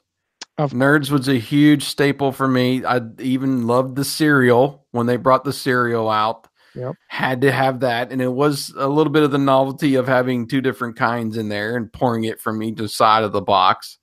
[0.59, 2.85] Of- Nerds was a huge staple for me.
[2.85, 6.47] I even loved the cereal when they brought the cereal out.
[6.75, 6.95] Yep.
[7.09, 8.13] Had to have that.
[8.13, 11.49] And it was a little bit of the novelty of having two different kinds in
[11.49, 13.99] there and pouring it from each side of the box.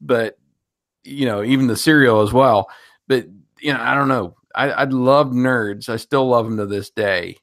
[0.00, 0.38] But,
[1.04, 2.68] you know, even the cereal as well.
[3.08, 3.26] But,
[3.60, 4.36] you know, I don't know.
[4.54, 5.88] I, I love Nerds.
[5.88, 7.36] I still love them to this day.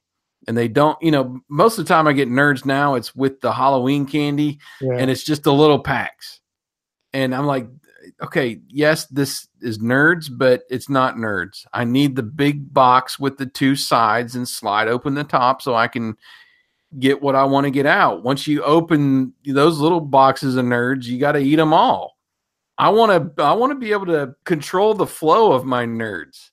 [0.46, 3.40] And they don't, you know, most of the time I get Nerds now, it's with
[3.40, 4.94] the Halloween candy Yeah.
[4.96, 6.40] and it's just the little packs.
[7.12, 7.68] And I'm like,
[8.22, 11.66] okay, yes, this is nerds, but it's not nerds.
[11.72, 15.74] I need the big box with the two sides and slide open the top so
[15.74, 16.16] I can
[16.98, 18.22] get what I want to get out.
[18.22, 22.17] Once you open those little boxes of nerds, you got to eat them all.
[22.78, 26.50] I want to I want to be able to control the flow of my nerds.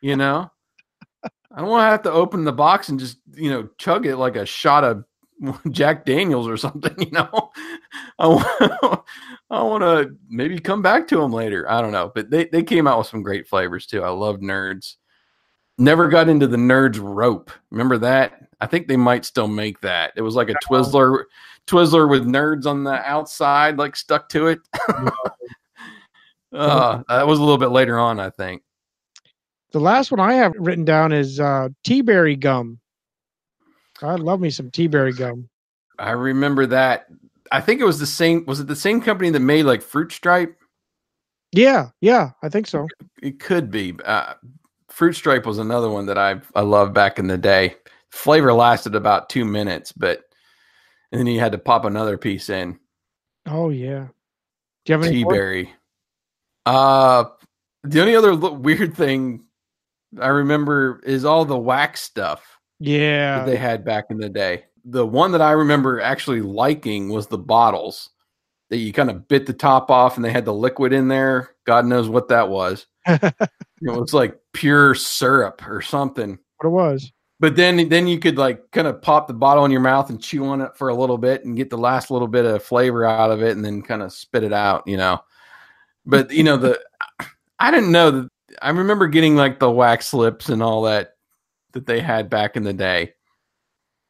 [0.00, 0.50] You know,
[1.24, 4.16] I don't want to have to open the box and just you know chug it
[4.16, 5.04] like a shot of
[5.70, 6.94] Jack Daniels or something.
[7.06, 7.50] You know,
[8.18, 9.02] I want
[9.50, 11.70] I want to maybe come back to them later.
[11.70, 14.02] I don't know, but they they came out with some great flavors too.
[14.02, 14.94] I love nerds.
[15.78, 17.50] Never got into the nerds rope.
[17.70, 18.48] Remember that?
[18.60, 20.12] I think they might still make that.
[20.16, 20.66] It was like a oh.
[20.66, 21.24] Twizzler,
[21.66, 24.60] Twizzler with nerds on the outside, like stuck to it.
[26.52, 28.62] uh, that was a little bit later on, I think.
[29.72, 32.78] The last one I have written down is uh, tea berry gum.
[34.02, 35.48] I love me some tea berry gum.
[35.98, 37.06] I remember that.
[37.50, 38.44] I think it was the same.
[38.46, 40.56] Was it the same company that made like Fruit Stripe?
[41.52, 42.86] Yeah, yeah, I think so.
[43.22, 43.94] It could be.
[44.04, 44.34] Uh,
[44.88, 47.76] Fruit Stripe was another one that I I loved back in the day.
[48.10, 50.25] Flavor lasted about two minutes, but
[51.16, 52.78] and then you had to pop another piece in.
[53.46, 54.08] Oh yeah.
[54.84, 55.72] Do you have any tea berry.
[56.64, 57.24] Uh,
[57.84, 59.44] the only other lo- weird thing
[60.20, 62.44] I remember is all the wax stuff
[62.80, 63.44] Yeah.
[63.44, 64.64] they had back in the day.
[64.84, 68.10] The one that I remember actually liking was the bottles
[68.70, 71.50] that you kind of bit the top off and they had the liquid in there.
[71.66, 72.86] God knows what that was.
[73.82, 76.38] It was like pure syrup or something.
[76.56, 77.12] what it was.
[77.38, 80.22] But then then you could like kind of pop the bottle in your mouth and
[80.22, 83.04] chew on it for a little bit and get the last little bit of flavor
[83.04, 85.20] out of it and then kind of spit it out, you know.
[86.06, 86.80] But you know the
[87.58, 88.28] I didn't know that
[88.62, 91.16] I remember getting like the wax lips and all that
[91.72, 93.12] that they had back in the day.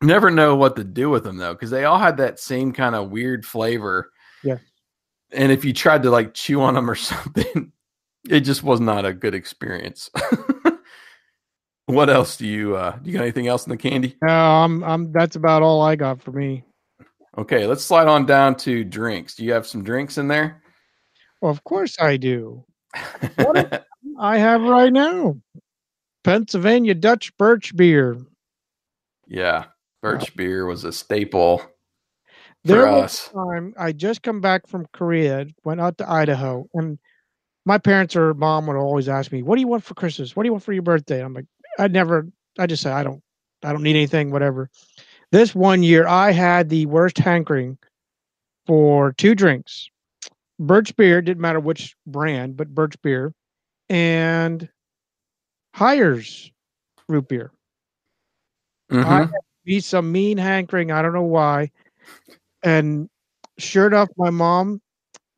[0.02, 2.94] Never know what to do with them though because they all had that same kind
[2.94, 4.12] of weird flavor.
[4.44, 4.58] Yeah.
[5.32, 7.72] And if you tried to like chew on them or something,
[8.28, 10.10] it just was not a good experience.
[11.86, 14.16] what else do you uh do you got anything else in the candy?
[14.22, 16.64] No, I'm I'm that's about all I got for me.
[17.38, 19.34] Okay, let's slide on down to drinks.
[19.34, 20.62] Do you have some drinks in there?
[21.40, 22.64] Well, of course I do.
[23.36, 23.84] What
[24.18, 25.36] I have right now.
[26.24, 28.16] Pennsylvania Dutch Birch beer.
[29.28, 29.64] yeah,
[30.02, 31.68] birch beer was a staple for
[32.64, 33.28] There was us.
[33.28, 36.98] time I just come back from Korea, went out to Idaho, and
[37.64, 40.34] my parents or mom would always ask me, "What do you want for Christmas?
[40.34, 41.46] What do you want for your birthday?" I'm like,
[41.78, 42.28] I never.
[42.58, 43.22] I just say I don't.
[43.62, 44.30] I don't need anything.
[44.30, 44.70] Whatever.
[45.32, 47.78] This one year, I had the worst hankering
[48.66, 49.90] for two drinks:
[50.58, 51.20] Birch beer.
[51.22, 53.32] Didn't matter which brand, but Birch beer,
[53.88, 54.68] and
[55.74, 56.50] Hires
[57.08, 57.52] root beer.
[58.90, 59.30] Mhm.
[59.64, 60.92] be some mean hankering.
[60.92, 61.70] I don't know why.
[62.62, 63.10] And
[63.58, 64.80] sure enough, my mom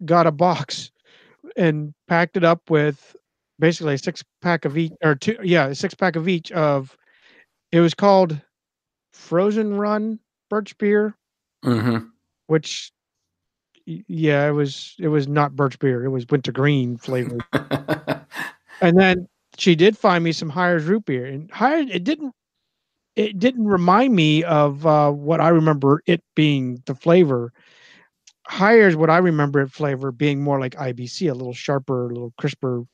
[0.05, 0.91] got a box
[1.57, 3.17] and packed it up with
[3.59, 6.97] basically a six pack of each, or two, yeah, a six pack of each of.
[7.73, 8.41] It was called
[9.13, 10.19] Frozen Run
[10.49, 11.15] Birch beer,
[11.65, 12.11] Mhm.
[12.47, 12.93] which,
[13.87, 16.05] yeah, it was it was not birch beer.
[16.05, 17.45] It was wintergreen flavored.
[18.81, 22.35] and then she did find me some Hires root beer, and Hires it didn't
[23.17, 27.53] it didn't remind me of uh, what I remember it being the flavor.
[28.47, 32.33] Hires what I remember it flavor being more like IBC, a little sharper, a little
[32.39, 32.85] crisper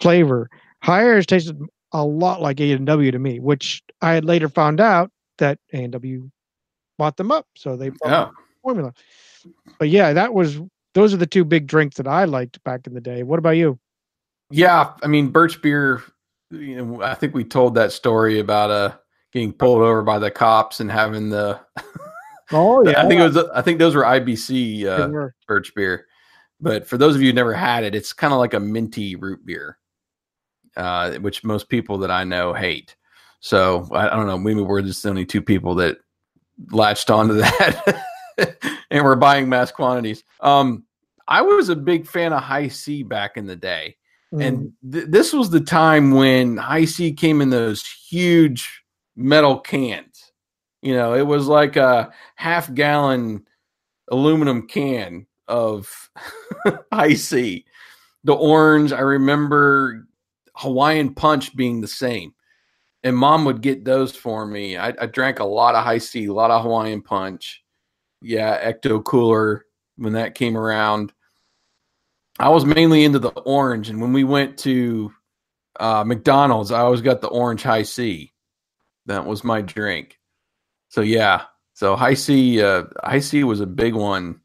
[0.00, 0.48] flavor.
[0.82, 1.60] Hires tasted
[1.92, 5.58] a lot like A and W to me, which I had later found out that
[5.72, 6.30] A and W
[6.98, 8.32] bought them up, so they bought oh,
[8.62, 8.92] formula.
[9.78, 10.60] But yeah, that was
[10.94, 13.22] those are the two big drinks that I liked back in the day.
[13.22, 13.78] What about you?
[14.50, 14.92] yeah.
[15.02, 16.02] I mean, birch beer.
[16.50, 18.96] You know, I think we told that story about uh
[19.32, 21.60] getting pulled over by the cops and having the.
[22.52, 23.36] Oh yeah, I think it was.
[23.54, 25.34] I think those were IBC uh, were.
[25.46, 26.06] birch beer.
[26.60, 29.14] But for those of you who never had it, it's kind of like a minty
[29.14, 29.78] root beer,
[30.76, 32.96] uh, which most people that I know hate.
[33.40, 34.38] So I, I don't know.
[34.38, 35.98] Maybe we're just the only two people that
[36.70, 38.04] latched onto that
[38.90, 40.24] and we're buying mass quantities.
[40.40, 40.84] Um,
[41.28, 43.96] I was a big fan of Hi-C back in the day,
[44.32, 44.44] Mm.
[44.46, 48.84] and th- this was the time when Hi-C came in those huge
[49.16, 50.30] metal cans.
[50.82, 53.44] You know, it was like a half gallon
[54.08, 56.10] aluminum can of
[56.92, 57.64] Hi-C.
[58.22, 60.06] The orange, I remember
[60.60, 62.34] Hawaiian Punch being the same.
[63.02, 64.76] And mom would get those for me.
[64.76, 67.64] I, I drank a lot of Hi-C, a lot of Hawaiian Punch.
[68.20, 69.64] Yeah, Ecto Cooler
[69.96, 71.12] when that came around.
[72.38, 73.88] I was mainly into the orange.
[73.88, 75.12] And when we went to
[75.78, 78.32] uh, McDonald's, I always got the orange Hi-C.
[79.06, 80.18] That was my drink.
[80.90, 84.40] So yeah, so Hi-C, uh, Hi-C was a big one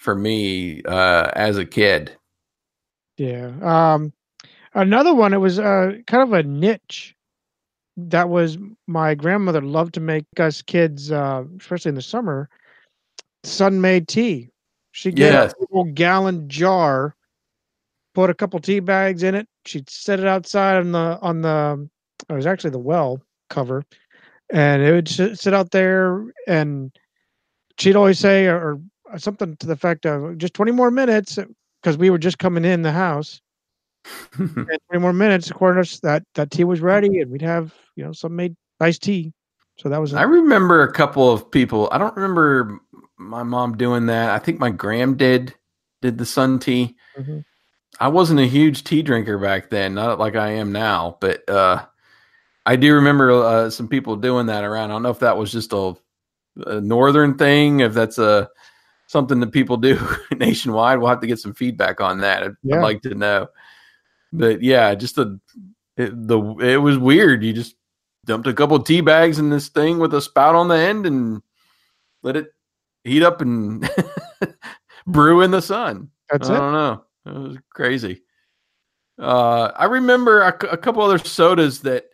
[0.00, 2.16] for me uh, as a kid.
[3.16, 3.52] Yeah.
[3.62, 4.12] Um,
[4.74, 5.32] another one.
[5.32, 7.14] It was uh, kind of a niche.
[7.96, 12.48] That was my grandmother loved to make us kids, uh, especially in the summer,
[13.44, 14.48] sun made tea.
[14.92, 15.52] She get Yes.
[15.52, 17.14] a little gallon jar
[18.14, 19.48] put a couple tea bags in it.
[19.64, 21.88] She'd set it outside on the on the
[22.28, 23.20] it was actually the well
[23.50, 23.84] cover,
[24.50, 26.24] and it would sit, sit out there.
[26.46, 26.92] And
[27.78, 31.38] she'd always say, or, or something to the effect of, "Just twenty more minutes,"
[31.82, 33.40] because we were just coming in the house.
[34.38, 38.04] and twenty more minutes, of course, that that tea was ready, and we'd have you
[38.04, 39.32] know some made iced tea.
[39.78, 40.14] So that was.
[40.14, 41.88] I remember a couple of people.
[41.92, 42.80] I don't remember
[43.18, 44.30] my mom doing that.
[44.30, 45.54] I think my gram did
[46.02, 46.96] did the sun tea.
[47.16, 47.40] Mm-hmm.
[48.00, 51.84] I wasn't a huge tea drinker back then, not like I am now, but uh,
[52.66, 54.90] I do remember uh, some people doing that around.
[54.90, 55.94] I don't know if that was just a,
[56.66, 58.50] a northern thing, if that's a
[59.06, 59.98] something that people do
[60.36, 60.98] nationwide.
[60.98, 62.42] We'll have to get some feedback on that.
[62.42, 62.76] I'd, Yeah.
[62.76, 63.48] I'd like to know.
[64.32, 65.38] But yeah, just the
[65.96, 67.44] it, the it was weird.
[67.44, 67.76] You just
[68.24, 71.06] dumped a couple of tea bags in this thing with a spout on the end
[71.06, 71.42] and
[72.22, 72.52] let it
[73.04, 73.88] heat up and
[75.06, 76.10] brew in the sun.
[76.30, 76.58] That's I it.
[76.58, 77.04] don't know.
[77.26, 78.22] It was crazy.
[79.18, 82.06] Uh, I remember a, a couple other sodas that,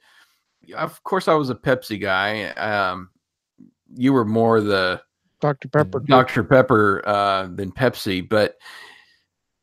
[0.77, 2.49] of course, I was a Pepsi guy.
[2.49, 3.11] Um,
[3.95, 5.01] you were more the
[5.40, 5.69] Dr.
[5.69, 6.01] Pepper.
[6.01, 6.43] Dr.
[6.43, 8.57] Pepper uh, than Pepsi, but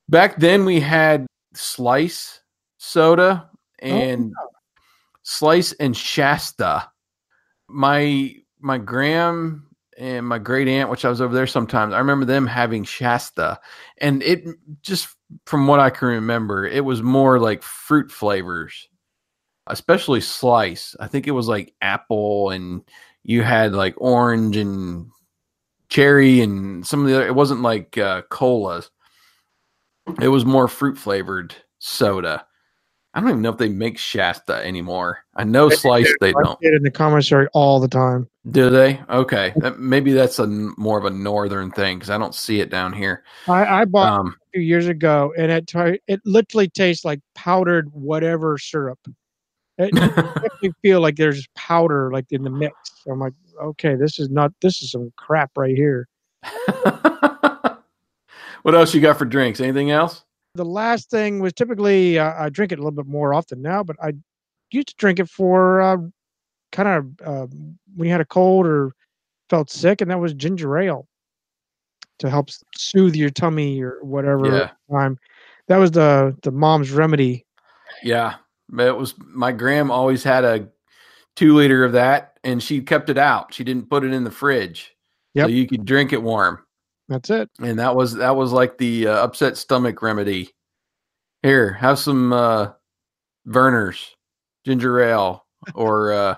[0.07, 2.41] back then we had Slice
[2.86, 3.49] soda
[3.80, 4.34] and
[5.24, 6.90] Slice and Shasta.
[7.68, 9.68] My my gram
[9.98, 13.60] and my great aunt, which I was over there sometimes, I remember them having Shasta,
[13.98, 14.45] and it
[14.82, 15.10] just
[15.45, 18.88] from what I can remember, it was more like fruit flavors,
[19.68, 20.95] especially Slice.
[20.99, 22.84] I think it was like apple, and
[23.24, 25.10] you had like orange and
[25.90, 27.28] cherry and some of the other.
[27.28, 28.91] It wasn't like uh, colas.
[30.22, 32.45] It was more fruit flavored soda.
[33.16, 35.20] I don't even know if they make Shasta anymore.
[35.38, 36.62] I know Slice they I don't.
[36.62, 38.28] in the commissary all the time.
[38.52, 39.02] Do they?
[39.10, 42.70] Okay, That- maybe that's a more of a northern thing because I don't see it
[42.70, 43.24] down here.
[43.48, 47.22] I, I bought Um, a few years ago, and it tri- it literally tastes like
[47.36, 49.00] powdered whatever syrup.
[49.78, 49.94] It
[50.42, 52.76] makes me feel like there's powder like in the mix.
[53.10, 53.34] I'm like,
[53.64, 56.10] okay, this is not this is some crap right here.
[58.62, 59.62] what else you got for drinks?
[59.62, 60.24] Anything else?
[60.56, 63.84] The last thing was typically uh, I drink it a little bit more often now,
[63.84, 64.14] but I
[64.72, 65.98] used to drink it for uh,
[66.72, 67.48] kind of uh,
[67.95, 68.94] when you had a cold or
[69.49, 71.07] felt sick, and that was ginger ale
[72.19, 74.48] to help soothe your tummy or whatever.
[74.48, 74.69] Yeah.
[74.90, 75.18] Time
[75.68, 77.45] that was the the mom's remedy.
[78.02, 78.36] Yeah,
[78.80, 80.69] it was my gram always had a
[81.36, 83.53] two liter of that, and she kept it out.
[83.53, 84.95] She didn't put it in the fridge,
[85.34, 85.45] Yep.
[85.45, 86.65] so you could drink it warm.
[87.07, 87.49] That's it.
[87.60, 90.49] and that was that was like the uh, upset stomach remedy.
[91.44, 92.72] Here, have some uh
[93.48, 94.10] Vernors
[94.65, 95.45] ginger ale
[95.76, 96.36] or uh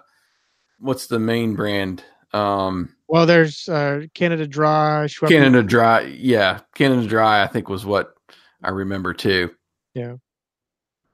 [0.80, 2.04] what's the main brand?
[2.34, 5.30] Um Well, there's uh, Canada Dry, Schweppes.
[5.30, 6.02] Canada Dry.
[6.02, 8.14] Yeah, Canada Dry I think was what
[8.62, 9.52] I remember too.
[9.94, 10.16] Yeah.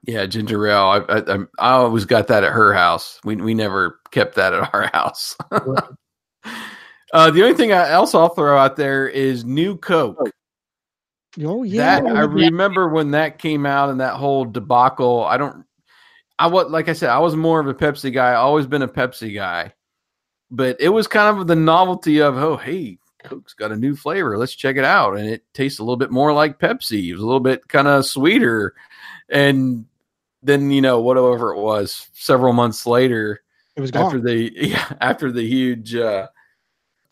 [0.05, 1.05] Yeah, ginger ale.
[1.07, 3.19] I I, I- always got that at her house.
[3.23, 5.37] We we never kept that at our house.
[5.51, 5.83] Right.
[7.13, 10.29] Uh, the only thing I, else I'll throw out there is New Coke.
[11.41, 15.23] Oh yeah, that I remember when that came out and that whole debacle.
[15.23, 15.63] I don't.
[16.37, 18.33] I was like I said, I was more of a Pepsi guy.
[18.33, 19.73] Always been a Pepsi guy,
[20.51, 24.37] but it was kind of the novelty of oh hey, Coke's got a new flavor.
[24.37, 27.09] Let's check it out, and it tastes a little bit more like Pepsi.
[27.09, 28.73] It was a little bit kind of sweeter,
[29.29, 29.85] and
[30.41, 32.09] then you know whatever it was.
[32.13, 33.41] Several months later,
[33.75, 34.05] it was gone.
[34.05, 36.27] after the yeah after the huge uh,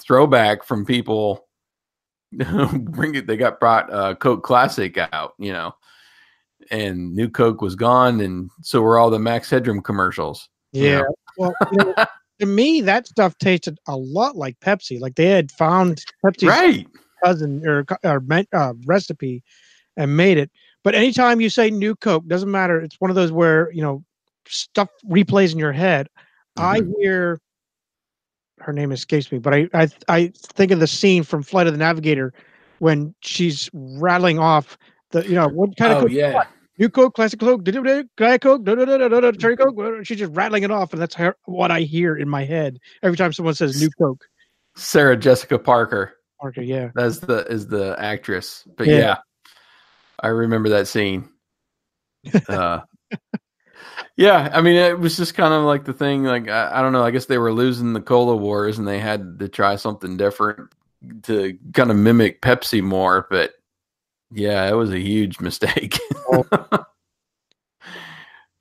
[0.04, 1.48] throwback from people
[2.32, 5.74] bring it they got brought uh, coke classic out you know
[6.70, 11.04] and new coke was gone and so were all the max headroom commercials yeah.
[11.38, 11.94] Well, you know,
[12.40, 15.00] to me, that stuff tasted a lot like Pepsi.
[15.00, 16.88] Like they had found Pepsi's right
[17.24, 18.24] cousin or, or
[18.54, 19.44] uh, recipe
[19.96, 20.50] and made it.
[20.84, 22.82] But anytime you say new Coke, doesn't matter.
[22.82, 24.04] It's one of those where you know
[24.48, 26.08] stuff replays in your head.
[26.58, 27.40] I hear
[28.62, 31.74] her name escapes me, but I, I I think of the scene from Flight of
[31.74, 32.34] the Navigator
[32.80, 34.78] when she's rattling off
[35.12, 36.44] the you know what kind of oh Coke yeah
[36.78, 38.66] New Coke, Classic Coke, Diet Coke,
[39.40, 40.06] Cherry Coke.
[40.06, 43.18] She's just rattling it off, and that's her, what I hear in my head every
[43.18, 44.24] time someone says New Coke.
[44.76, 46.90] sarah jessica parker Parker, yeah.
[46.96, 48.98] that's the is the actress but Yeah.
[48.98, 49.18] yeah,
[50.22, 51.30] i remember that scene
[52.48, 52.80] uh
[54.18, 56.94] yeah i mean it was just kind of like the thing like I, I don't
[56.94, 60.18] know i guess they were losing the cola wars and they had to try something
[60.18, 60.72] different
[61.24, 63.54] to kind of mimic pepsi more but
[64.32, 66.00] yeah it was a huge mistake
[66.34, 66.46] Oh.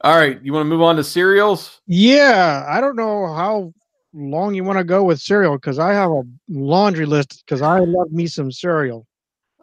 [0.03, 3.73] all right you want to move on to cereals Yeah, I don't know how
[4.13, 7.79] long you want to go with cereal because I have a laundry list because I
[7.79, 9.07] love me some cereal.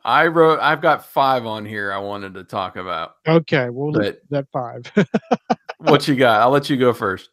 [0.03, 0.59] I wrote.
[0.61, 1.91] I've got five on here.
[1.91, 3.15] I wanted to talk about.
[3.27, 4.89] Okay, we'll But that five.
[5.77, 6.41] what you got?
[6.41, 7.29] I'll let you go first.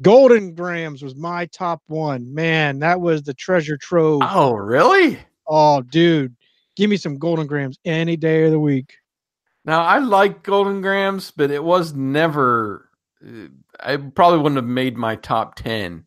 [0.00, 2.32] Golden Grahams was my top one.
[2.32, 4.22] Man, that was the treasure trove.
[4.24, 5.18] Oh, really?
[5.46, 6.36] Oh, dude,
[6.76, 8.94] give me some Golden Grahams any day of the week.
[9.64, 12.88] Now I like Golden Grahams, but it was never.
[13.26, 13.48] uh,
[13.80, 16.04] I probably wouldn't have made my top ten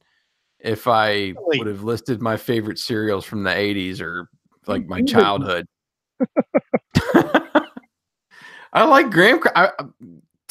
[0.60, 1.58] if I Really?
[1.60, 4.30] would have listed my favorite cereals from the '80s or
[4.68, 5.66] like my childhood.
[8.74, 9.40] I like graham.
[9.56, 9.72] I,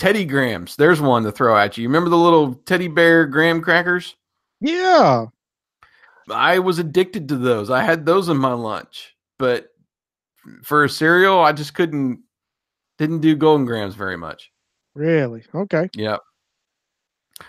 [0.00, 0.76] Teddy Grahams.
[0.76, 1.82] There's one to throw at you.
[1.82, 4.16] You remember the little teddy bear graham crackers?
[4.62, 5.26] Yeah,
[6.30, 7.70] I was addicted to those.
[7.70, 9.68] I had those in my lunch, but
[10.62, 12.20] for a cereal, I just couldn't.
[12.96, 14.50] Didn't do Golden Grahams very much.
[14.94, 15.44] really.
[15.54, 15.88] Okay.
[15.94, 16.20] Yep.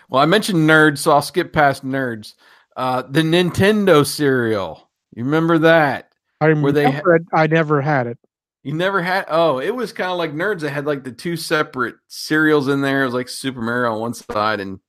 [0.10, 2.34] Well, I mentioned nerds, so I'll skip past nerds.
[2.76, 4.90] Uh, the Nintendo cereal.
[5.14, 6.12] You remember that?
[6.42, 7.02] I remember they ha-
[7.34, 8.18] I never had it.
[8.64, 9.26] You never had?
[9.28, 10.60] Oh, it was kind of like nerds.
[10.60, 13.02] They had like the two separate cereals in there.
[13.02, 14.80] It was like Super Mario on one side and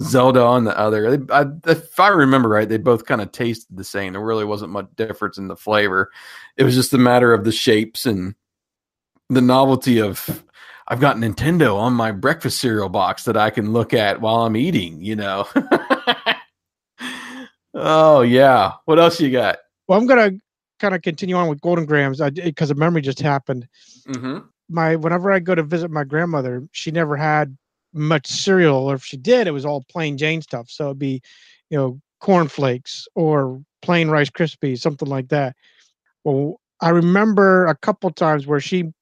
[0.00, 1.26] Zelda on the other.
[1.30, 4.12] I, if I remember right, they both kind of tasted the same.
[4.12, 6.12] There really wasn't much difference in the flavor.
[6.56, 8.36] It was just a matter of the shapes and
[9.28, 10.44] the novelty of.
[10.90, 14.56] I've got Nintendo on my breakfast cereal box that I can look at while I'm
[14.56, 15.02] eating.
[15.02, 15.46] You know.
[17.74, 18.72] oh yeah.
[18.84, 19.58] What else you got?
[19.86, 20.30] Well, I'm gonna
[20.78, 23.68] kind of continue on with Golden Grahams because a memory just happened.
[24.08, 24.38] Mm-hmm.
[24.68, 27.56] My whenever I go to visit my grandmother, she never had
[27.92, 30.70] much cereal, or if she did, it was all plain Jane stuff.
[30.70, 31.22] So it'd be,
[31.70, 35.56] you know, cornflakes or plain Rice Krispies, something like that.
[36.24, 38.92] Well, I remember a couple times where she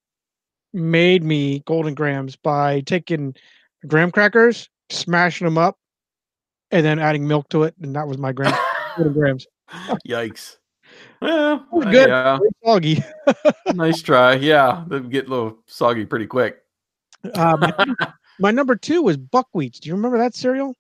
[0.73, 3.35] made me Golden Grahams by taking
[3.87, 5.79] graham crackers, smashing them up,
[6.71, 8.55] and then adding milk to it, and that was my graham
[8.97, 9.47] Golden Grahams.
[10.09, 10.57] Yikes.
[11.21, 12.09] Well, was good.
[12.09, 13.03] yeah, soggy.
[13.75, 14.35] nice try.
[14.35, 16.59] Yeah, they get a little soggy pretty quick.
[17.35, 18.07] Uh, my,
[18.41, 19.81] my number two was buckwheats.
[19.81, 20.75] Do you remember that cereal?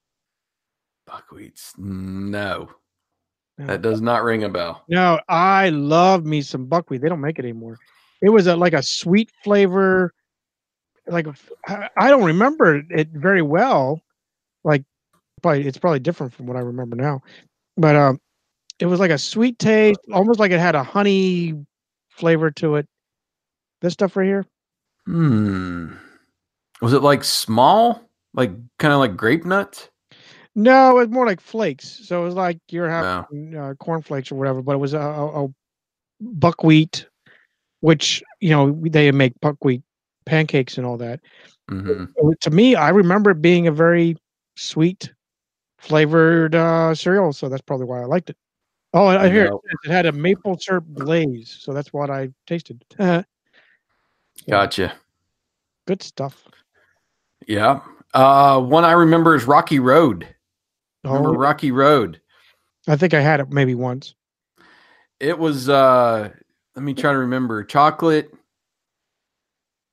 [1.08, 1.78] Buckwheats.
[1.78, 2.68] No,
[3.58, 3.66] No.
[3.66, 4.84] that does not ring a bell.
[4.88, 7.00] No, I love me some buckwheat.
[7.00, 7.78] They don't make it anymore.
[8.22, 10.12] It was a, like a sweet flavor.
[11.06, 11.26] Like
[11.68, 14.00] I I don't remember it very well.
[14.64, 14.82] Like
[15.42, 17.20] probably it's probably different from what I remember now.
[17.76, 18.20] But um,
[18.78, 21.54] it was like a sweet taste, almost like it had a honey
[22.10, 22.86] flavor to it.
[23.80, 24.46] This stuff right here.
[25.06, 25.92] Hmm.
[26.80, 28.02] Was it like small,
[28.34, 29.88] like kind of like grape nuts?
[30.54, 32.06] No, it was more like flakes.
[32.06, 35.44] So it was like you're having uh, cornflakes or whatever, but it was a, a,
[35.44, 35.48] a
[36.20, 37.06] buckwheat,
[37.80, 39.82] which you know they make buckwheat
[40.24, 41.20] pancakes and all that.
[41.68, 42.04] hmm
[42.40, 44.16] To me, I remember it being a very
[44.56, 45.12] sweet
[45.78, 48.36] flavored uh, cereal, so that's probably why I liked it.
[48.98, 49.52] Oh, I hear it,
[49.84, 52.82] it had a maple syrup glaze, so that's what I tasted.
[54.48, 54.94] Gotcha.
[55.86, 56.44] Good stuff.
[57.46, 57.80] Yeah.
[58.14, 60.26] Uh, one I remember is Rocky Road.
[61.04, 62.22] Remember Oh, Rocky Road?
[62.88, 64.14] I think I had it maybe once.
[65.20, 65.68] It was.
[65.68, 66.30] uh
[66.74, 67.64] Let me try to remember.
[67.64, 68.32] Chocolate,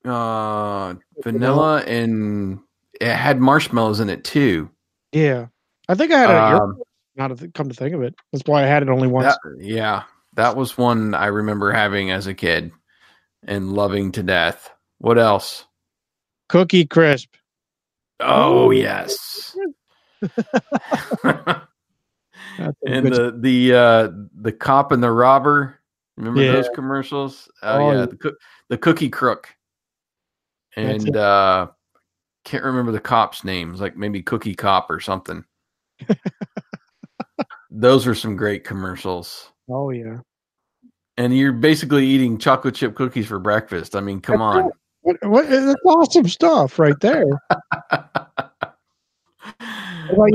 [0.06, 2.60] uh, vanilla, and
[3.02, 4.70] it had marshmallows in it too.
[5.12, 5.48] Yeah,
[5.90, 6.62] I think I had it.
[6.62, 6.82] Um,
[7.16, 9.26] Now to th- come to think of it, that's why I had it only once.
[9.44, 10.04] That, yeah,
[10.36, 12.72] that was one I remember having as a kid
[13.44, 14.72] and loving to death.
[14.98, 15.66] What else?
[16.50, 17.34] Cookie crisp.
[18.20, 18.76] Oh Ooh.
[18.76, 19.56] yes.
[22.86, 24.10] And the the uh
[24.40, 25.80] the cop and the robber.
[26.18, 26.52] Remember Yeah.
[26.54, 27.50] those commercials?
[27.64, 28.06] Oh, Oh, yeah, yeah.
[28.06, 28.38] the coo-
[28.70, 29.50] the cookie crook.
[30.76, 31.68] And uh
[32.46, 33.70] can't remember the cop's name.
[33.70, 35.46] names, like maybe Cookie Cop or something.
[37.74, 39.52] those are some great commercials.
[39.70, 40.20] oh yeah.
[41.18, 43.96] And you're basically eating chocolate chip cookies for breakfast.
[43.96, 44.72] I mean, come on.
[45.02, 47.26] What, what, that's awesome stuff right there.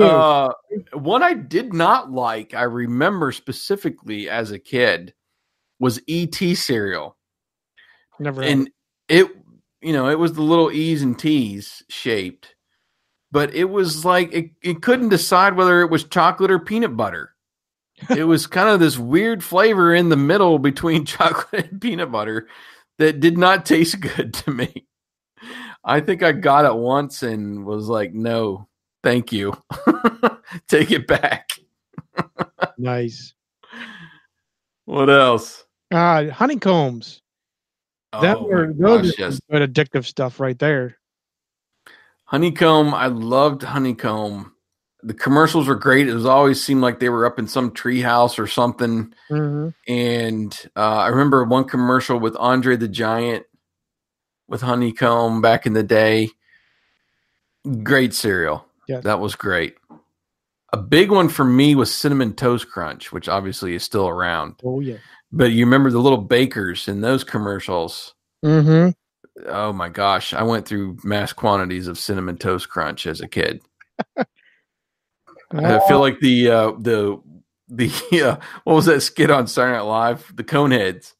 [0.01, 0.51] Uh,
[0.94, 5.15] one I did not like, I remember specifically as a kid,
[5.78, 7.16] was ET cereal.
[8.19, 8.43] Never.
[8.43, 8.69] and
[9.09, 9.28] it
[9.81, 12.56] you know it was the little e's and t's shaped
[13.30, 17.34] but it was like it, it couldn't decide whether it was chocolate or peanut butter
[18.16, 22.48] it was kind of this weird flavor in the middle between chocolate and peanut butter
[22.98, 24.86] that did not taste good to me
[25.84, 28.68] i think i got it once and was like no
[29.02, 29.52] thank you
[30.68, 31.50] take it back
[32.78, 33.34] nice.
[34.86, 37.22] what else Uh, honeycombs.
[38.12, 39.40] That Oh were those gosh, yes.
[39.50, 40.97] good addictive stuff right there.
[42.28, 44.52] Honeycomb, I loved honeycomb.
[45.02, 46.09] The commercials were great.
[46.09, 49.14] It was always seemed like they were up in some treehouse or something.
[49.28, 53.46] hmm And uh, I remember one commercial with Andre the Giant
[54.46, 56.28] with Honeycomb back in the day.
[57.82, 58.66] Great cereal.
[58.86, 59.05] Yes.
[59.05, 59.76] That was great.
[60.74, 64.56] A big one for me was Cinnamon Toast Crunch, which obviously is still around.
[64.62, 64.98] Oh yeah.
[65.32, 68.14] But you remember the little bakers in those commercials?
[68.44, 68.90] Mm-hmm.
[69.47, 73.62] Oh my gosh, I went through mass quantities of Cinnamon Toast Crunch as a kid.
[75.52, 77.20] I feel like the uh, the
[77.69, 77.90] the
[78.24, 80.36] uh, what was that skit on Saturday Night Live?
[80.36, 81.15] The Coneheads.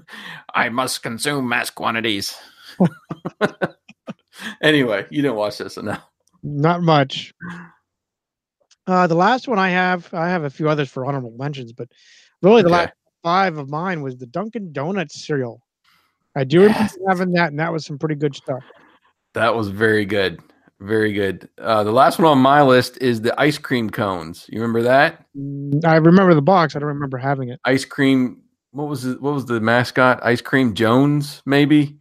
[0.54, 2.36] I must consume mass quantities.
[4.62, 6.02] anyway, you didn't watch this enough.
[6.42, 7.34] Not much.
[8.86, 11.88] Uh, the last one I have, I have a few others for honorable mentions, but
[12.42, 12.76] really the Okay.
[12.76, 12.92] last
[13.22, 15.63] five of mine was the Dunkin' Donuts cereal.
[16.36, 18.62] I do remember having that, and that was some pretty good stuff.
[19.34, 20.40] That was very good,
[20.80, 21.48] very good.
[21.58, 24.46] Uh, the last one on my list is the ice cream cones.
[24.48, 26.76] You remember that Mm, I remember the box.
[26.76, 27.58] I don't remember having it.
[27.64, 28.42] ice cream?
[28.70, 29.20] What was it?
[29.20, 30.20] What was the mascot?
[30.22, 31.98] Ice cream Jones, maybe.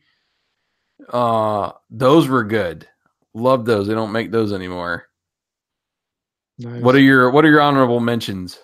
[1.09, 2.87] Uh, those were good.
[3.33, 3.87] Love those.
[3.87, 5.05] They don't make those anymore.
[6.59, 6.81] Nice.
[6.83, 8.59] What are your What are your honorable mentions?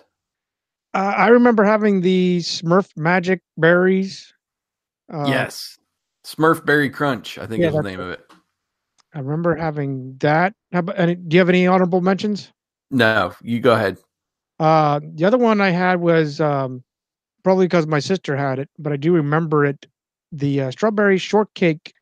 [0.94, 4.32] uh, I remember having the Smurf Magic Berries.
[5.12, 5.78] Uh, yes,
[6.24, 7.38] Smurf Berry Crunch.
[7.38, 8.20] I think Yeah, is the name of it.
[9.14, 10.54] I remember having that.
[10.72, 12.52] How about, any, do you have any honorable mentions?
[12.90, 13.98] No, you go ahead.
[14.60, 16.84] Uh, the other one I had was um,
[17.42, 19.86] probably because my sister had it, but I do remember it.
[20.32, 21.92] The uh, strawberry shortcake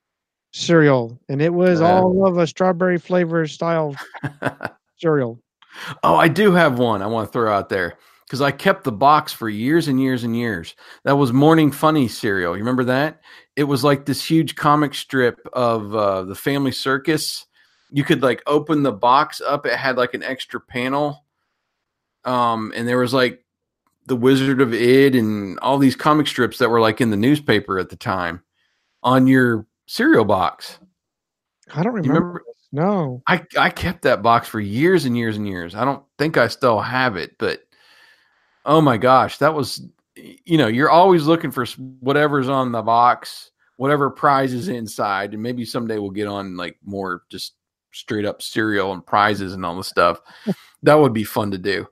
[0.53, 1.87] cereal, and it was Uh.
[1.87, 3.95] all of a strawberry flavor style
[4.99, 5.41] cereal.
[6.03, 7.95] Oh, I do have one I want to throw out there
[8.29, 10.75] because I kept the box for years and years and years.
[11.05, 12.53] That was Morning Funny cereal.
[12.53, 13.23] You remember that?
[13.57, 17.47] It was like this huge comic strip of uh, the Family Circus.
[17.91, 19.65] You could like open the box up.
[19.65, 21.25] It had like an extra panel,
[22.25, 23.43] um, and there was like
[24.05, 27.79] the Wizard of Id and all these comic strips that were like in the newspaper
[27.79, 28.43] at the time
[29.03, 30.79] on your cereal box.
[31.75, 32.19] I don't remember.
[32.19, 32.45] remember?
[32.73, 33.23] No.
[33.27, 35.75] I I kept that box for years and years and years.
[35.75, 37.63] I don't think I still have it, but
[38.69, 39.83] oh my gosh, that was
[40.45, 41.67] you know, you're always looking for
[42.01, 46.77] whatever's on the box, whatever prize is inside, and maybe someday we'll get on like
[46.85, 47.55] more just
[47.93, 50.21] straight up cereal and prizes and all the stuff.
[50.83, 51.87] that would be fun to do.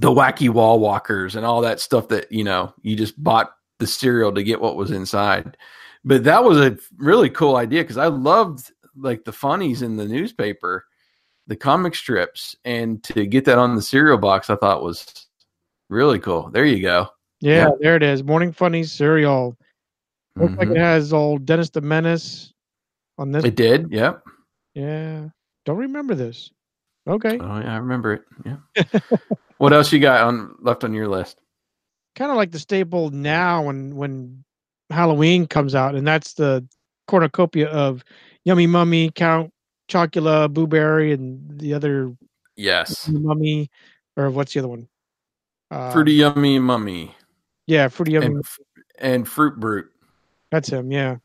[0.00, 3.86] The wacky wall walkers and all that stuff that, you know, you just bought the
[3.86, 5.56] cereal to get what was inside.
[6.04, 10.06] But that was a really cool idea because I loved like the funnies in the
[10.06, 10.84] newspaper,
[11.46, 15.25] the comic strips, and to get that on the cereal box, I thought was
[15.88, 16.50] really cool.
[16.50, 17.08] There you go.
[17.40, 17.70] Yeah, Yeah.
[17.80, 18.22] there it is.
[18.24, 19.56] Morning Funny cereal.
[20.36, 20.76] Looks like Mhm.
[20.76, 22.52] it has old Dennis the Menace
[23.18, 23.44] on this.
[23.44, 23.90] It did.
[23.90, 24.22] Yep.
[24.74, 25.28] Yeah.
[25.64, 26.50] Don't remember this.
[27.08, 27.38] Okay.
[27.38, 28.22] Oh yeah, I remember it.
[28.44, 28.56] Yeah.
[29.58, 31.38] what else you got on left on your list?
[32.14, 34.42] kind of like the staple now when when
[34.88, 36.66] Halloween comes out, and that's the
[37.08, 38.02] cornucopia of
[38.44, 39.52] Yummy Mummy, Count
[39.90, 42.16] Chocula, Boo Berry, and the other
[42.56, 43.06] Yes.
[43.08, 43.70] Mummy,
[44.16, 44.88] or what's the other one?
[45.70, 47.14] Uh, Fruity Yummy Mummy
[47.66, 48.26] yeah, Fruity Yummy.
[48.26, 48.44] and
[48.98, 49.90] and Fruit Brute.
[50.50, 50.90] that's him.
[50.92, 51.16] Yeah.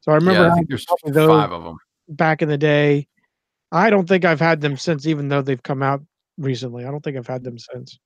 [0.00, 1.28] So I remember yeah, I think there's those.
[1.28, 1.76] five of them.
[2.08, 3.06] back in the day.
[3.72, 6.02] I don't think I've had them since, even though they've come out
[6.38, 6.84] recently.
[6.84, 7.98] I don't think I've had them since.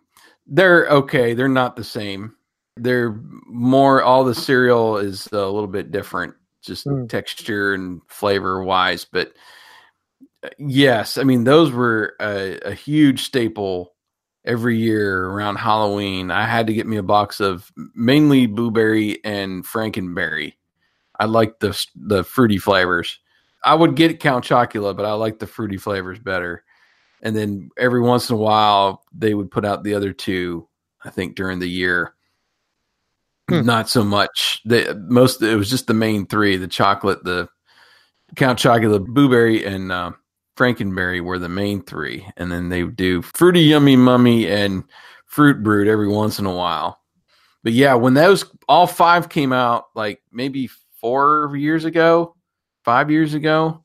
[0.47, 1.35] They're okay.
[1.35, 2.35] They're not the same.
[2.77, 4.03] They're more.
[4.03, 7.09] All the cereal is a little bit different, just Mm.
[7.09, 9.05] texture and flavor wise.
[9.11, 9.33] But
[10.45, 13.93] uh, yes, I mean those were a, a huge staple
[14.47, 16.31] every year around Halloween.
[16.31, 20.55] I had to get me a box of mainly Boo Berry and Frankenberry.
[21.19, 23.19] I like the the fruity flavors.
[23.65, 26.63] I would get Count Chocula, but I like the fruity flavors better.
[27.23, 30.69] And then every once in a while, they would put out the other two.
[31.03, 32.15] I think during the year,
[33.49, 33.65] Hmm.
[33.65, 34.61] not so much.
[34.65, 37.49] They most it was just the main three: the chocolate, the
[38.35, 40.13] Count Chocula, Boo Berry, and uh,
[40.57, 42.27] Frankenberry were the main three.
[42.37, 44.85] And then they would do fruity, yummy, mummy, and
[45.27, 47.01] fruit brute every once in a while.
[47.63, 50.69] But yeah, when those all five came out, like maybe
[51.01, 52.37] four years ago,
[52.85, 53.83] five years ago,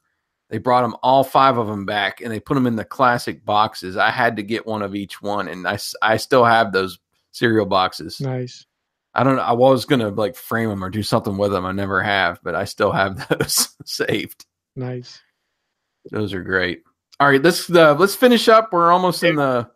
[0.50, 3.44] they brought them all five of them back and they put them in the classic
[3.44, 3.98] boxes.
[3.98, 7.00] I had to get one of each one, and I, I still have those
[7.32, 8.20] cereal boxes.
[8.20, 8.66] Nice.
[9.14, 9.42] I don't know.
[9.42, 11.66] I was gonna like frame them or do something with them.
[11.66, 14.46] I never have, but I still have those saved.
[14.76, 15.22] Nice.
[16.10, 16.84] Those are great.
[17.20, 18.74] All right, let's uh, let's finish up.
[18.74, 19.70] We're almost in the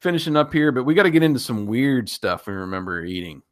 [0.00, 3.42] finishing up here, but we got to get into some weird stuff we remember eating.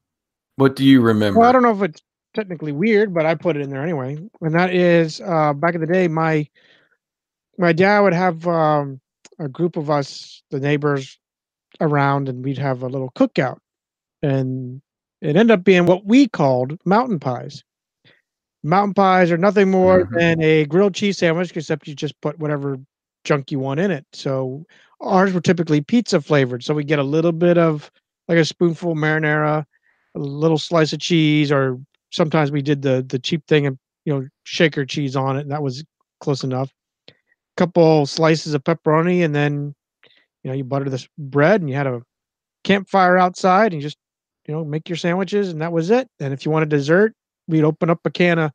[0.56, 1.38] What do you remember?
[1.38, 2.02] Well, I don't know if it's
[2.34, 4.18] technically weird, but I put it in there anyway.
[4.40, 6.48] And that is uh, back in the day, my
[7.56, 9.00] my dad would have um,
[9.38, 11.18] a group of us, the neighbors
[11.80, 13.58] around, and we'd have a little cookout.
[14.22, 14.82] And
[15.20, 17.62] it ended up being what we called mountain pies.
[18.62, 20.10] Mountain pies are nothing more Mhm.
[20.18, 22.78] than a grilled cheese sandwich, except you just put whatever
[23.24, 24.04] junk you want in it.
[24.12, 24.66] So
[25.00, 26.62] ours were typically pizza flavored.
[26.62, 27.90] So we get a little bit of
[28.28, 29.64] like a spoonful of marinara,
[30.14, 31.78] a little slice of cheese, or
[32.10, 35.50] sometimes we did the the cheap thing and you know shaker cheese on it, and
[35.50, 35.82] that was
[36.20, 36.70] close enough.
[37.56, 39.74] A couple slices of pepperoni, and then
[40.44, 42.02] you know you butter this bread, and you had a
[42.64, 43.98] campfire outside, and you just
[44.46, 46.08] you know make your sandwiches, and that was it.
[46.20, 47.14] And if you want a dessert,
[47.48, 48.52] we'd open up a can of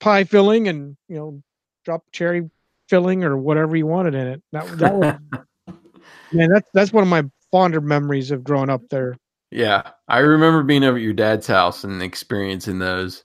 [0.00, 1.42] pie filling, and you know
[1.84, 2.50] drop cherry
[2.88, 4.42] filling or whatever you wanted in it.
[4.52, 5.14] That that was
[6.32, 9.16] man, that's that's one of my fonder memories of growing up there.
[9.50, 13.24] Yeah, I remember being over at your dad's house and experiencing those,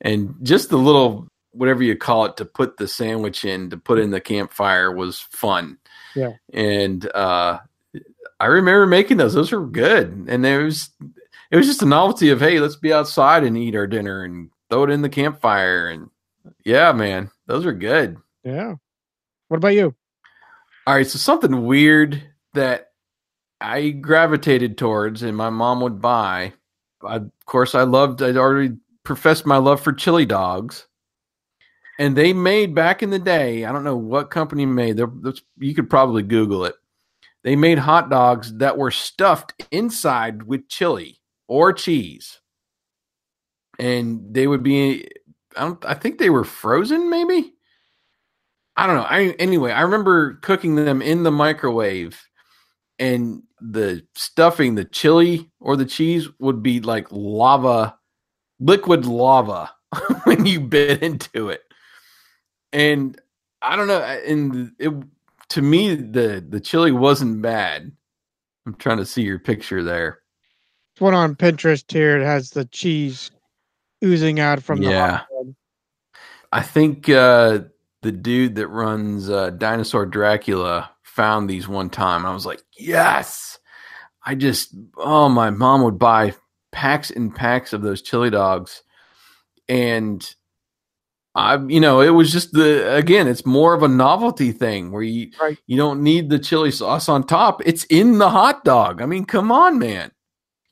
[0.00, 3.98] and just the little whatever you call it to put the sandwich in to put
[3.98, 5.78] in the campfire was fun.
[6.14, 6.32] Yeah.
[6.52, 7.58] and uh,
[8.40, 9.34] I remember making those.
[9.34, 10.90] Those were good, and there was
[11.52, 14.50] it was just a novelty of hey, let's be outside and eat our dinner and
[14.70, 16.10] throw it in the campfire, and
[16.64, 18.16] yeah, man, those are good.
[18.42, 18.74] Yeah.
[19.48, 19.94] What about you?
[20.86, 22.22] All right, so something weird
[22.54, 22.92] that
[23.60, 26.54] I gravitated towards and my mom would buy.
[27.06, 30.86] I, of course, I loved, I'd already professed my love for chili dogs.
[31.98, 35.42] And they made back in the day, I don't know what company made, there, that's-
[35.58, 36.74] you could probably Google it.
[37.44, 42.40] They made hot dogs that were stuffed inside with chili or cheese.
[43.78, 45.08] And they would be,
[45.56, 47.54] I don't, I think they were frozen, maybe.
[48.76, 49.02] I don't know.
[49.02, 52.20] I anyway, I remember cooking them in the microwave
[52.98, 57.96] and the stuffing, the chili or the cheese would be like lava,
[58.60, 59.70] liquid lava
[60.24, 61.62] when you bit into it.
[62.72, 63.20] And
[63.60, 64.92] I don't know, and it
[65.50, 67.92] to me the the chili wasn't bad.
[68.66, 70.21] I'm trying to see your picture there.
[70.94, 72.20] It's one on Pinterest here.
[72.20, 73.30] It has the cheese
[74.04, 75.20] oozing out from the Yeah.
[76.52, 77.60] I think uh,
[78.02, 82.26] the dude that runs uh, Dinosaur Dracula found these one time.
[82.26, 83.58] I was like, yes.
[84.24, 86.34] I just, oh, my mom would buy
[86.72, 88.82] packs and packs of those chili dogs.
[89.68, 90.22] And
[91.34, 95.02] I, you know, it was just the, again, it's more of a novelty thing where
[95.02, 95.58] you, Right.
[95.66, 97.62] you don't need the chili sauce on top.
[97.64, 99.00] It's in the hot dog.
[99.00, 100.12] I mean, come on, man.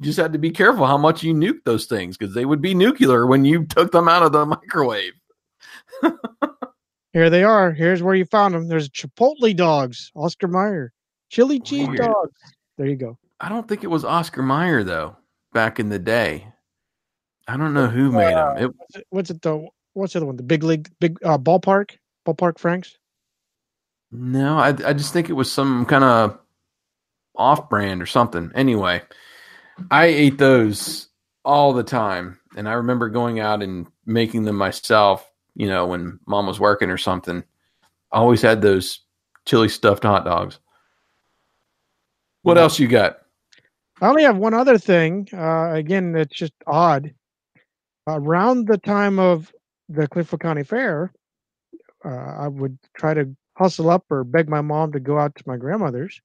[0.00, 2.62] You just had to be careful how much you nuke those things because they would
[2.62, 5.12] be nuclear when you took them out of the microwave.
[7.12, 7.72] Here they are.
[7.72, 8.68] Here's where you found them.
[8.68, 10.92] There's Chipotle dogs, Oscar Mayer,
[11.28, 11.98] chili cheese Weird.
[12.02, 12.32] dogs.
[12.78, 13.18] There you go.
[13.40, 15.16] I don't think it was Oscar Mayer though.
[15.52, 16.46] Back in the day,
[17.48, 18.56] I don't know who made them.
[18.58, 20.36] It, What's it, what's it the what's the other one?
[20.36, 22.96] The big league, big uh, ballpark, ballpark Franks.
[24.12, 26.38] no, I I just think it was some kind of
[27.34, 28.52] off-brand or something.
[28.54, 29.02] Anyway,
[29.90, 31.08] I ate those
[31.44, 35.30] all the time, and I remember going out and making them myself.
[35.54, 37.42] You know, when mom was working or something,
[38.12, 39.00] I always had those
[39.46, 40.58] chili stuffed hot dogs.
[42.42, 43.18] What else you got?
[44.00, 45.28] I only have one other thing.
[45.32, 47.12] Uh, again, it's just odd.
[48.06, 49.52] Around the time of
[49.88, 51.12] the Clearfield County Fair,
[52.04, 53.28] uh, I would try to
[53.58, 56.20] hustle up or beg my mom to go out to my grandmother's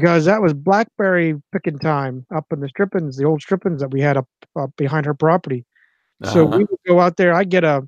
[0.00, 4.00] because that was blackberry picking time up in the strippins, the old strippins that we
[4.00, 5.64] had up, up behind her property.
[6.24, 6.58] So Uh-huh.
[6.58, 7.34] we would go out there.
[7.34, 7.86] I'd get a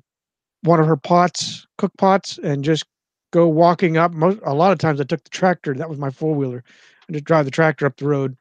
[0.63, 2.85] one of her pots, cook pots, and just
[3.31, 4.13] go walking up.
[4.13, 5.73] Most a lot of times I took the tractor.
[5.73, 6.63] That was my four wheeler,
[7.07, 8.37] and just drive the tractor up the road.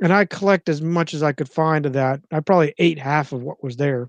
[0.00, 2.20] And I collect as much as I could find of that.
[2.32, 4.08] I probably ate half of what was there.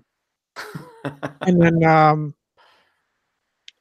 [1.42, 2.34] And then um,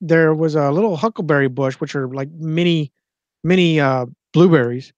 [0.02, 2.92] there was a little huckleberry bush, which are like mini,
[3.44, 4.92] mini uh, blueberries.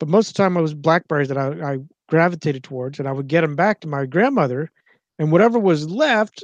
[0.00, 1.78] But most of the time, it was blackberries that I, I
[2.08, 4.70] gravitated towards, and I would get them back to my grandmother,
[5.18, 6.42] and whatever was left,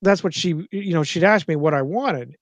[0.00, 2.36] that's what she, you know, she'd ask me what I wanted.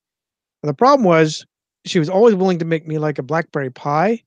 [0.63, 1.45] And the problem was,
[1.87, 4.23] she was always willing to make me like a blackberry pie,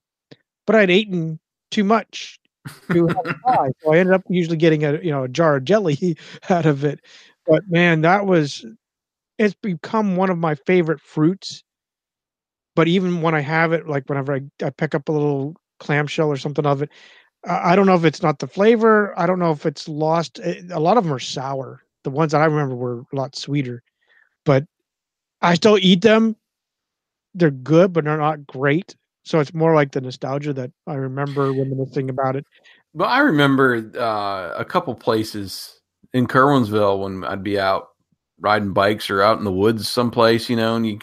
[0.66, 1.38] but I'd eaten
[1.70, 2.40] too much
[2.90, 5.64] to have pie, so I ended up usually getting a, you know, a jar of
[5.64, 6.18] jelly
[6.50, 7.00] out of it.
[7.46, 8.66] But man, that was
[9.38, 11.62] it's become one of my favorite fruits.
[12.74, 15.54] But even when I have it, like whenever I, I pick up a little
[15.84, 16.90] clamshell or something of it,
[17.46, 19.12] I don't know if it's not the flavor.
[19.18, 20.40] I don't know if it's lost.
[20.42, 21.82] eh, A lot of them are sour.
[22.04, 23.82] The ones that I remember were a lot sweeter,
[24.44, 24.64] but
[25.42, 26.36] I still eat them.
[27.34, 28.96] They're good, but they're not great.
[29.24, 32.44] So it's more like the nostalgia that I remember reminiscing about it.
[32.94, 35.80] But I remember uh, a couple places
[36.12, 37.88] in Curwensville when I'd be out
[38.38, 40.98] riding bikes or out in the woods someplace, you know, and you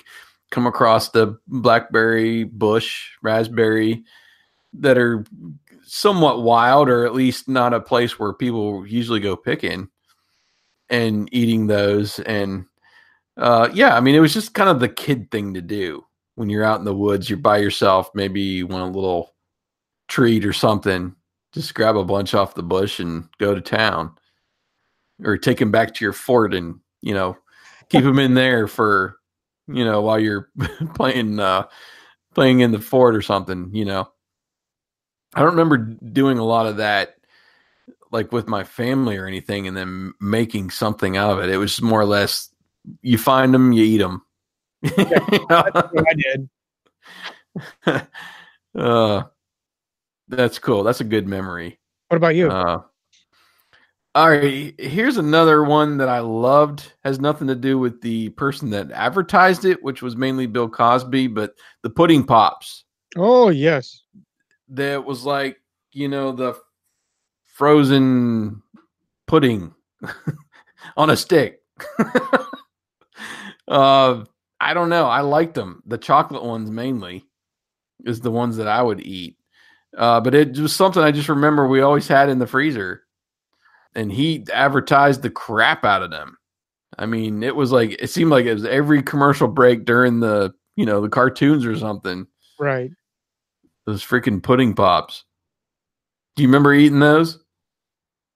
[0.51, 4.03] come across the blackberry bush, raspberry
[4.73, 5.25] that are
[5.83, 9.89] somewhat wild or at least not a place where people usually go picking
[10.89, 12.65] and eating those and
[13.37, 16.49] uh, yeah, I mean, it was just kind of the kid thing to do when
[16.49, 17.29] you're out in the woods.
[17.29, 18.09] You're by yourself.
[18.13, 19.33] Maybe you want a little
[20.07, 21.15] treat or something.
[21.53, 24.15] Just grab a bunch off the bush and go to town,
[25.23, 27.37] or take them back to your fort and you know
[27.89, 29.17] keep them in there for
[29.67, 30.49] you know while you're
[30.95, 31.67] playing uh,
[32.33, 33.69] playing in the fort or something.
[33.73, 34.09] You know,
[35.33, 37.15] I don't remember doing a lot of that
[38.11, 41.49] like with my family or anything and then making something out of it.
[41.49, 42.49] It was more or less
[43.01, 44.23] you find them, you eat them.
[44.81, 46.49] Yeah, that's I did.
[48.77, 49.23] uh,
[50.27, 50.83] that's cool.
[50.83, 51.79] That's a good memory.
[52.09, 52.49] What about you?
[52.49, 52.81] Uh,
[54.13, 56.91] all right, here's another one that I loved.
[57.05, 61.27] Has nothing to do with the person that advertised it, which was mainly Bill Cosby,
[61.27, 62.83] but the pudding pops.
[63.15, 64.00] oh yes.
[64.71, 65.57] That was like,
[65.91, 66.55] you know, the
[67.45, 68.61] frozen
[69.27, 69.73] pudding
[70.97, 71.61] on a stick.
[73.67, 74.23] uh,
[74.59, 75.05] I don't know.
[75.05, 75.83] I liked them.
[75.85, 77.25] The chocolate ones mainly
[78.05, 79.37] is the ones that I would eat.
[79.97, 83.03] Uh, but it was something I just remember we always had in the freezer,
[83.93, 86.37] and he advertised the crap out of them.
[86.97, 90.53] I mean, it was like it seemed like it was every commercial break during the
[90.75, 92.25] you know the cartoons or something.
[92.59, 92.91] Right.
[93.85, 95.23] Those freaking pudding pops.
[96.35, 97.39] Do you remember eating those?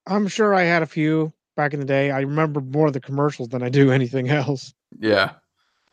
[0.07, 2.11] I'm sure I had a few back in the day.
[2.11, 4.73] I remember more of the commercials than I do anything else.
[4.99, 5.31] Yeah.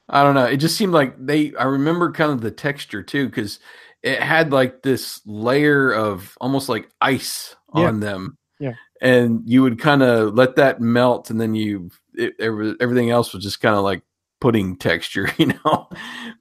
[0.08, 0.44] I don't know.
[0.44, 3.60] It just seemed like they, I remember kind of the texture too, because
[4.02, 7.84] it had like this layer of almost like ice Yeah.
[7.88, 8.36] on them.
[8.58, 8.74] Yeah.
[9.00, 13.32] And you would kind of let that melt and then you, it, every- everything else
[13.32, 14.02] was just kind of like
[14.40, 15.88] pudding texture, you know?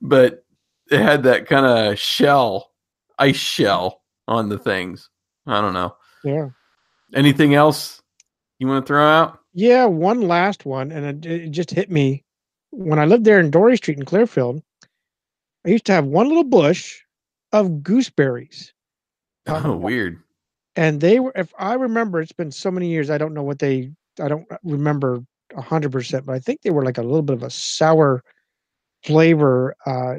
[0.02, 0.44] But
[0.90, 2.71] it had that kind of shell,
[3.20, 5.10] ice shell on the things.
[5.48, 5.96] I don't know.
[6.24, 6.50] Yeah.
[7.14, 8.02] Anything else
[8.60, 9.40] you want to throw out?
[9.54, 12.24] Yeah, one last one, and it, it just hit me
[12.72, 14.62] when I lived there in Dory Street in Clearfield.
[15.66, 17.00] I used to have one little bush
[17.52, 18.74] of gooseberries,
[19.48, 20.22] Oh, weird.
[20.78, 21.34] and they were.
[21.36, 23.10] If I remember, it's been so many years.
[23.10, 23.92] I don't know what they.
[24.22, 25.20] I don't remember
[25.56, 28.24] a hundred percent, but I think they were like a little bit of a sour
[29.04, 29.76] flavor.
[29.86, 30.16] Uh,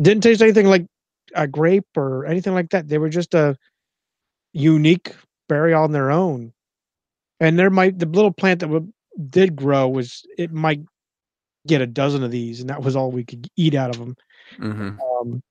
[0.00, 0.86] didn't taste anything like
[1.34, 2.88] a grape or anything like that.
[2.88, 3.56] They were just a
[4.52, 5.14] unique
[5.48, 6.52] berry on their own.
[7.40, 8.92] And there might the little plant that would,
[9.28, 10.80] did grow was it might
[11.66, 14.16] get a dozen of these, and that was all we could eat out of them.
[14.58, 14.90] hmm
[15.20, 15.42] Um,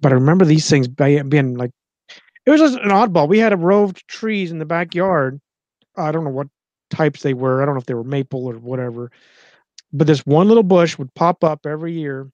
[0.00, 1.70] but I remember these things be- being like
[2.44, 3.28] it was just an oddball.
[3.28, 5.40] We had a row of trees in the backyard.
[5.96, 6.48] I don't know what
[6.90, 7.60] types they were.
[7.60, 9.10] I don't know if they were maple or whatever.
[9.92, 12.30] But this one little bush would pop up every year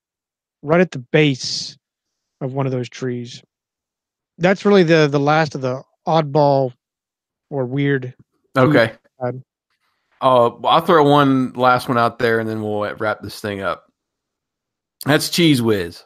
[0.63, 1.79] right at the base
[2.43, 3.43] of one of those trees.
[4.39, 6.73] That's really the the last of the oddball
[7.51, 8.15] or weird.
[8.57, 8.93] Okay.
[9.21, 9.33] Uh,
[10.21, 13.91] I'll throw one last one out there, and then we'll wrap this thing up.
[15.05, 16.05] That's Cheez Whiz.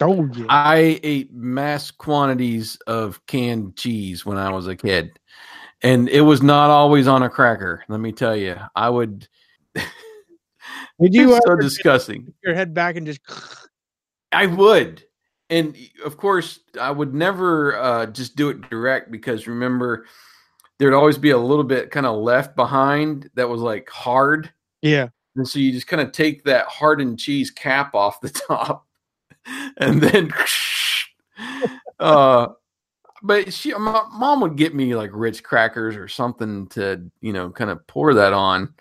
[0.00, 0.46] Oh yeah.
[0.48, 5.18] I ate mass quantities of canned cheese when I was a kid,
[5.82, 7.84] and it was not always on a cracker.
[7.88, 9.28] Let me tell you, I would.
[9.74, 9.84] Did
[11.14, 12.32] you so disgusting.
[12.42, 13.20] your head back and just
[14.32, 15.04] I would.
[15.52, 20.06] And of course, I would never uh, just do it direct because remember,
[20.78, 24.50] there'd always be a little bit kind of left behind that was like hard.
[24.80, 28.86] yeah And so you just kind of take that hardened cheese cap off the top
[29.76, 30.32] and then,
[32.00, 32.48] uh,
[33.22, 37.50] but she, my mom would get me like Ritz crackers or something to, you know,
[37.50, 38.72] kind of pour that on.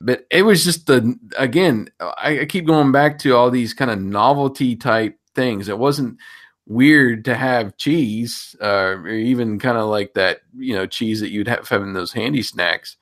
[0.00, 3.92] But it was just the, again, I, I keep going back to all these kind
[3.92, 5.68] of novelty type things.
[5.68, 6.18] It wasn't
[6.66, 8.66] weird to have cheese, uh,
[8.98, 12.42] or even kind of like that, you know, cheese that you'd have having those handy
[12.42, 12.96] snacks,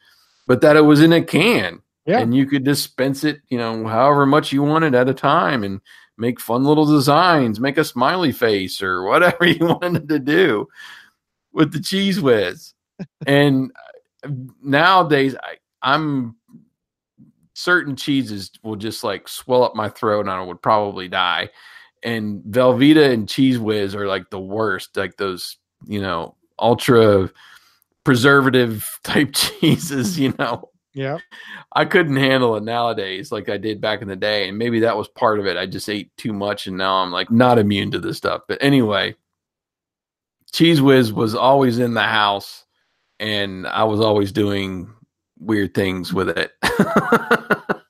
[0.46, 2.18] but that it was in a can Yeah.
[2.18, 5.80] and you could dispense it, you know, however much you wanted at a time and
[6.18, 10.68] make fun little designs, make a smiley face or whatever you wanted to do
[11.54, 12.74] with the cheez whiz.
[13.26, 13.72] and
[14.24, 14.28] uh,
[14.62, 16.36] nowadays, I, I'm
[17.54, 21.48] certain cheeses will just like swell up my throat and I would probably die.
[22.04, 25.56] And Velveeta and Cheez Whiz are like the worst, like those,
[25.86, 27.30] you know, ultra
[28.04, 30.70] preservative type cheeses, you know.
[30.92, 31.18] yeah
[31.72, 34.48] I couldn't handle it nowadays like I did back in the day.
[34.48, 35.56] And maybe that was part of it.
[35.56, 38.42] I just ate too much and now I'm like not immune to this stuff.
[38.46, 39.16] But anyway,
[40.52, 42.64] Cheez Whiz was always in the house
[43.18, 44.92] and I was always doing
[45.38, 46.52] weird things with it.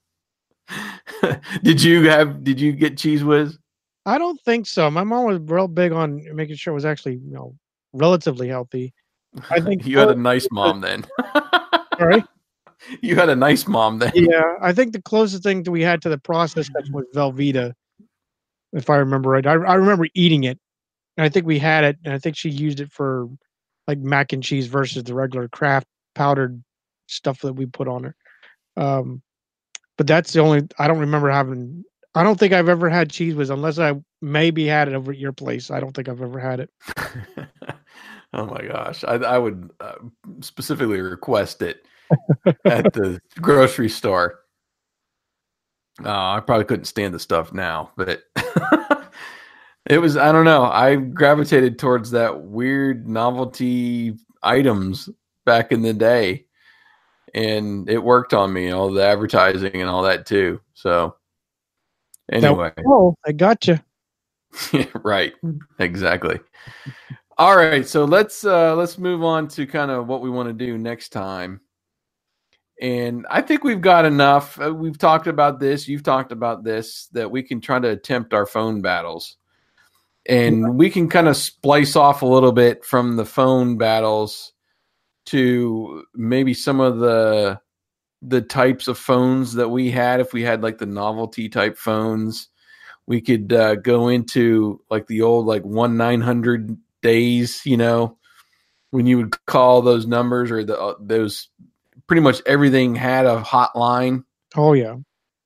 [1.62, 2.44] did you have?
[2.44, 3.58] Did you get cheez whiz?
[4.06, 4.90] I don't think so.
[4.90, 7.54] My mom was real big on making sure it was actually, you know,
[7.92, 8.92] relatively healthy.
[9.50, 11.06] I think you had a nice mom then.
[11.98, 12.24] Sorry.
[13.00, 14.12] You had a nice mom then.
[14.14, 17.72] Yeah, I think the closest thing that we had to the processed stuff was Velveeta,
[18.74, 19.46] if I remember right.
[19.46, 20.58] I, I remember eating it,
[21.16, 23.28] and I think we had it, and I think she used it for
[23.88, 26.62] like mac and cheese versus the regular Kraft powdered
[27.06, 28.16] stuff that we put on her.
[28.76, 29.22] Um,
[29.96, 31.84] but that's the only I don't remember having.
[32.14, 35.18] I don't think I've ever had cheez whiz unless I maybe had it over at
[35.18, 35.70] your place.
[35.70, 36.70] I don't think I've ever had it.
[38.32, 39.94] oh my gosh, I, I would uh,
[40.40, 41.84] specifically request it
[42.64, 44.40] at the grocery store.
[46.04, 48.22] Uh, I probably couldn't stand the stuff now, but
[49.86, 50.64] it was I don't know.
[50.64, 55.08] I gravitated towards that weird novelty items
[55.44, 56.46] back in the day,
[57.34, 58.70] and it worked on me.
[58.70, 60.60] All the advertising and all that too.
[60.74, 61.16] So
[62.30, 63.78] anyway, oh, I got you.
[65.02, 65.32] right.
[65.78, 66.38] Exactly.
[67.36, 70.52] All right, so let's uh let's move on to kind of what we want to
[70.52, 71.60] do next time.
[72.80, 74.60] And I think we've got enough.
[74.60, 78.34] Uh, we've talked about this, you've talked about this that we can try to attempt
[78.34, 79.36] our phone battles.
[80.26, 84.52] And we can kind of splice off a little bit from the phone battles
[85.26, 87.60] to maybe some of the
[88.26, 92.48] the types of phones that we had if we had like the novelty type phones
[93.06, 98.16] we could uh, go into like the old like one nine hundred days, you know,
[98.90, 101.48] when you would call those numbers or the uh, those
[102.06, 104.24] pretty much everything had a hotline.
[104.56, 104.96] Oh yeah,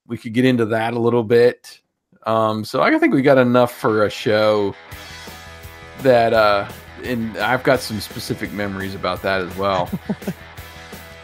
[0.07, 1.81] we could get into that a little bit.
[2.25, 4.75] Um, so I think we got enough for a show
[6.01, 6.69] that uh
[7.03, 9.89] and I've got some specific memories about that as well.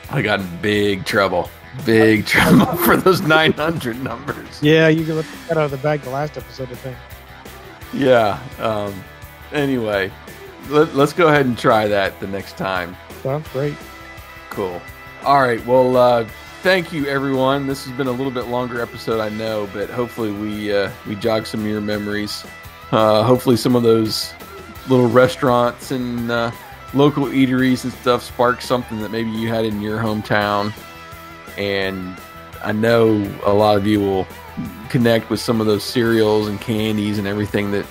[0.10, 1.50] I got in big trouble
[1.84, 4.62] big trouble for those 900 numbers.
[4.62, 6.98] Yeah, you can look that out of the bag the last episode, I think.
[7.94, 8.40] Yeah.
[8.60, 9.04] Um,
[9.52, 10.12] anyway,
[10.70, 12.96] let, us go ahead and try that the next time.
[13.22, 13.76] Sounds great.
[14.50, 14.82] Cool.
[15.24, 15.64] All right.
[15.66, 16.28] Well, uh,
[16.62, 17.68] thank you, everyone.
[17.68, 21.16] This has been a little bit longer episode, I know, but hopefully we uh, we
[21.16, 22.46] jog some of your memories.
[22.92, 24.34] Uh, hopefully, some of those
[24.88, 26.52] little restaurants and uh,
[26.94, 30.74] local eateries and stuff spark something that maybe you had in your hometown
[31.58, 32.16] and
[32.64, 33.14] I know
[33.46, 34.28] a lot of you will
[34.90, 37.86] connect with some of those cereals and candies and everything that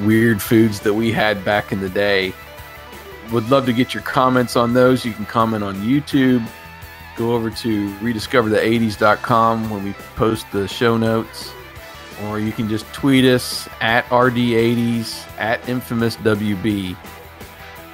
[0.00, 2.32] weird foods that we had back in the day.
[3.32, 5.04] Would love to get your comments on those.
[5.04, 6.46] You can comment on YouTube.
[7.16, 11.52] Go over to rediscoverthe80s.com when we post the show notes.
[12.24, 16.96] Or you can just tweet us at RD80s at InfamousWB.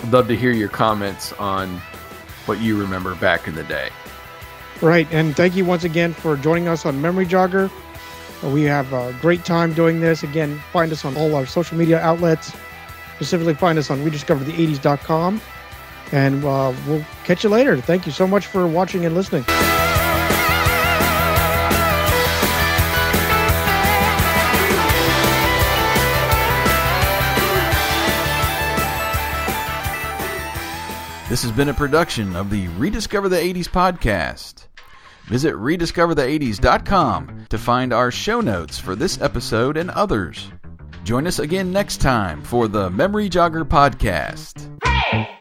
[0.00, 1.80] I'd love to hear your comments on
[2.46, 3.90] what you remember back in the day.
[4.80, 5.08] Right.
[5.10, 7.70] And thank you once again for joining us on Memory Jogger.
[8.42, 10.22] We have a great time doing this.
[10.22, 12.52] Again, find us on all our social media outlets.
[13.16, 15.40] Specifically, find us on rediscoverthe80s.com.
[16.12, 17.80] And uh, we'll catch you later.
[17.80, 19.44] Thank you so much for watching and listening.
[31.28, 34.66] This has been a production of the Rediscover the 80s podcast.
[35.26, 40.50] Visit rediscoverthe80s.com to find our show notes for this episode and others.
[41.04, 44.64] Join us again next time for the Memory Jogger podcast.